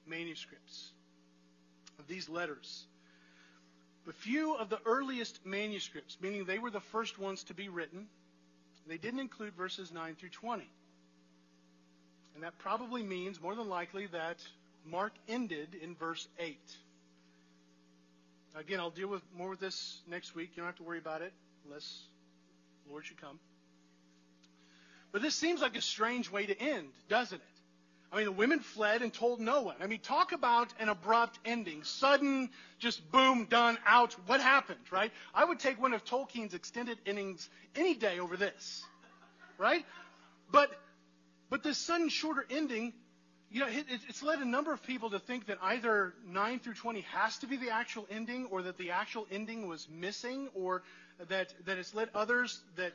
manuscripts 0.07 0.93
of 1.99 2.07
these 2.07 2.29
letters. 2.29 2.85
But 4.05 4.15
few 4.15 4.55
of 4.55 4.69
the 4.69 4.79
earliest 4.85 5.45
manuscripts, 5.45 6.17
meaning 6.21 6.45
they 6.45 6.59
were 6.59 6.69
the 6.69 6.79
first 6.79 7.17
ones 7.17 7.43
to 7.45 7.53
be 7.53 7.69
written, 7.69 8.07
they 8.87 8.97
didn't 8.97 9.19
include 9.19 9.53
verses 9.55 9.91
9 9.91 10.15
through 10.15 10.29
20. 10.29 10.67
And 12.35 12.43
that 12.43 12.57
probably 12.59 13.01
means, 13.01 13.41
more 13.41 13.55
than 13.55 13.67
likely, 13.69 14.07
that 14.07 14.37
Mark 14.85 15.13
ended 15.27 15.69
in 15.81 15.95
verse 15.95 16.27
8. 16.37 16.57
Again, 18.55 18.79
I'll 18.79 18.89
deal 18.89 19.07
with 19.07 19.21
more 19.35 19.49
with 19.49 19.59
this 19.59 20.01
next 20.07 20.35
week. 20.35 20.51
You 20.51 20.57
don't 20.57 20.67
have 20.67 20.77
to 20.77 20.83
worry 20.83 20.99
about 20.99 21.21
it 21.21 21.33
unless 21.65 22.03
the 22.85 22.91
Lord 22.91 23.05
should 23.05 23.19
come. 23.19 23.39
But 25.11 25.21
this 25.21 25.35
seems 25.35 25.61
like 25.61 25.75
a 25.75 25.81
strange 25.81 26.29
way 26.29 26.45
to 26.45 26.59
end, 26.59 26.87
doesn't 27.09 27.37
it? 27.41 27.54
I 28.15 28.19
mean, 28.19 28.27
the 28.27 28.31
women 28.31 28.61
fled 28.61 29.01
and 29.01 29.13
told 29.13 29.41
no 29.41 29.63
one. 29.63 29.75
I 29.81 29.87
mean, 29.87 29.99
talk 29.99 30.31
about 30.31 30.73
an 30.79 30.87
abrupt 30.87 31.37
ending. 31.43 31.83
Sudden, 31.83 32.49
just 32.79 33.11
boom, 33.11 33.43
done, 33.49 33.77
out. 33.85 34.13
What 34.25 34.39
happened, 34.39 34.79
right? 34.89 35.11
I 35.33 35.43
would 35.43 35.59
take 35.59 35.81
one 35.81 35.93
of 35.93 36.05
Tolkien's 36.05 36.53
extended 36.53 36.97
innings 37.05 37.49
any 37.75 37.93
day 37.93 38.19
over 38.19 38.37
this, 38.37 38.85
right? 39.57 39.85
But, 40.49 40.71
but 41.49 41.61
this 41.61 41.77
sudden, 41.77 42.07
shorter 42.07 42.45
ending, 42.49 42.93
you 43.51 43.59
know, 43.59 43.67
it, 43.67 43.85
it's 43.89 44.23
led 44.23 44.39
a 44.39 44.45
number 44.45 44.71
of 44.71 44.81
people 44.81 45.09
to 45.09 45.19
think 45.19 45.47
that 45.47 45.57
either 45.61 46.13
9 46.25 46.59
through 46.59 46.75
20 46.75 47.01
has 47.01 47.37
to 47.39 47.47
be 47.47 47.57
the 47.57 47.71
actual 47.71 48.07
ending, 48.09 48.45
or 48.45 48.61
that 48.61 48.77
the 48.77 48.91
actual 48.91 49.27
ending 49.29 49.67
was 49.67 49.89
missing, 49.89 50.47
or 50.53 50.83
that, 51.27 51.53
that 51.65 51.77
it's 51.77 51.93
led 51.93 52.07
others 52.15 52.61
that 52.77 52.93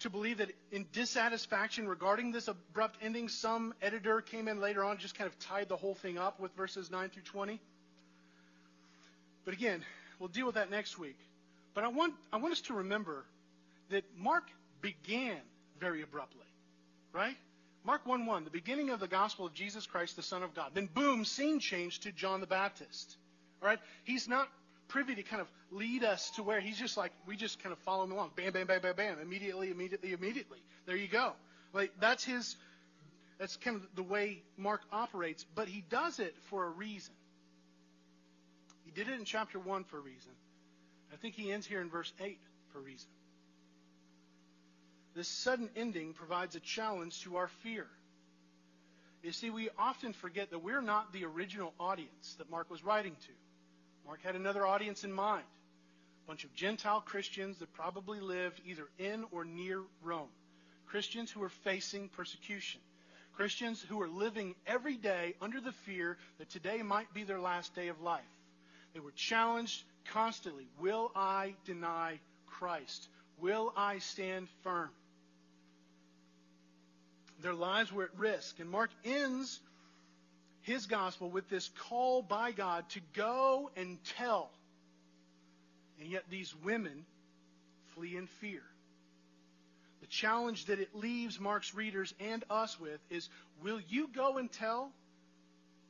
to 0.00 0.10
believe 0.10 0.38
that 0.38 0.50
in 0.72 0.86
dissatisfaction 0.92 1.88
regarding 1.88 2.32
this 2.32 2.48
abrupt 2.48 2.98
ending, 3.02 3.28
some 3.28 3.74
editor 3.80 4.20
came 4.20 4.48
in 4.48 4.60
later 4.60 4.84
on 4.84 4.98
just 4.98 5.16
kind 5.16 5.28
of 5.28 5.38
tied 5.38 5.68
the 5.68 5.76
whole 5.76 5.94
thing 5.94 6.18
up 6.18 6.38
with 6.38 6.54
verses 6.56 6.90
9 6.90 7.08
through 7.08 7.22
20. 7.22 7.60
But 9.44 9.54
again, 9.54 9.82
we'll 10.18 10.28
deal 10.28 10.46
with 10.46 10.56
that 10.56 10.70
next 10.70 10.98
week. 10.98 11.18
But 11.74 11.84
I 11.84 11.88
want, 11.88 12.14
I 12.32 12.36
want 12.36 12.52
us 12.52 12.60
to 12.62 12.74
remember 12.74 13.24
that 13.90 14.04
Mark 14.18 14.44
began 14.82 15.38
very 15.78 16.02
abruptly, 16.02 16.46
right? 17.12 17.36
Mark 17.84 18.04
1 18.04 18.26
1, 18.26 18.44
the 18.44 18.50
beginning 18.50 18.90
of 18.90 18.98
the 18.98 19.06
gospel 19.06 19.46
of 19.46 19.54
Jesus 19.54 19.86
Christ, 19.86 20.16
the 20.16 20.22
Son 20.22 20.42
of 20.42 20.54
God. 20.54 20.72
Then, 20.74 20.88
boom, 20.92 21.24
scene 21.24 21.60
change 21.60 22.00
to 22.00 22.12
John 22.12 22.40
the 22.40 22.46
Baptist. 22.46 23.16
All 23.62 23.68
right? 23.68 23.78
He's 24.04 24.28
not 24.28 24.48
privy 24.88 25.14
to 25.14 25.22
kind 25.22 25.40
of 25.40 25.48
lead 25.70 26.04
us 26.04 26.30
to 26.32 26.42
where 26.42 26.60
he's 26.60 26.78
just 26.78 26.96
like, 26.96 27.12
we 27.26 27.36
just 27.36 27.62
kind 27.62 27.72
of 27.72 27.78
follow 27.80 28.04
him 28.04 28.12
along. 28.12 28.30
Bam, 28.36 28.52
bam, 28.52 28.66
bam, 28.66 28.80
bam, 28.80 28.94
bam. 28.96 29.18
Immediately, 29.20 29.70
immediately, 29.70 30.12
immediately. 30.12 30.58
There 30.86 30.96
you 30.96 31.08
go. 31.08 31.32
Like, 31.72 31.92
that's 32.00 32.24
his, 32.24 32.56
that's 33.38 33.56
kind 33.56 33.76
of 33.76 33.86
the 33.94 34.02
way 34.02 34.42
Mark 34.56 34.82
operates, 34.92 35.44
but 35.54 35.68
he 35.68 35.84
does 35.90 36.18
it 36.18 36.34
for 36.50 36.64
a 36.64 36.70
reason. 36.70 37.14
He 38.84 38.90
did 38.92 39.08
it 39.08 39.18
in 39.18 39.24
chapter 39.24 39.58
1 39.58 39.84
for 39.84 39.98
a 39.98 40.00
reason. 40.00 40.32
I 41.12 41.16
think 41.16 41.34
he 41.34 41.52
ends 41.52 41.66
here 41.66 41.80
in 41.80 41.90
verse 41.90 42.12
8 42.20 42.38
for 42.72 42.78
a 42.78 42.82
reason. 42.82 43.08
This 45.14 45.28
sudden 45.28 45.70
ending 45.76 46.12
provides 46.12 46.56
a 46.56 46.60
challenge 46.60 47.22
to 47.22 47.36
our 47.36 47.48
fear. 47.62 47.86
You 49.22 49.32
see, 49.32 49.50
we 49.50 49.70
often 49.78 50.12
forget 50.12 50.50
that 50.50 50.62
we're 50.62 50.82
not 50.82 51.12
the 51.12 51.24
original 51.24 51.72
audience 51.80 52.36
that 52.38 52.50
Mark 52.50 52.70
was 52.70 52.84
writing 52.84 53.16
to. 53.22 53.32
Mark 54.06 54.22
had 54.22 54.36
another 54.36 54.66
audience 54.66 55.02
in 55.04 55.12
mind 55.12 55.44
a 56.24 56.26
bunch 56.26 56.44
of 56.44 56.54
Gentile 56.54 57.00
Christians 57.00 57.58
that 57.58 57.72
probably 57.74 58.20
lived 58.20 58.60
either 58.66 58.88
in 58.98 59.24
or 59.30 59.44
near 59.44 59.82
Rome. 60.02 60.28
Christians 60.86 61.30
who 61.30 61.40
were 61.40 61.48
facing 61.48 62.08
persecution. 62.08 62.80
Christians 63.36 63.84
who 63.88 63.98
were 63.98 64.08
living 64.08 64.54
every 64.66 64.96
day 64.96 65.34
under 65.40 65.60
the 65.60 65.72
fear 65.72 66.16
that 66.38 66.50
today 66.50 66.82
might 66.82 67.12
be 67.14 67.22
their 67.22 67.38
last 67.38 67.74
day 67.74 67.88
of 67.88 68.00
life. 68.00 68.24
They 68.94 69.00
were 69.00 69.12
challenged 69.12 69.84
constantly 70.12 70.66
Will 70.80 71.12
I 71.14 71.54
deny 71.64 72.18
Christ? 72.46 73.08
Will 73.38 73.72
I 73.76 73.98
stand 73.98 74.48
firm? 74.62 74.90
Their 77.42 77.54
lives 77.54 77.92
were 77.92 78.04
at 78.04 78.18
risk. 78.18 78.58
And 78.58 78.70
Mark 78.70 78.90
ends 79.04 79.60
his 80.66 80.86
gospel 80.86 81.30
with 81.30 81.48
this 81.48 81.70
call 81.88 82.22
by 82.22 82.50
God 82.50 82.88
to 82.90 83.00
go 83.14 83.70
and 83.76 83.98
tell. 84.18 84.50
And 86.00 86.10
yet 86.10 86.24
these 86.28 86.52
women 86.64 87.06
flee 87.94 88.16
in 88.16 88.26
fear. 88.26 88.62
The 90.00 90.08
challenge 90.08 90.66
that 90.66 90.80
it 90.80 90.92
leaves 90.92 91.38
Mark's 91.38 91.72
readers 91.72 92.12
and 92.18 92.42
us 92.50 92.78
with 92.80 92.98
is 93.10 93.28
will 93.62 93.80
you 93.88 94.08
go 94.12 94.38
and 94.38 94.50
tell 94.50 94.90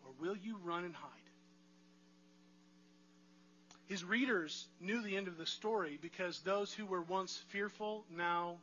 or 0.04 0.12
will 0.20 0.36
you 0.36 0.58
run 0.62 0.84
and 0.84 0.94
hide? 0.94 1.10
His 3.86 4.04
readers 4.04 4.66
knew 4.78 5.00
the 5.00 5.16
end 5.16 5.26
of 5.26 5.38
the 5.38 5.46
story 5.46 5.98
because 6.02 6.40
those 6.40 6.70
who 6.72 6.84
were 6.84 7.02
once 7.02 7.42
fearful 7.48 8.04
now 8.14 8.56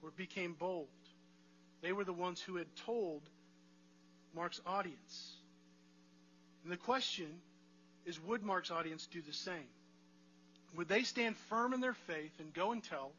were, 0.00 0.12
became 0.12 0.52
bold. 0.52 0.86
They 1.82 1.92
were 1.92 2.04
the 2.04 2.12
ones 2.12 2.40
who 2.40 2.56
had 2.56 2.68
told 2.86 3.22
Mark's 4.34 4.60
audience. 4.64 5.39
And 6.62 6.72
the 6.72 6.76
question 6.76 7.28
is 8.06 8.20
would 8.24 8.42
Mark's 8.42 8.70
audience 8.70 9.06
do 9.06 9.20
the 9.22 9.32
same? 9.32 9.68
Would 10.76 10.88
they 10.88 11.02
stand 11.02 11.36
firm 11.36 11.72
in 11.72 11.80
their 11.80 11.94
faith 11.94 12.32
and 12.38 12.52
go 12.54 12.72
and 12.72 12.82
tell, 12.82 13.12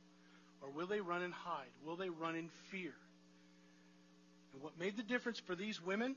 or 0.61 0.69
will 0.69 0.87
they 0.87 1.01
run 1.01 1.21
and 1.21 1.33
hide? 1.33 1.71
Will 1.85 1.95
they 1.95 2.09
run 2.09 2.35
in 2.35 2.49
fear? 2.69 2.93
And 4.53 4.61
what 4.61 4.79
made 4.79 4.97
the 4.97 5.03
difference 5.03 5.39
for 5.39 5.55
these 5.55 5.83
women, 5.83 6.15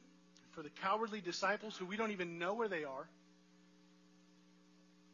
for 0.53 0.63
the 0.63 0.71
cowardly 0.83 1.21
disciples 1.21 1.77
who 1.77 1.87
we 1.87 1.97
don't 1.97 2.13
even 2.13 2.39
know 2.39 2.55
where 2.55 2.69
they 2.69 2.85
are, 2.85 3.09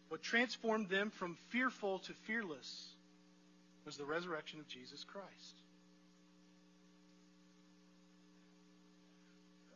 what 0.08 0.22
transformed 0.22 0.88
them 0.88 1.10
from 1.10 1.36
fearful 1.48 2.00
to 2.00 2.12
fearless 2.26 2.88
was 3.86 3.96
the 3.96 4.04
resurrection 4.04 4.60
of 4.60 4.68
Jesus 4.68 5.04
Christ. 5.04 5.54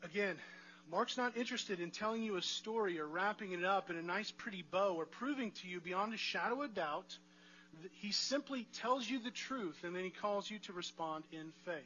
Again, 0.03 0.37
Mark's 0.91 1.17
not 1.17 1.37
interested 1.37 1.81
in 1.81 1.91
telling 1.91 2.23
you 2.23 2.37
a 2.37 2.43
story 2.43 3.01
or 3.01 3.07
wrapping 3.07 3.53
it 3.53 3.65
up 3.65 3.91
in 3.91 3.97
a 3.97 4.03
nice, 4.03 4.31
pretty 4.31 4.63
bow 4.71 4.95
or 4.95 5.07
proving 5.07 5.51
to 5.51 5.69
you 5.69 5.81
beyond 5.81 6.15
a 6.15 6.19
shadow 6.19 6.63
of 6.63 6.75
doubt. 6.75 7.17
He 7.93 8.13
simply 8.13 8.67
tells 8.75 9.09
you 9.09 9.19
the 9.19 9.31
truth 9.31 9.77
and 9.83 9.95
then 9.97 10.05
he 10.05 10.11
calls 10.11 10.51
you 10.51 10.59
to 10.61 10.73
respond 10.73 11.25
in 11.33 11.53
faith. 11.65 11.83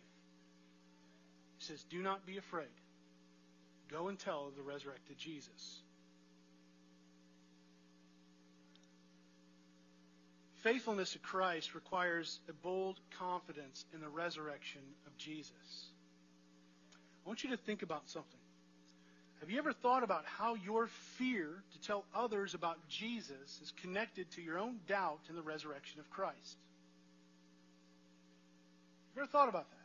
He 1.59 1.65
says, 1.65 1.83
Do 1.85 2.03
not 2.03 2.27
be 2.27 2.37
afraid. 2.37 2.67
Go 3.91 4.09
and 4.09 4.19
tell 4.19 4.49
of 4.49 4.57
the 4.57 4.63
resurrected 4.63 5.17
Jesus. 5.17 5.81
Faithfulness 10.63 11.13
to 11.13 11.19
Christ 11.19 11.75
requires 11.75 12.41
a 12.49 12.53
bold 12.53 12.99
confidence 13.19 13.85
in 13.95 14.01
the 14.01 14.09
resurrection 14.09 14.83
of 15.07 15.17
Jesus. 15.17 15.87
I 17.25 17.29
want 17.29 17.45
you 17.45 17.51
to 17.51 17.57
think 17.57 17.83
about 17.83 18.09
something. 18.09 18.38
Have 19.41 19.51
you 19.51 19.59
ever 19.59 19.73
thought 19.73 20.03
about 20.03 20.25
how 20.27 20.55
your 20.55 20.89
fear 21.17 21.63
to 21.73 21.81
tell 21.87 22.05
others 22.15 22.55
about 22.55 22.77
Jesus 22.89 23.61
is 23.63 23.73
connected 23.81 24.31
to 24.33 24.43
your 24.43 24.59
own 24.59 24.81
doubt 24.89 25.21
in 25.29 25.37
the 25.37 25.43
resurrection 25.43 26.01
of 26.01 26.11
Christ? 26.11 26.59
Have 29.09 29.17
you 29.17 29.23
ever 29.23 29.31
thought 29.31 29.49
about 29.49 29.71
that? 29.71 29.77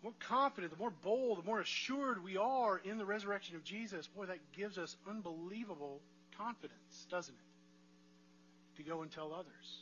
The 0.00 0.08
more 0.08 0.14
confident, 0.28 0.72
the 0.72 0.78
more 0.78 0.92
bold, 1.02 1.38
the 1.38 1.46
more 1.46 1.60
assured 1.60 2.22
we 2.22 2.36
are 2.36 2.78
in 2.78 2.98
the 2.98 3.06
resurrection 3.06 3.56
of 3.56 3.64
Jesus, 3.64 4.06
boy, 4.08 4.26
that 4.26 4.38
gives 4.56 4.76
us 4.76 4.96
unbelievable 5.08 6.00
confidence, 6.36 7.06
doesn't 7.10 7.34
it? 7.34 8.76
To 8.76 8.82
go 8.82 9.02
and 9.02 9.10
tell 9.10 9.32
others. 9.32 9.78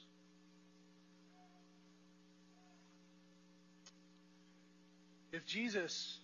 If 5.33 5.47
Jesus 5.47 6.19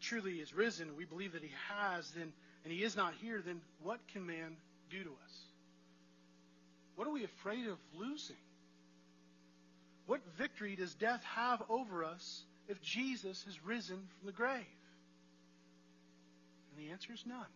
truly 0.00 0.34
is 0.34 0.54
risen, 0.54 0.96
we 0.96 1.04
believe 1.04 1.32
that 1.32 1.42
he 1.42 1.52
has, 1.68 2.10
then 2.12 2.32
and 2.64 2.72
he 2.72 2.82
is 2.82 2.96
not 2.96 3.14
here, 3.22 3.42
then 3.44 3.60
what 3.82 4.00
can 4.12 4.26
man 4.26 4.56
do 4.90 5.02
to 5.02 5.10
us? 5.10 5.34
What 6.96 7.06
are 7.06 7.12
we 7.12 7.24
afraid 7.24 7.66
of 7.66 7.78
losing? 7.94 8.36
What 10.06 10.20
victory 10.36 10.76
does 10.76 10.94
death 10.94 11.22
have 11.34 11.62
over 11.70 12.04
us 12.04 12.42
if 12.68 12.82
Jesus 12.82 13.44
has 13.44 13.64
risen 13.64 13.96
from 13.96 14.26
the 14.26 14.32
grave? 14.32 14.66
And 16.70 16.86
the 16.86 16.92
answer 16.92 17.12
is 17.12 17.24
none. 17.26 17.46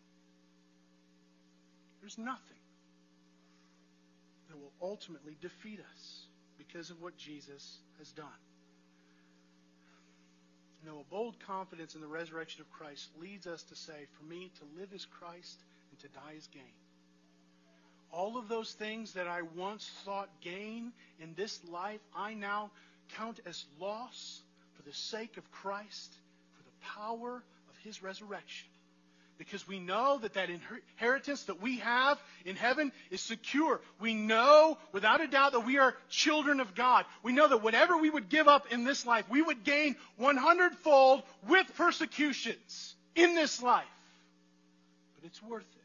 There's 2.01 2.17
nothing 2.17 2.41
that 4.49 4.57
will 4.57 4.73
ultimately 4.81 5.37
defeat 5.43 5.81
us 5.81 6.27
because 6.57 6.91
of 6.91 7.03
what 7.03 7.17
Jesus 7.17 7.79
has 7.99 8.11
done 8.13 8.27
know, 10.85 11.01
a 11.01 11.11
bold 11.11 11.39
confidence 11.47 11.95
in 11.95 12.01
the 12.01 12.07
resurrection 12.07 12.61
of 12.61 12.71
Christ 12.71 13.09
leads 13.21 13.47
us 13.47 13.63
to 13.65 13.77
say, 13.77 14.07
for 14.19 14.25
me, 14.25 14.51
to 14.59 14.81
live 14.81 14.93
is 14.93 15.07
Christ 15.07 15.61
and 15.91 15.99
to 16.01 16.09
die 16.09 16.35
is 16.37 16.47
gain. 16.49 16.63
All 18.13 18.37
of 18.39 18.49
those 18.49 18.73
things 18.73 19.15
that 19.15 19.27
I 19.27 19.43
once 19.43 19.91
thought 20.05 20.29
gain 20.41 20.93
in 21.21 21.35
this 21.35 21.61
life, 21.71 22.01
I 22.15 22.35
now 22.35 22.71
count 23.17 23.41
as 23.47 23.65
loss 23.81 24.41
for 24.75 24.83
the 24.83 24.95
sake 24.95 25.37
of 25.37 25.51
Christ, 25.51 26.15
for 26.57 26.63
the 26.63 26.87
power 26.95 27.43
of 27.71 27.77
his 27.83 28.03
resurrection 28.03 28.69
because 29.39 29.67
we 29.67 29.79
know 29.81 30.19
that 30.19 30.35
that 30.35 30.49
inheritance 30.51 31.43
that 31.45 31.61
we 31.61 31.79
have 31.79 32.21
in 32.45 32.57
heaven 32.57 32.93
is 33.11 33.21
secure. 33.21 33.81
We 34.01 34.15
know 34.15 34.79
without 34.93 35.21
a 35.21 35.27
doubt 35.27 35.53
that 35.53 35.67
we 35.67 35.79
are 35.79 35.95
children 36.09 36.61
of 36.61 36.75
God. 36.75 37.05
We 37.23 37.33
know 37.33 37.49
that 37.49 37.63
whatever 37.63 37.97
we 37.97 38.11
would 38.11 38.29
give 38.29 38.49
up 38.49 38.73
in 38.73 38.85
this 38.85 39.05
life, 39.07 39.25
we 39.29 39.43
would 39.43 39.65
gain 39.65 39.97
100 40.17 40.75
fold 40.77 41.23
with 41.49 41.67
persecutions 41.77 42.95
in 43.15 43.35
this 43.35 43.63
life. 43.63 43.85
But 45.17 45.27
it's 45.27 45.43
worth 45.43 45.63
it. 45.63 45.85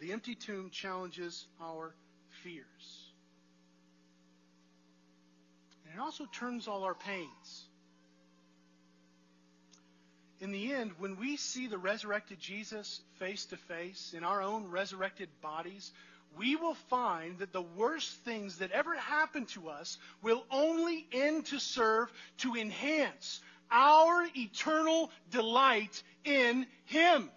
The 0.00 0.12
empty 0.12 0.34
tomb 0.34 0.70
challenges 0.70 1.46
our 1.60 1.94
fears. 2.42 2.64
And 5.84 5.94
it 5.94 6.00
also 6.00 6.26
turns 6.26 6.68
all 6.68 6.84
our 6.84 6.94
pains. 6.94 7.66
In 10.40 10.52
the 10.52 10.74
end, 10.74 10.92
when 10.98 11.16
we 11.16 11.36
see 11.36 11.66
the 11.66 11.78
resurrected 11.78 12.38
Jesus 12.38 13.00
face 13.18 13.46
to 13.46 13.56
face 13.56 14.14
in 14.16 14.22
our 14.22 14.42
own 14.42 14.70
resurrected 14.70 15.28
bodies, 15.40 15.92
we 16.36 16.56
will 16.56 16.74
find 16.90 17.38
that 17.38 17.52
the 17.52 17.62
worst 17.62 18.10
things 18.24 18.58
that 18.58 18.70
ever 18.70 18.94
happened 18.94 19.48
to 19.48 19.68
us 19.70 19.98
will 20.22 20.44
only 20.50 21.06
end 21.10 21.46
to 21.46 21.58
serve 21.58 22.12
to 22.38 22.54
enhance 22.54 23.40
our 23.70 24.26
eternal 24.36 25.10
delight 25.30 26.02
in 26.24 26.66
Him. 26.84 27.30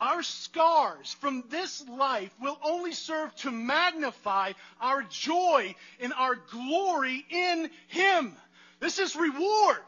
Our 0.00 0.22
scars 0.22 1.12
from 1.20 1.44
this 1.50 1.86
life 1.86 2.32
will 2.40 2.58
only 2.62 2.92
serve 2.92 3.34
to 3.36 3.50
magnify 3.50 4.52
our 4.80 5.02
joy 5.02 5.74
and 6.00 6.12
our 6.14 6.36
glory 6.36 7.26
in 7.28 7.68
Him. 7.88 8.34
This 8.78 8.98
is 8.98 9.14
reward. 9.14 9.82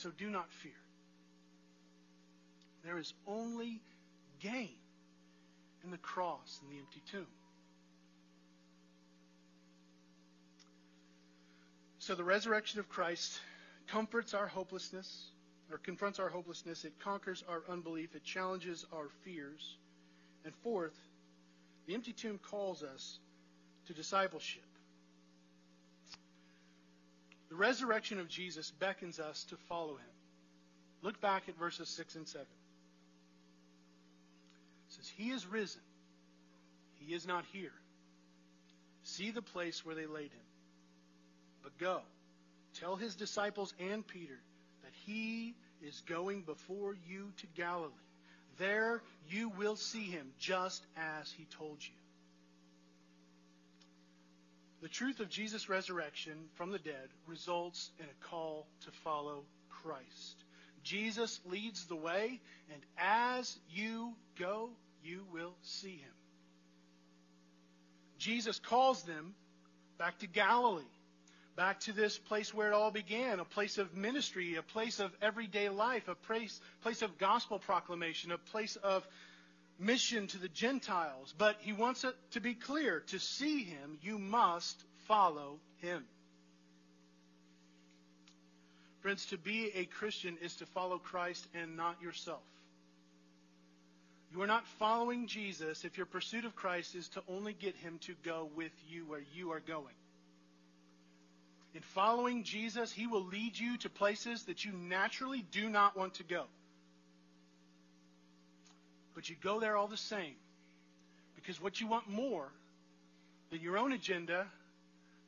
So 0.00 0.08
do 0.16 0.30
not 0.30 0.50
fear. 0.50 0.72
There 2.82 2.96
is 2.96 3.12
only 3.26 3.82
gain 4.38 4.78
in 5.84 5.90
the 5.90 5.98
cross 5.98 6.58
and 6.62 6.72
the 6.72 6.78
empty 6.78 7.02
tomb. 7.10 7.26
So 11.98 12.14
the 12.14 12.24
resurrection 12.24 12.80
of 12.80 12.88
Christ 12.88 13.38
comforts 13.88 14.32
our 14.32 14.46
hopelessness 14.46 15.32
or 15.70 15.76
confronts 15.76 16.18
our 16.18 16.30
hopelessness, 16.30 16.86
it 16.86 16.94
conquers 17.04 17.44
our 17.46 17.62
unbelief, 17.68 18.16
it 18.16 18.24
challenges 18.24 18.86
our 18.94 19.10
fears. 19.22 19.76
And 20.46 20.54
fourth, 20.62 20.98
the 21.86 21.92
empty 21.92 22.14
tomb 22.14 22.38
calls 22.38 22.82
us 22.82 23.18
to 23.86 23.92
discipleship. 23.92 24.69
The 27.50 27.56
resurrection 27.56 28.20
of 28.20 28.28
Jesus 28.28 28.70
beckons 28.70 29.18
us 29.18 29.44
to 29.50 29.56
follow 29.68 29.94
him. 29.94 30.14
Look 31.02 31.20
back 31.20 31.48
at 31.48 31.58
verses 31.58 31.88
6 31.88 32.14
and 32.14 32.28
7. 32.28 32.46
It 34.88 34.94
says, 34.94 35.08
He 35.16 35.30
is 35.30 35.46
risen. 35.46 35.80
He 37.00 37.12
is 37.12 37.26
not 37.26 37.44
here. 37.52 37.72
See 39.02 39.32
the 39.32 39.42
place 39.42 39.84
where 39.84 39.94
they 39.96 40.06
laid 40.06 40.30
him. 40.30 40.46
But 41.62 41.76
go, 41.78 42.00
tell 42.78 42.96
his 42.96 43.16
disciples 43.16 43.74
and 43.80 44.06
Peter 44.06 44.38
that 44.82 44.92
he 45.04 45.54
is 45.82 46.02
going 46.06 46.42
before 46.42 46.94
you 47.08 47.32
to 47.38 47.46
Galilee. 47.56 47.90
There 48.58 49.02
you 49.28 49.48
will 49.48 49.76
see 49.76 50.04
him 50.04 50.32
just 50.38 50.84
as 50.96 51.32
he 51.32 51.46
told 51.46 51.78
you. 51.82 51.99
The 54.82 54.88
truth 54.88 55.20
of 55.20 55.28
Jesus' 55.28 55.68
resurrection 55.68 56.32
from 56.54 56.70
the 56.70 56.78
dead 56.78 57.08
results 57.26 57.90
in 57.98 58.06
a 58.06 58.28
call 58.28 58.66
to 58.84 58.90
follow 59.04 59.44
Christ. 59.68 60.44
Jesus 60.82 61.40
leads 61.44 61.86
the 61.86 61.96
way, 61.96 62.40
and 62.72 62.82
as 62.96 63.58
you 63.70 64.14
go, 64.38 64.70
you 65.04 65.24
will 65.32 65.54
see 65.62 65.96
him. 65.96 66.14
Jesus 68.18 68.58
calls 68.58 69.02
them 69.02 69.34
back 69.98 70.18
to 70.20 70.26
Galilee 70.26 70.84
back 71.60 71.80
to 71.80 71.92
this 71.92 72.16
place 72.16 72.54
where 72.54 72.68
it 72.68 72.72
all 72.72 72.90
began 72.90 73.38
a 73.38 73.44
place 73.44 73.76
of 73.76 73.94
ministry, 73.94 74.56
a 74.56 74.62
place 74.62 74.98
of 74.98 75.14
everyday 75.20 75.68
life, 75.68 76.08
a 76.08 76.14
place, 76.14 76.58
place 76.82 77.02
of 77.02 77.18
gospel 77.18 77.58
proclamation, 77.58 78.32
a 78.32 78.38
place 78.38 78.76
of 78.76 79.06
mission 79.80 80.26
to 80.28 80.38
the 80.38 80.48
Gentiles. 80.48 81.34
But 81.36 81.56
he 81.60 81.72
wants 81.72 82.04
it 82.04 82.14
to 82.32 82.40
be 82.40 82.54
clear 82.54 83.00
to 83.08 83.18
see 83.18 83.64
him, 83.64 83.98
you 84.02 84.18
must 84.18 84.80
follow 85.08 85.58
him. 85.78 86.04
Friends, 89.00 89.26
to 89.26 89.38
be 89.38 89.70
a 89.74 89.86
Christian 89.86 90.36
is 90.42 90.56
to 90.56 90.66
follow 90.66 90.98
Christ 90.98 91.46
and 91.54 91.76
not 91.76 92.00
yourself. 92.02 92.42
You 94.32 94.42
are 94.42 94.46
not 94.46 94.66
following 94.78 95.26
Jesus 95.26 95.84
if 95.84 95.96
your 95.96 96.06
pursuit 96.06 96.44
of 96.44 96.54
Christ 96.54 96.94
is 96.94 97.08
to 97.10 97.22
only 97.28 97.54
get 97.54 97.74
him 97.76 97.98
to 98.02 98.14
go 98.22 98.48
with 98.54 98.72
you 98.88 99.04
where 99.06 99.24
you 99.34 99.50
are 99.52 99.60
going. 99.60 99.94
In 101.74 101.82
following 101.82 102.42
Jesus, 102.42 102.92
He 102.92 103.06
will 103.06 103.24
lead 103.24 103.58
you 103.58 103.76
to 103.78 103.88
places 103.88 104.44
that 104.44 104.64
you 104.64 104.72
naturally 104.72 105.44
do 105.52 105.68
not 105.68 105.96
want 105.96 106.14
to 106.14 106.24
go. 106.24 106.44
But 109.20 109.28
you 109.28 109.36
go 109.42 109.60
there 109.60 109.76
all 109.76 109.86
the 109.86 109.98
same. 109.98 110.34
Because 111.36 111.60
what 111.60 111.78
you 111.78 111.86
want 111.86 112.08
more 112.08 112.48
than 113.50 113.60
your 113.60 113.76
own 113.76 113.92
agenda, 113.92 114.46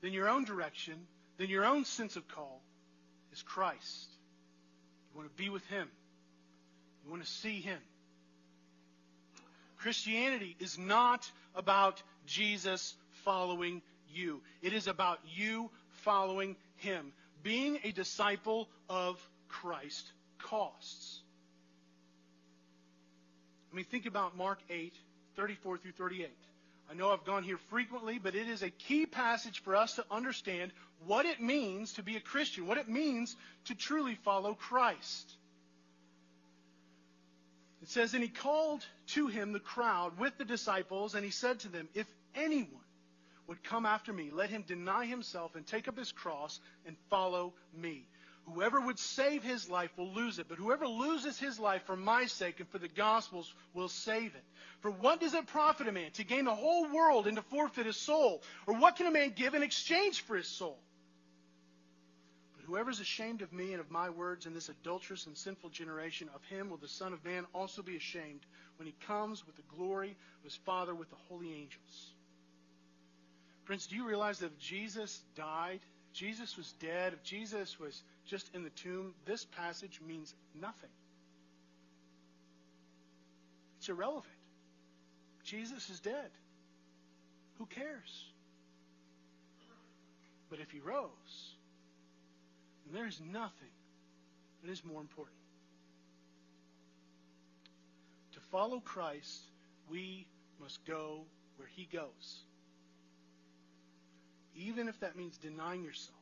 than 0.01 0.14
your 0.14 0.30
own 0.30 0.47
direction, 0.47 0.95
than 1.36 1.51
your 1.51 1.66
own 1.66 1.84
sense 1.84 2.16
of 2.16 2.26
call 2.26 2.62
is 3.34 3.43
Christ. 3.43 4.09
You 5.12 5.18
want 5.18 5.28
to 5.28 5.43
be 5.43 5.51
with 5.51 5.66
Him, 5.66 5.86
you 7.05 7.11
want 7.11 7.22
to 7.22 7.30
see 7.30 7.61
Him. 7.61 7.76
Christianity 9.76 10.57
is 10.59 10.78
not 10.78 11.30
about 11.55 12.03
Jesus 12.24 12.95
following 13.26 13.82
you, 14.11 14.40
it 14.62 14.72
is 14.72 14.86
about 14.86 15.18
you 15.36 15.70
following 15.90 16.57
him. 16.76 17.12
Being 17.43 17.78
a 17.84 17.93
disciple 17.93 18.70
of 18.88 19.20
Christ 19.49 20.11
costs. 20.38 21.21
I 23.72 23.76
mean, 23.76 23.86
think 23.86 24.06
about 24.06 24.36
Mark 24.36 24.58
8, 24.68 24.92
34 25.36 25.78
through 25.78 25.92
38. 25.92 26.30
I 26.90 26.94
know 26.94 27.10
I've 27.10 27.24
gone 27.24 27.42
here 27.42 27.56
frequently, 27.70 28.18
but 28.18 28.34
it 28.34 28.48
is 28.48 28.62
a 28.62 28.68
key 28.68 29.06
passage 29.06 29.62
for 29.62 29.74
us 29.74 29.94
to 29.96 30.04
understand 30.10 30.72
what 31.06 31.24
it 31.24 31.40
means 31.40 31.94
to 31.94 32.02
be 32.02 32.16
a 32.16 32.20
Christian, 32.20 32.66
what 32.66 32.76
it 32.76 32.88
means 32.88 33.34
to 33.66 33.74
truly 33.74 34.14
follow 34.14 34.54
Christ. 34.54 35.32
It 37.80 37.88
says, 37.88 38.12
And 38.12 38.22
he 38.22 38.28
called 38.28 38.84
to 39.08 39.26
him 39.28 39.52
the 39.52 39.60
crowd 39.60 40.18
with 40.18 40.36
the 40.36 40.44
disciples, 40.44 41.14
and 41.14 41.24
he 41.24 41.30
said 41.30 41.60
to 41.60 41.68
them, 41.68 41.88
If 41.94 42.06
anyone 42.34 42.68
would 43.46 43.64
come 43.64 43.86
after 43.86 44.12
me, 44.12 44.30
let 44.30 44.50
him 44.50 44.64
deny 44.66 45.06
himself 45.06 45.56
and 45.56 45.66
take 45.66 45.88
up 45.88 45.96
his 45.96 46.12
cross 46.12 46.60
and 46.86 46.96
follow 47.08 47.54
me. 47.74 48.06
Whoever 48.47 48.80
would 48.80 48.99
save 48.99 49.43
his 49.43 49.70
life 49.70 49.97
will 49.97 50.12
lose 50.12 50.38
it, 50.38 50.49
but 50.49 50.59
whoever 50.59 50.86
loses 50.86 51.38
his 51.38 51.59
life 51.59 51.84
for 51.84 51.97
my 51.97 52.26
sake 52.26 52.61
and 52.61 52.68
for 52.68 52.78
the 52.78 52.88
gospel's 52.88 53.53
will 53.72 53.88
save 53.88 54.34
it. 54.34 54.45
For 54.80 54.90
what 54.90 55.20
does 55.20 55.34
it 55.34 55.47
profit 55.47 55.88
a 55.88 55.93
man 55.93 56.11
to 56.12 56.24
gain 56.24 56.45
the 56.45 56.55
whole 56.55 56.88
world 56.88 57.26
and 57.26 57.36
to 57.36 57.43
forfeit 57.43 57.86
his 57.86 57.97
soul? 57.97 58.43
Or 58.66 58.74
what 58.74 58.97
can 58.97 59.07
a 59.07 59.12
man 59.12 59.32
give 59.34 59.55
in 59.55 59.62
exchange 59.62 60.22
for 60.22 60.36
his 60.36 60.49
soul? 60.49 60.78
But 62.57 62.66
whoever 62.66 62.90
is 62.90 63.01
ashamed 63.01 63.43
of 63.43 63.53
me 63.53 63.72
and 63.72 63.80
of 63.80 63.90
my 63.90 64.11
words 64.11 64.45
in 64.45 64.55
this 64.55 64.68
adulterous 64.68 65.26
and 65.26 65.36
sinful 65.36 65.70
generation, 65.70 66.28
of 66.34 66.45
him 66.45 66.68
will 66.68 66.78
the 66.78 66.88
Son 66.88 67.12
of 67.12 67.24
Man 67.24 67.47
also 67.55 67.80
be 67.80 67.97
ashamed 67.97 68.40
when 68.76 68.86
he 68.86 68.95
comes 69.07 69.47
with 69.47 69.55
the 69.55 69.76
glory 69.76 70.11
of 70.11 70.45
his 70.45 70.57
Father 70.57 70.95
with 70.95 71.11
the 71.11 71.16
holy 71.28 71.53
angels. 71.53 72.12
Friends, 73.64 73.86
do 73.86 73.95
you 73.95 74.05
realize 74.05 74.40
that 74.40 74.47
if 74.47 74.59
Jesus 74.59 75.22
died, 75.36 75.80
Jesus 76.12 76.56
was 76.56 76.72
dead, 76.80 77.14
if 77.14 77.22
Jesus 77.22 77.80
was 77.80 78.02
just 78.26 78.54
in 78.54 78.62
the 78.62 78.70
tomb, 78.70 79.14
this 79.24 79.44
passage 79.44 80.00
means 80.06 80.34
nothing. 80.60 80.90
It's 83.78 83.88
irrelevant. 83.88 84.26
Jesus 85.44 85.90
is 85.90 86.00
dead. 86.00 86.30
Who 87.58 87.66
cares? 87.66 88.26
But 90.50 90.60
if 90.60 90.70
he 90.70 90.80
rose, 90.80 91.54
then 92.84 93.00
there's 93.00 93.20
nothing 93.20 93.72
that 94.62 94.70
is 94.70 94.84
more 94.84 95.00
important. 95.00 95.36
To 98.32 98.40
follow 98.50 98.80
Christ, 98.80 99.40
we 99.90 100.26
must 100.60 100.84
go 100.84 101.24
where 101.56 101.68
he 101.68 101.88
goes 101.90 102.44
even 104.57 104.88
if 104.88 104.98
that 105.00 105.16
means 105.16 105.36
denying 105.38 105.82
yourself, 105.84 106.18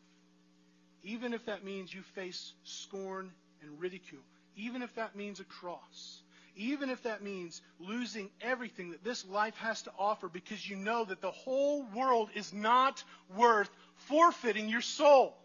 even 1.02 1.32
if 1.34 1.46
that 1.46 1.64
means 1.64 1.92
you 1.92 2.02
face 2.14 2.52
scorn 2.64 3.30
and 3.62 3.80
ridicule, 3.80 4.22
even 4.56 4.82
if 4.82 4.94
that 4.94 5.16
means 5.16 5.40
a 5.40 5.44
cross, 5.44 6.22
even 6.56 6.90
if 6.90 7.02
that 7.04 7.22
means 7.22 7.62
losing 7.78 8.30
everything 8.40 8.90
that 8.90 9.02
this 9.04 9.24
life 9.26 9.56
has 9.56 9.82
to 9.82 9.90
offer 9.98 10.28
because 10.28 10.68
you 10.68 10.76
know 10.76 11.04
that 11.04 11.20
the 11.20 11.30
whole 11.30 11.84
world 11.94 12.28
is 12.34 12.52
not 12.52 13.02
worth 13.36 13.70
forfeiting 13.94 14.68
your 14.68 14.80
soul. 14.80 15.36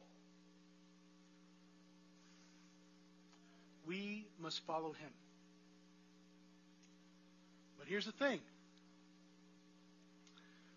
We 3.88 4.26
must 4.40 4.66
follow 4.66 4.94
him. 4.94 5.10
But 7.78 7.88
here's 7.88 8.06
the 8.06 8.12
thing. 8.12 8.40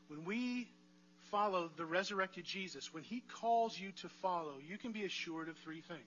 When 0.08 0.24
we 0.24 0.68
follow 1.30 1.70
the 1.76 1.84
resurrected 1.84 2.44
Jesus, 2.44 2.92
when 2.92 3.02
he 3.02 3.22
calls 3.40 3.78
you 3.78 3.92
to 4.02 4.08
follow, 4.22 4.54
you 4.66 4.78
can 4.78 4.92
be 4.92 5.04
assured 5.04 5.48
of 5.48 5.56
three 5.58 5.80
things. 5.80 6.00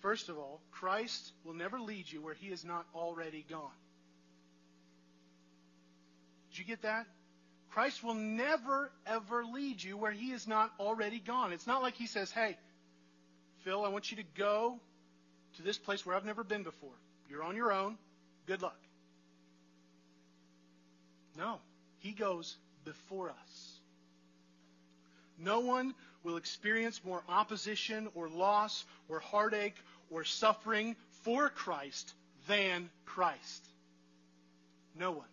First 0.00 0.28
of 0.28 0.38
all, 0.38 0.60
Christ 0.70 1.32
will 1.44 1.54
never 1.54 1.78
lead 1.78 2.10
you 2.10 2.22
where 2.22 2.34
he 2.34 2.48
is 2.48 2.64
not 2.64 2.86
already 2.94 3.44
gone. 3.48 3.70
Did 6.50 6.58
you 6.58 6.64
get 6.64 6.82
that? 6.82 7.06
Christ 7.70 8.02
will 8.02 8.14
never, 8.14 8.90
ever 9.06 9.44
lead 9.44 9.82
you 9.82 9.96
where 9.96 10.10
he 10.10 10.32
is 10.32 10.48
not 10.48 10.72
already 10.80 11.20
gone. 11.20 11.52
It's 11.52 11.66
not 11.66 11.82
like 11.82 11.94
he 11.94 12.06
says, 12.06 12.30
hey, 12.30 12.56
Phil, 13.64 13.84
I 13.84 13.88
want 13.88 14.10
you 14.10 14.16
to 14.16 14.24
go 14.36 14.80
to 15.56 15.62
this 15.62 15.78
place 15.78 16.04
where 16.04 16.16
I've 16.16 16.24
never 16.24 16.42
been 16.42 16.62
before. 16.62 16.90
You're 17.28 17.44
on 17.44 17.54
your 17.54 17.72
own. 17.72 17.96
Good 18.46 18.62
luck. 18.62 18.80
No, 21.38 21.58
he 21.98 22.12
goes 22.12 22.56
before 22.84 23.30
us. 23.30 23.69
No 25.40 25.60
one 25.60 25.94
will 26.22 26.36
experience 26.36 27.00
more 27.04 27.22
opposition 27.28 28.08
or 28.14 28.28
loss 28.28 28.84
or 29.08 29.20
heartache 29.20 29.76
or 30.10 30.24
suffering 30.24 30.96
for 31.22 31.48
Christ 31.48 32.12
than 32.46 32.90
Christ. 33.06 33.64
No 34.94 35.12
one. 35.12 35.26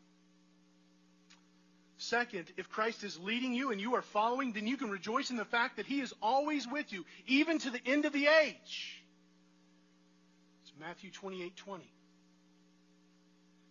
Second, 1.98 2.46
if 2.58 2.70
Christ 2.70 3.04
is 3.04 3.20
leading 3.20 3.54
you 3.54 3.72
and 3.72 3.82
you 3.82 3.96
are 3.96 4.02
following, 4.02 4.54
then 4.54 4.68
you 4.68 4.78
can 4.78 4.90
rejoice 4.90 5.30
in 5.30 5.36
the 5.36 5.46
fact 5.46 5.78
that 5.78 5.86
He 5.86 6.00
is 6.00 6.14
always 6.22 6.68
with 6.68 6.94
you, 6.94 7.06
even 7.26 7.60
to 7.60 7.70
the 7.70 7.82
end 7.86 8.06
of 8.06 8.14
the 8.14 8.28
age. 8.28 9.04
It's 10.62 10.72
Matthew 10.80 11.12
28 11.12 11.56
20. 11.56 11.92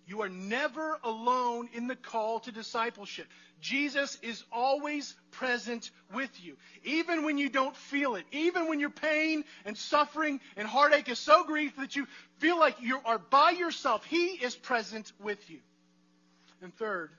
You 0.06 0.22
are 0.22 0.28
never 0.28 0.98
alone 1.02 1.68
in 1.74 1.88
the 1.88 1.96
call 1.96 2.38
to 2.40 2.52
discipleship. 2.52 3.26
Jesus 3.60 4.18
is 4.22 4.44
always 4.52 5.16
present 5.32 5.90
with 6.14 6.30
you. 6.44 6.56
Even 6.84 7.24
when 7.24 7.38
you 7.38 7.48
don't 7.48 7.74
feel 7.74 8.14
it, 8.14 8.24
even 8.30 8.68
when 8.68 8.78
your 8.78 8.90
pain 8.90 9.44
and 9.64 9.76
suffering 9.76 10.40
and 10.56 10.68
heartache 10.68 11.08
is 11.08 11.18
so 11.18 11.42
grief 11.42 11.74
that 11.78 11.96
you 11.96 12.06
feel 12.38 12.58
like 12.58 12.80
you 12.80 13.00
are 13.04 13.18
by 13.18 13.50
yourself, 13.50 14.04
He 14.04 14.26
is 14.26 14.54
present 14.54 15.10
with 15.20 15.50
you. 15.50 15.58
And 16.62 16.72
third, 16.76 17.10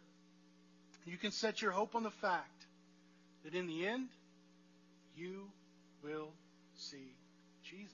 you 1.06 1.18
can 1.18 1.32
set 1.32 1.62
your 1.62 1.72
hope 1.72 1.94
on 1.94 2.04
the 2.04 2.12
fact 2.12 2.66
that 3.44 3.54
in 3.54 3.68
the 3.68 3.86
end, 3.86 4.08
you 5.18 5.50
will 6.04 6.30
see 6.76 7.14
Jesus. 7.64 7.94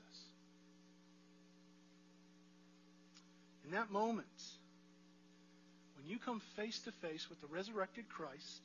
In 3.65 3.71
that 3.71 3.89
moment, 3.91 4.27
when 6.03 6.11
you 6.11 6.19
come 6.19 6.41
face 6.57 6.79
to 6.79 6.91
face 6.91 7.29
with 7.29 7.39
the 7.39 7.47
resurrected 7.47 8.09
Christ, 8.09 8.61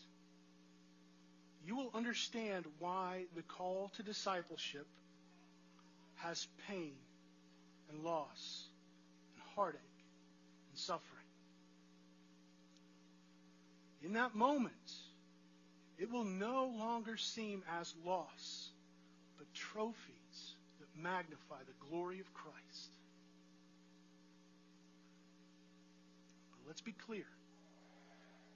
you 1.64 1.76
will 1.76 1.91
understand 1.95 2.64
why 2.80 3.26
the 3.36 3.43
call 3.43 3.93
to 3.97 4.03
discipleship 4.03 4.86
has 6.16 6.49
pain 6.66 6.95
and 7.91 8.03
loss 8.03 8.64
and 9.34 9.43
heartache 9.55 9.80
and 10.70 10.78
suffering. 10.78 11.05
In 14.03 14.14
that 14.14 14.34
moment, 14.34 14.72
it 15.97 16.11
will 16.11 16.24
no 16.24 16.72
longer 16.76 17.16
seem 17.16 17.62
as 17.80 17.95
loss, 18.05 18.70
but 19.36 19.47
trophies 19.55 20.55
that 20.80 21.01
magnify 21.01 21.59
the 21.66 21.86
glory 21.89 22.18
of 22.18 22.34
Christ. 22.34 22.67
Let's 26.68 26.80
be 26.80 26.92
clear. 26.92 27.26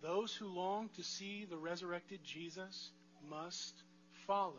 Those 0.02 0.34
who 0.34 0.46
long 0.46 0.90
to 0.96 1.02
see 1.02 1.46
the 1.48 1.56
resurrected 1.56 2.20
Jesus 2.24 2.90
must 3.28 3.74
follow 4.26 4.52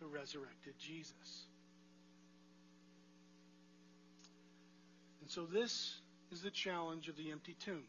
the 0.00 0.06
resurrected 0.06 0.74
Jesus. 0.78 1.46
And 5.20 5.30
so 5.30 5.44
this 5.44 5.96
is 6.30 6.42
the 6.42 6.50
challenge 6.50 7.08
of 7.08 7.16
the 7.16 7.30
empty 7.30 7.56
tomb. 7.64 7.84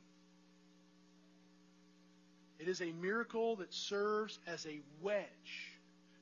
It 2.59 2.68
is 2.68 2.82
a 2.82 2.91
miracle 3.01 3.57
that 3.57 3.74
serves 3.74 4.39
as 4.47 4.66
a 4.66 4.80
wedge 5.01 5.74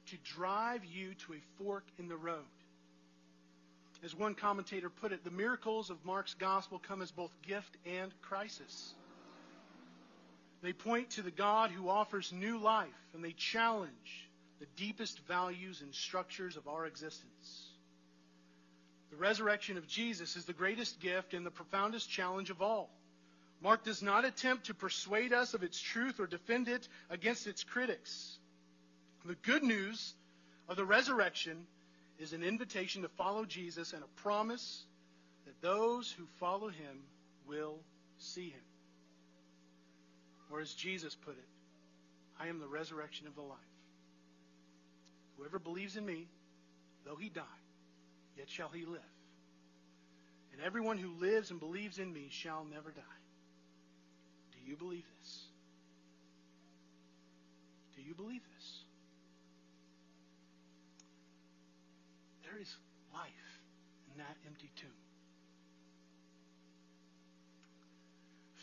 to 0.08 0.18
drive 0.24 0.84
you 0.84 1.14
to 1.14 1.34
a 1.34 1.64
fork 1.64 1.86
in 2.00 2.08
the 2.08 2.18
road. 2.18 2.46
As 4.04 4.16
one 4.16 4.34
commentator 4.34 4.90
put 4.90 5.12
it, 5.12 5.24
the 5.24 5.32
miracles 5.32 5.90
of 5.90 6.04
Mark's 6.04 6.34
gospel 6.34 6.80
come 6.80 7.02
as 7.02 7.12
both 7.12 7.32
gift 7.44 7.78
and 7.86 8.12
crisis. 8.22 8.94
They 10.64 10.74
point 10.74 11.12
to 11.12 11.22
the 11.22 11.32
God 11.32 11.72
who 11.72 11.90
offers 11.90 12.32
new 12.32 12.58
life, 12.58 12.90
and 13.14 13.24
they 13.24 13.34
challenge 13.34 14.30
the 14.60 14.66
deepest 14.76 15.20
values 15.28 15.82
and 15.82 15.94
structures 15.94 16.56
of 16.58 16.68
our 16.68 16.86
existence. 16.86 17.68
The 19.12 19.18
resurrection 19.18 19.78
of 19.78 19.88
Jesus 19.88 20.36
is 20.36 20.46
the 20.46 20.54
greatest 20.54 21.00
gift 21.00 21.34
and 21.34 21.46
the 21.46 21.52
profoundest 21.52 22.10
challenge 22.10 22.50
of 22.50 22.62
all. 22.62 22.90
Mark 23.62 23.84
does 23.84 24.02
not 24.02 24.26
attempt 24.26 24.66
to 24.66 24.74
persuade 24.74 25.34
us 25.34 25.54
of 25.54 25.64
its 25.64 25.80
truth 25.80 26.20
or 26.20 26.26
defend 26.26 26.68
it 26.68 26.88
against 27.10 27.46
its 27.46 27.64
critics. 27.64 28.38
The 29.26 29.36
good 29.36 29.64
news 29.64 30.16
of 30.68 30.78
the 30.78 30.86
resurrection 30.86 31.68
is 32.22 32.34
an 32.34 32.44
invitation 32.44 33.02
to 33.02 33.08
follow 33.10 33.46
Jesus 33.46 33.94
and 33.94 34.04
a 34.04 34.22
promise 34.22 34.86
that 35.46 35.60
those 35.62 36.12
who 36.12 36.26
follow 36.40 36.70
him 36.70 37.02
will 37.48 37.80
see 38.20 38.50
him. 38.50 38.62
Or 40.52 40.60
as 40.62 40.74
Jesus 40.74 41.16
put 41.16 41.34
it, 41.34 41.48
I 42.40 42.48
am 42.48 42.60
the 42.60 42.68
resurrection 42.68 43.26
of 43.28 43.36
the 43.36 43.42
life. 43.42 43.58
Whoever 45.38 45.58
believes 45.58 45.98
in 45.98 46.06
me, 46.06 46.28
though 47.06 47.16
he 47.16 47.30
die, 47.30 47.42
yet 48.38 48.50
shall 48.50 48.70
he 48.70 48.86
live. 48.86 49.02
And 50.54 50.62
everyone 50.62 50.98
who 50.98 51.10
lives 51.20 51.50
and 51.50 51.60
believes 51.60 51.98
in 51.98 52.14
me 52.14 52.28
shall 52.30 52.66
never 52.72 52.92
die. 52.92 53.02
Do 54.52 54.70
you 54.70 54.76
believe 54.76 55.06
this? 55.20 55.40
Do 57.96 58.04
you 58.04 58.14
believe 58.14 58.42
this? 58.56 58.81
There 62.52 62.62
is 62.62 62.76
life 63.14 63.30
in 64.12 64.18
that 64.18 64.36
empty 64.46 64.70
tomb. 64.76 64.90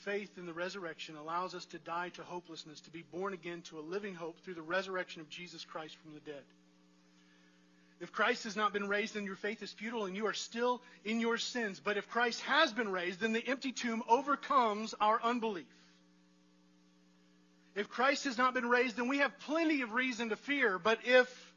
Faith 0.05 0.31
in 0.37 0.47
the 0.47 0.53
resurrection 0.53 1.17
allows 1.17 1.55
us 1.55 1.65
to 1.67 1.79
die 1.79 2.11
to 2.11 2.23
hopelessness, 2.23 2.81
to 2.83 2.91
be 2.91 3.03
born 3.13 3.33
again 3.33 3.63
to 3.63 3.79
a 3.79 3.81
living 3.81 4.15
hope 4.15 4.39
through 4.41 4.55
the 4.55 4.63
resurrection 4.63 5.21
of 5.21 5.29
Jesus 5.31 5.65
Christ 5.65 5.97
from 6.03 6.13
the 6.15 6.21
dead. 6.21 6.43
If 8.01 8.13
Christ 8.13 8.45
has 8.45 8.57
not 8.57 8.73
been 8.73 8.89
raised, 8.89 9.15
then 9.15 9.25
your 9.25 9.37
faith 9.37 9.63
is 9.63 9.73
futile 9.73 10.05
and 10.05 10.15
you 10.15 10.27
are 10.27 10.35
still 10.35 10.83
in 11.05 11.21
your 11.21 11.39
sins. 11.39 11.81
But 11.83 11.97
if 11.97 12.09
Christ 12.09 12.43
has 12.43 12.73
been 12.73 12.91
raised, 12.91 13.21
then 13.21 13.33
the 13.33 13.47
empty 13.47 13.73
tomb 13.73 14.03
overcomes 14.09 14.95
our 15.01 15.21
unbelief. 15.23 15.67
If 17.75 17.89
Christ 17.89 18.25
has 18.25 18.37
not 18.37 18.55
been 18.55 18.69
raised, 18.69 18.97
then 18.97 19.09
we 19.09 19.19
have 19.19 19.37
plenty 19.41 19.83
of 19.83 19.93
reason 19.93 20.29
to 20.29 20.37
fear. 20.37 20.79
But 20.79 21.01
if 21.05 21.48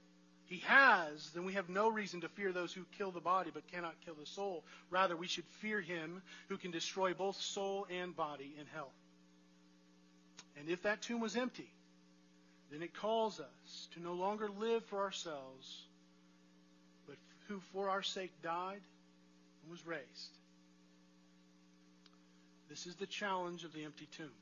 he 0.52 0.58
has, 0.66 1.30
then 1.34 1.45
we 1.45 1.54
have 1.54 1.70
no 1.70 1.88
reason 1.88 2.20
to 2.20 2.28
fear 2.28 2.52
those 2.52 2.74
who 2.74 2.82
kill 2.97 3.12
the 3.12 3.22
body 3.22 3.52
but 3.54 3.66
cannot 3.72 3.95
kill 4.04 4.16
the 4.16 4.26
soul. 4.26 4.66
Rather, 4.89 5.16
we 5.16 5.26
should 5.26 5.45
fear 5.62 5.80
him 5.80 6.22
who 6.49 6.58
can 6.58 6.72
destroy 6.72 7.14
both 7.14 7.38
soul 7.38 7.88
and 7.89 8.14
body 8.14 8.54
in 8.60 8.66
hell. 8.74 8.91
And 10.60 10.68
if 10.68 10.84
that 10.84 11.02
tomb 11.04 11.22
was 11.22 11.38
empty, 11.38 11.72
then 12.70 12.82
it 12.82 12.93
calls 12.93 13.39
us 13.39 13.88
to 13.93 14.02
no 14.02 14.12
longer 14.12 14.49
live 14.60 14.84
for 14.88 14.99
ourselves, 14.99 15.84
but 17.08 17.16
who 17.47 17.62
for 17.72 17.89
our 17.89 18.04
sake 18.04 18.34
died 18.43 18.82
and 19.64 19.72
was 19.72 19.88
raised. 19.88 20.38
This 22.70 22.88
is 22.88 22.95
the 22.95 23.08
challenge 23.08 23.64
of 23.64 23.72
the 23.72 23.86
empty 23.86 24.10
tomb. 24.18 24.36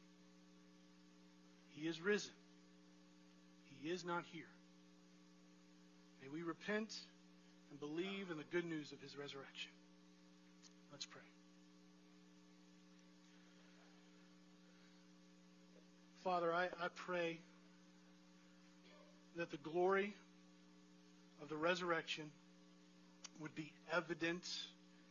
He 1.76 1.88
is 1.88 2.02
risen. 2.02 2.34
He 3.84 3.92
is 3.92 4.04
not 4.04 4.24
here. 4.32 4.50
Repent 6.50 6.92
and 7.70 7.80
believe 7.80 8.32
in 8.32 8.38
the 8.38 8.44
good 8.52 8.66
news 8.66 8.92
of 8.92 9.00
his 9.02 9.16
resurrection. 9.16 9.70
Let's 10.92 11.06
pray. 11.06 11.22
Father, 16.24 16.52
I, 16.52 16.64
I 16.84 16.88
pray 16.96 17.38
that 19.36 19.52
the 19.52 19.58
glory 19.58 20.16
of 21.40 21.50
the 21.50 21.56
resurrection 21.56 22.24
would 23.40 23.54
be 23.54 23.72
evident 23.94 24.44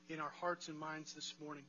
in 0.09 0.19
our 0.19 0.33
hearts 0.41 0.67
and 0.67 0.77
minds 0.77 1.13
this 1.13 1.33
morning. 1.41 1.63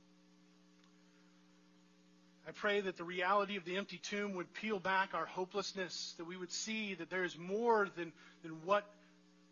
I 2.47 2.51
pray 2.53 2.82
that 2.82 2.97
the 2.97 3.03
reality 3.03 3.55
of 3.55 3.65
the 3.65 3.78
empty 3.78 3.99
tomb 4.01 4.34
would 4.34 4.51
peel 4.55 4.80
back 4.80 5.13
our 5.13 5.28
hopelessness, 5.28 6.15
that 6.17 6.26
we 6.26 6.36
would 6.36 6.51
see 6.51 6.95
that 6.95 7.11
there 7.11 7.24
is 7.24 7.38
more 7.38 7.88
than, 7.95 8.11
than 8.41 8.53
what 8.65 8.84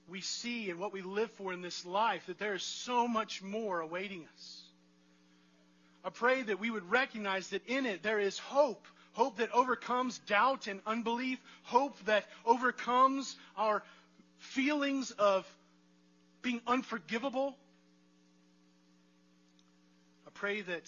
we 0.09 0.21
see 0.21 0.69
and 0.69 0.79
what 0.79 0.93
we 0.93 1.01
live 1.01 1.31
for 1.31 1.53
in 1.53 1.61
this 1.61 1.85
life, 1.85 2.25
that 2.27 2.39
there 2.39 2.53
is 2.53 2.63
so 2.63 3.07
much 3.07 3.41
more 3.41 3.79
awaiting 3.81 4.25
us. 4.33 4.61
I 6.03 6.09
pray 6.09 6.41
that 6.43 6.59
we 6.59 6.69
would 6.69 6.89
recognize 6.89 7.49
that 7.49 7.67
in 7.67 7.85
it 7.85 8.03
there 8.03 8.19
is 8.19 8.37
hope. 8.39 8.85
Hope 9.13 9.37
that 9.37 9.51
overcomes 9.51 10.19
doubt 10.19 10.67
and 10.67 10.79
unbelief. 10.85 11.39
Hope 11.63 11.97
that 12.05 12.25
overcomes 12.45 13.35
our 13.57 13.83
feelings 14.37 15.11
of 15.11 15.45
being 16.41 16.61
unforgivable. 16.67 17.57
I 20.25 20.29
pray 20.33 20.61
that 20.61 20.83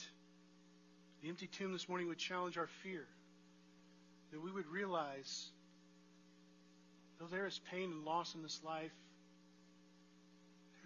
the 1.22 1.28
empty 1.28 1.48
tomb 1.48 1.74
this 1.74 1.90
morning 1.90 2.08
would 2.08 2.18
challenge 2.18 2.58
our 2.58 2.70
fear. 2.84 3.06
That 4.32 4.42
we 4.42 4.52
would 4.52 4.68
realize 4.68 5.48
though 7.20 7.26
there 7.26 7.46
is 7.46 7.60
pain 7.72 7.92
and 7.92 8.06
loss 8.06 8.36
in 8.36 8.44
this 8.44 8.62
life, 8.64 8.94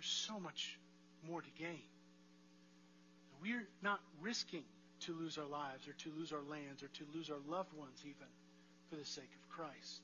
there's 0.04 0.28
so 0.28 0.38
much 0.38 0.78
more 1.30 1.41
to 1.41 1.47
gain. 1.58 1.88
We're 3.41 3.66
not 3.82 4.01
risking 4.22 4.64
to 5.01 5.14
lose 5.14 5.38
our 5.38 5.45
lives 5.45 5.88
or 5.88 5.93
to 5.93 6.12
lose 6.18 6.34
our 6.34 6.43
lands 6.49 6.84
or 6.84 6.88
to 6.88 7.04
lose 7.16 7.30
our 7.30 7.39
loved 7.49 7.74
ones 7.78 8.01
even 8.01 8.28
for 8.89 8.97
the 8.97 9.06
sake 9.06 9.30
of 9.34 9.56
Christ. 9.56 10.01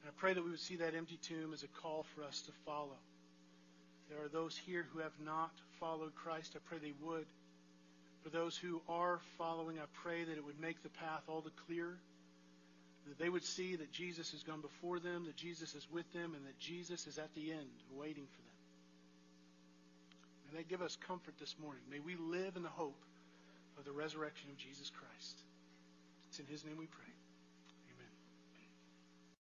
And 0.00 0.08
I 0.08 0.12
pray 0.18 0.32
that 0.32 0.42
we 0.42 0.50
would 0.50 0.60
see 0.60 0.76
that 0.76 0.94
empty 0.94 1.18
tomb 1.22 1.52
as 1.52 1.64
a 1.64 1.68
call 1.82 2.06
for 2.14 2.24
us 2.24 2.40
to 2.42 2.52
follow. 2.64 2.96
There 4.08 4.24
are 4.24 4.28
those 4.28 4.56
here 4.56 4.86
who 4.92 5.00
have 5.00 5.18
not 5.22 5.52
followed 5.78 6.14
Christ. 6.14 6.56
I 6.56 6.60
pray 6.68 6.78
they 6.78 6.94
would. 7.02 7.26
For 8.24 8.30
those 8.30 8.56
who 8.56 8.80
are 8.88 9.20
following, 9.36 9.78
I 9.78 9.84
pray 10.02 10.24
that 10.24 10.38
it 10.38 10.44
would 10.44 10.60
make 10.60 10.82
the 10.82 10.88
path 10.88 11.22
all 11.28 11.42
the 11.42 11.52
clearer. 11.66 11.98
That 13.08 13.18
they 13.18 13.28
would 13.28 13.44
see 13.44 13.76
that 13.76 13.92
Jesus 13.92 14.30
has 14.32 14.42
gone 14.42 14.60
before 14.60 14.98
them, 14.98 15.24
that 15.26 15.36
Jesus 15.36 15.74
is 15.74 15.86
with 15.92 16.10
them, 16.12 16.34
and 16.34 16.46
that 16.46 16.58
Jesus 16.58 17.06
is 17.06 17.18
at 17.18 17.34
the 17.34 17.50
end 17.50 17.68
waiting 17.94 18.26
for 18.26 18.42
them. 18.42 18.52
May 20.52 20.58
they 20.58 20.64
give 20.64 20.82
us 20.82 20.96
comfort 21.06 21.34
this 21.38 21.54
morning. 21.60 21.82
May 21.90 21.98
we 21.98 22.16
live 22.16 22.56
in 22.56 22.62
the 22.62 22.68
hope 22.68 23.00
of 23.78 23.84
the 23.84 23.92
resurrection 23.92 24.50
of 24.50 24.56
Jesus 24.56 24.90
Christ. 24.90 25.38
It's 26.28 26.38
in 26.38 26.46
his 26.46 26.64
name 26.64 26.76
we 26.78 26.86
pray. 26.86 27.11